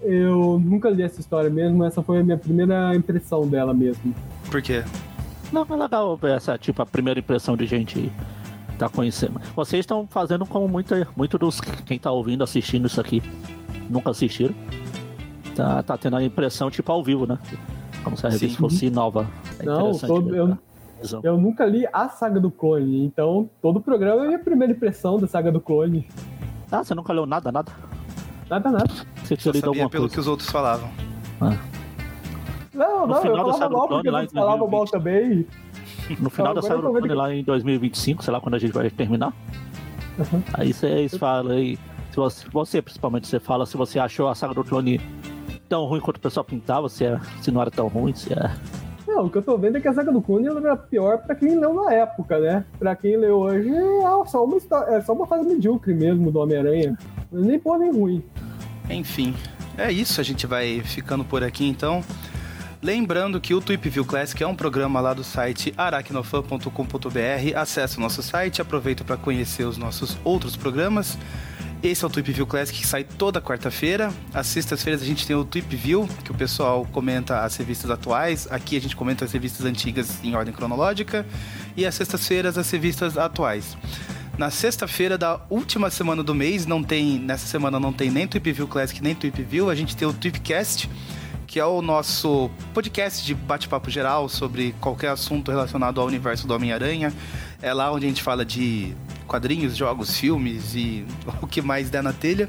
Eu 0.00 0.60
nunca 0.64 0.88
li 0.90 1.02
essa 1.02 1.20
história 1.20 1.50
mesmo, 1.50 1.84
essa 1.84 2.02
foi 2.02 2.20
a 2.20 2.24
minha 2.24 2.38
primeira 2.38 2.94
impressão 2.94 3.46
dela 3.46 3.74
mesmo. 3.74 4.14
Por 4.50 4.62
quê? 4.62 4.84
Não, 5.52 5.66
é 5.68 5.76
legal 5.76 6.16
ver 6.16 6.36
essa, 6.36 6.56
tipo, 6.58 6.80
a 6.82 6.86
primeira 6.86 7.18
impressão 7.18 7.56
de 7.56 7.66
gente 7.66 8.12
tá 8.78 8.88
conhecendo. 8.88 9.40
Vocês 9.56 9.80
estão 9.80 10.06
fazendo 10.08 10.46
como 10.46 10.68
muita, 10.68 11.06
muito 11.16 11.36
dos 11.38 11.60
quem 11.60 11.98
tá 11.98 12.12
ouvindo, 12.12 12.44
assistindo 12.44 12.86
isso 12.86 13.00
aqui, 13.00 13.22
nunca 13.90 14.10
assistiram. 14.10 14.54
Tá, 15.56 15.82
tá 15.82 15.98
tendo 15.98 16.16
a 16.16 16.22
impressão 16.22 16.70
tipo 16.70 16.92
ao 16.92 17.02
vivo, 17.02 17.26
né? 17.26 17.36
Como 18.04 18.16
se 18.16 18.24
a 18.26 18.30
revista 18.30 18.56
Sim. 18.56 18.60
fosse 18.60 18.90
nova. 18.90 19.26
É 19.58 19.64
Não, 19.64 19.92
todo- 19.98 20.34
eu- 20.34 20.48
tá? 20.50 20.58
Eu 21.22 21.36
nunca 21.38 21.64
li 21.64 21.86
a 21.92 22.08
saga 22.08 22.38
do 22.40 22.50
clone, 22.50 23.04
então 23.04 23.48
todo 23.62 23.80
programa 23.80 24.22
é 24.22 24.24
a 24.24 24.26
minha 24.28 24.38
primeira 24.38 24.72
impressão 24.72 25.18
da 25.18 25.26
saga 25.26 25.50
do 25.50 25.60
clone. 25.60 26.06
Ah, 26.70 26.82
você 26.84 26.94
nunca 26.94 27.12
leu 27.12 27.24
nada, 27.26 27.50
nada? 27.50 27.72
Nada, 28.50 28.70
nada. 28.70 28.90
Você 29.28 29.36
tinha 29.36 29.50
Eu 29.50 29.54
lido 29.54 29.64
sabia 29.66 29.82
alguma 29.82 29.90
pelo 29.90 30.02
coisa? 30.04 30.14
que 30.14 30.20
os 30.20 30.26
outros 30.26 30.48
falavam. 30.48 30.88
Ah. 31.40 31.56
Não, 32.72 33.00
No 33.00 33.06
não, 33.08 33.16
eu 33.16 33.22
final 33.22 33.36
da 33.46 33.52
falava 33.52 33.70
mal 33.76 33.88
porque 33.88 34.08
eles 34.08 34.32
falavam 34.32 34.68
mal 34.68 34.84
2020. 34.86 34.90
também. 34.90 35.46
No 36.18 36.30
final 36.30 36.54
da 36.54 36.60
eu 36.60 36.80
clone, 36.80 37.08
lá 37.08 37.34
em 37.34 37.44
2025, 37.44 38.24
sei 38.24 38.32
lá 38.32 38.40
quando 38.40 38.54
a 38.54 38.58
gente 38.58 38.72
vai 38.72 38.88
terminar. 38.88 39.34
Uhum. 40.18 40.42
Aí 40.54 40.72
vocês 40.72 41.14
falam 41.16 41.52
aí. 41.52 41.78
Se 42.10 42.16
você, 42.16 42.46
você, 42.50 42.82
principalmente, 42.82 43.28
você 43.28 43.38
fala 43.38 43.66
se 43.66 43.76
você 43.76 43.98
achou 43.98 44.28
a 44.28 44.34
saga 44.34 44.54
do 44.54 44.64
clone 44.64 44.98
tão 45.68 45.84
ruim 45.84 46.00
quanto 46.00 46.16
o 46.16 46.20
pessoal 46.20 46.42
pintava, 46.44 46.88
se, 46.88 47.04
é, 47.04 47.20
se 47.42 47.50
não 47.50 47.60
era 47.60 47.70
tão 47.70 47.88
ruim, 47.88 48.14
se 48.14 48.32
é. 48.32 48.50
Não, 49.06 49.26
o 49.26 49.30
que 49.30 49.36
eu 49.38 49.42
tô 49.42 49.58
vendo 49.58 49.76
é 49.76 49.80
que 49.80 49.88
a 49.88 49.92
saga 49.92 50.10
do 50.10 50.22
clone 50.22 50.46
ela 50.46 50.60
era 50.60 50.76
pior 50.76 51.18
pra 51.18 51.34
quem 51.34 51.58
leu 51.58 51.74
na 51.74 51.92
época, 51.92 52.38
né? 52.38 52.64
Pra 52.78 52.96
quem 52.96 53.16
leu 53.16 53.36
hoje 53.38 53.68
é 53.70 54.26
só 54.26 54.44
uma, 54.44 54.56
é 54.88 55.00
só 55.02 55.12
uma 55.12 55.26
fase 55.26 55.46
medíocre 55.46 55.92
mesmo 55.94 56.30
do 56.32 56.38
Homem-Aranha. 56.40 56.96
Nem 57.30 57.58
boa 57.58 57.78
nem 57.78 57.92
ruim. 57.92 58.22
Enfim, 58.90 59.34
é 59.76 59.90
isso. 59.92 60.20
A 60.20 60.24
gente 60.24 60.46
vai 60.46 60.80
ficando 60.80 61.24
por 61.24 61.42
aqui 61.42 61.66
então. 61.66 62.04
Lembrando 62.80 63.40
que 63.40 63.54
o 63.54 63.60
Tweep 63.60 63.88
View 63.88 64.04
Classic 64.04 64.40
é 64.40 64.46
um 64.46 64.54
programa 64.54 65.00
lá 65.00 65.12
do 65.12 65.24
site 65.24 65.74
aracnofan.com.br. 65.76 67.56
Acesse 67.56 67.98
o 67.98 68.00
nosso 68.00 68.22
site, 68.22 68.62
aproveita 68.62 69.02
para 69.02 69.16
conhecer 69.16 69.64
os 69.64 69.76
nossos 69.76 70.16
outros 70.22 70.54
programas. 70.54 71.18
Esse 71.82 72.04
é 72.04 72.06
o 72.06 72.10
Tweep 72.10 72.32
View 72.32 72.46
Classic 72.46 72.76
que 72.78 72.86
sai 72.86 73.02
toda 73.04 73.40
quarta-feira. 73.40 74.12
Às 74.32 74.46
sextas-feiras 74.48 75.02
a 75.02 75.04
gente 75.04 75.26
tem 75.26 75.34
o 75.34 75.44
Tweep 75.44 75.74
View, 75.76 76.08
que 76.24 76.30
o 76.30 76.34
pessoal 76.34 76.86
comenta 76.90 77.40
as 77.42 77.56
revistas 77.56 77.90
atuais. 77.90 78.46
Aqui 78.50 78.76
a 78.76 78.80
gente 78.80 78.94
comenta 78.94 79.24
as 79.24 79.32
revistas 79.32 79.66
antigas 79.66 80.22
em 80.22 80.36
ordem 80.36 80.52
cronológica. 80.52 81.26
E 81.76 81.84
às 81.84 81.96
sextas-feiras 81.96 82.58
as 82.58 82.70
revistas 82.70 83.18
atuais. 83.18 83.76
Na 84.38 84.50
sexta-feira 84.50 85.18
da 85.18 85.40
última 85.50 85.90
semana 85.90 86.22
do 86.22 86.32
mês, 86.32 86.64
não 86.64 86.80
tem, 86.80 87.18
nessa 87.18 87.44
semana 87.44 87.80
não 87.80 87.92
tem 87.92 88.08
nem 88.08 88.24
Tweep 88.24 88.52
View 88.52 88.68
Classic 88.68 89.02
nem 89.02 89.12
Tweep 89.12 89.42
View, 89.42 89.68
a 89.68 89.74
gente 89.74 89.96
tem 89.96 90.06
o 90.06 90.12
Tweepcast, 90.12 90.88
que 91.44 91.58
é 91.58 91.64
o 91.64 91.82
nosso 91.82 92.48
podcast 92.72 93.26
de 93.26 93.34
bate-papo 93.34 93.90
geral 93.90 94.28
sobre 94.28 94.76
qualquer 94.80 95.08
assunto 95.08 95.50
relacionado 95.50 96.00
ao 96.00 96.06
universo 96.06 96.46
do 96.46 96.54
Homem-Aranha. 96.54 97.12
É 97.60 97.74
lá 97.74 97.90
onde 97.90 98.06
a 98.06 98.08
gente 98.08 98.22
fala 98.22 98.44
de 98.44 98.94
quadrinhos, 99.26 99.76
jogos, 99.76 100.16
filmes 100.16 100.72
e 100.76 101.04
o 101.42 101.46
que 101.48 101.60
mais 101.60 101.90
der 101.90 102.04
na 102.04 102.12
telha. 102.12 102.48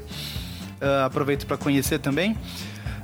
Ah, 0.80 1.06
aproveito 1.06 1.44
para 1.44 1.56
conhecer 1.56 1.98
também. 1.98 2.38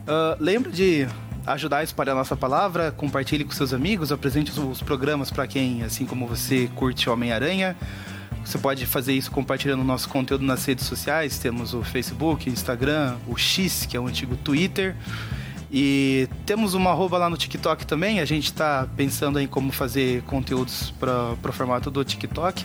Ah, 0.06 0.36
lembra 0.38 0.70
de 0.70 1.08
ajudar 1.44 1.78
a 1.78 1.82
espalhar 1.82 2.14
a 2.14 2.18
nossa 2.18 2.36
palavra, 2.36 2.92
compartilhe 2.92 3.42
com 3.42 3.50
seus 3.50 3.74
amigos, 3.74 4.12
apresente 4.12 4.52
os 4.60 4.80
programas 4.80 5.28
para 5.28 5.44
quem, 5.48 5.82
assim 5.82 6.06
como 6.06 6.24
você, 6.28 6.70
curte 6.76 7.10
Homem-Aranha. 7.10 7.76
Você 8.46 8.58
pode 8.58 8.86
fazer 8.86 9.12
isso 9.12 9.28
compartilhando 9.32 9.82
nosso 9.82 10.08
conteúdo 10.08 10.44
nas 10.44 10.64
redes 10.64 10.86
sociais. 10.86 11.36
Temos 11.36 11.74
o 11.74 11.82
Facebook, 11.82 12.48
Instagram, 12.48 13.16
o 13.26 13.36
X, 13.36 13.84
que 13.86 13.96
é 13.96 14.00
o 14.00 14.06
antigo 14.06 14.36
Twitter. 14.36 14.94
E 15.70 16.28
temos 16.46 16.72
uma 16.72 16.90
arroba 16.90 17.18
lá 17.18 17.28
no 17.28 17.36
TikTok 17.36 17.84
também. 17.84 18.20
A 18.20 18.24
gente 18.24 18.44
está 18.44 18.86
pensando 18.96 19.40
em 19.40 19.48
como 19.48 19.72
fazer 19.72 20.22
conteúdos 20.22 20.92
para 20.92 21.32
o 21.32 21.52
formato 21.52 21.90
do 21.90 22.04
TikTok. 22.04 22.64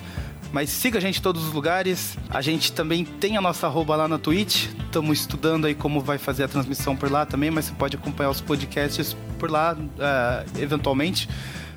Mas 0.52 0.70
siga 0.70 0.98
a 0.98 1.00
gente 1.00 1.18
em 1.18 1.22
todos 1.22 1.44
os 1.44 1.52
lugares. 1.52 2.16
A 2.30 2.40
gente 2.40 2.70
também 2.70 3.04
tem 3.04 3.36
a 3.36 3.40
nossa 3.40 3.66
arroba 3.66 3.96
lá 3.96 4.06
na 4.06 4.18
Twitch. 4.18 4.68
Estamos 4.84 5.18
estudando 5.18 5.64
aí 5.64 5.74
como 5.74 6.00
vai 6.00 6.16
fazer 6.16 6.44
a 6.44 6.48
transmissão 6.48 6.94
por 6.94 7.10
lá 7.10 7.26
também, 7.26 7.50
mas 7.50 7.64
você 7.64 7.72
pode 7.72 7.96
acompanhar 7.96 8.30
os 8.30 8.40
podcasts 8.40 9.16
por 9.36 9.50
lá, 9.50 9.76
ah, 9.98 10.44
eventualmente. 10.58 11.28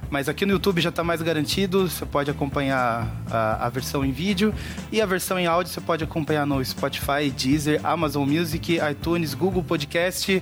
Mas 0.10 0.30
aqui 0.30 0.46
no 0.46 0.54
YouTube 0.54 0.82
já 0.82 0.90
está 0.90 1.04
mais 1.04 1.22
garantido, 1.22 1.90
você 1.90 2.06
pode 2.06 2.30
acompanhar 2.30 3.12
a, 3.30 3.66
a 3.66 3.70
versão 3.70 4.06
em 4.06 4.12
vídeo 4.12 4.54
e 4.92 5.02
a 5.02 5.06
versão 5.06 5.38
em 5.38 5.48
áudio 5.48 5.74
você 5.74 5.82
pode 5.82 6.04
acompanhar 6.04 6.46
no 6.46 6.64
Spotify, 6.64 7.30
Deezer, 7.36 7.82
Amazon 7.84 8.30
Music, 8.30 8.78
iTunes, 8.92 9.34
Google 9.34 9.64
Podcast 9.64 10.42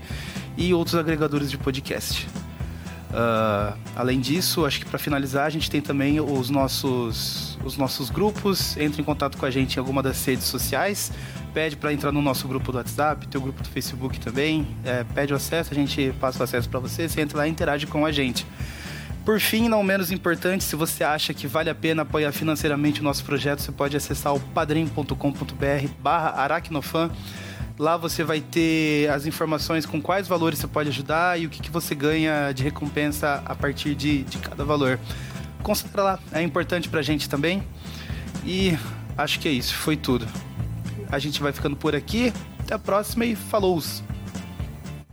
e 0.57 0.73
outros 0.73 0.95
agregadores 0.95 1.49
de 1.49 1.57
podcast. 1.57 2.27
Ah, 3.15 3.75
além 3.95 4.19
disso, 4.19 4.65
acho 4.65 4.79
que 4.79 4.85
para 4.87 4.97
finalizar, 4.97 5.45
a 5.45 5.49
gente 5.49 5.69
tem 5.69 5.79
também 5.79 6.19
os 6.19 6.49
nossos, 6.49 7.59
os 7.63 7.77
nossos 7.77 8.09
grupos. 8.09 8.75
Entre 8.75 9.01
em 9.01 9.05
contato 9.05 9.37
com 9.37 9.45
a 9.45 9.51
gente 9.51 9.75
em 9.75 9.79
alguma 9.79 10.01
das 10.01 10.25
redes 10.25 10.45
sociais. 10.45 11.11
Pede 11.53 11.75
para 11.77 11.93
entrar 11.93 12.11
no 12.11 12.19
nosso 12.19 12.47
grupo 12.47 12.71
do 12.71 12.79
WhatsApp, 12.79 13.27
teu 13.27 13.39
grupo 13.39 13.61
do 13.61 13.69
Facebook 13.69 14.19
também. 14.19 14.67
É, 14.83 15.03
pede 15.03 15.31
o 15.31 15.35
acesso, 15.35 15.71
a 15.71 15.75
gente 15.75 16.11
passa 16.19 16.39
o 16.39 16.43
acesso 16.43 16.67
para 16.67 16.79
você. 16.79 17.07
Você 17.07 17.21
entra 17.21 17.37
lá 17.37 17.47
e 17.47 17.51
interage 17.51 17.85
com 17.85 18.03
a 18.03 18.11
gente. 18.11 18.47
Por 19.25 19.39
fim, 19.39 19.69
não 19.69 19.81
menos 19.81 20.11
importante, 20.11 20.65
se 20.65 20.75
você 20.75 21.01
acha 21.01 21.33
que 21.33 21.47
vale 21.47 21.69
a 21.69 21.75
pena 21.75 22.01
apoiar 22.01 22.33
financeiramente 22.33 22.99
o 22.99 23.03
nosso 23.03 23.23
projeto, 23.23 23.61
você 23.61 23.71
pode 23.71 23.95
acessar 23.95 24.35
o 24.35 24.39
padrim.com.br 24.39 25.87
barra 25.99 26.31
aracnofan. 26.31 27.09
Lá 27.79 27.95
você 27.95 28.21
vai 28.21 28.41
ter 28.41 29.09
as 29.09 29.25
informações 29.25 29.85
com 29.85 30.01
quais 30.01 30.27
valores 30.27 30.59
você 30.59 30.67
pode 30.67 30.89
ajudar 30.89 31.39
e 31.39 31.45
o 31.45 31.49
que, 31.49 31.61
que 31.61 31.71
você 31.71 31.95
ganha 31.95 32.51
de 32.51 32.63
recompensa 32.63 33.41
a 33.45 33.55
partir 33.55 33.95
de, 33.95 34.23
de 34.23 34.37
cada 34.39 34.65
valor. 34.65 34.99
Considera 35.63 36.03
lá, 36.03 36.19
é 36.33 36.41
importante 36.41 36.89
pra 36.89 37.01
gente 37.01 37.29
também. 37.29 37.63
E 38.45 38.77
acho 39.17 39.39
que 39.39 39.47
é 39.47 39.51
isso, 39.51 39.73
foi 39.73 39.95
tudo. 39.95 40.27
A 41.09 41.17
gente 41.17 41.41
vai 41.41 41.53
ficando 41.53 41.77
por 41.77 41.95
aqui. 41.95 42.33
Até 42.59 42.75
a 42.75 42.79
próxima 42.79 43.25
e 43.25 43.35
falou! 43.35 43.81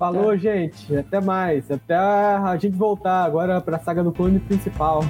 Falou, 0.01 0.35
gente. 0.35 0.97
Até 0.97 1.21
mais. 1.21 1.71
Até 1.71 1.95
a 1.95 2.57
gente 2.57 2.75
voltar 2.75 3.23
agora 3.23 3.61
pra 3.61 3.79
saga 3.79 4.03
do 4.03 4.11
clone 4.11 4.41
principal. 4.41 5.05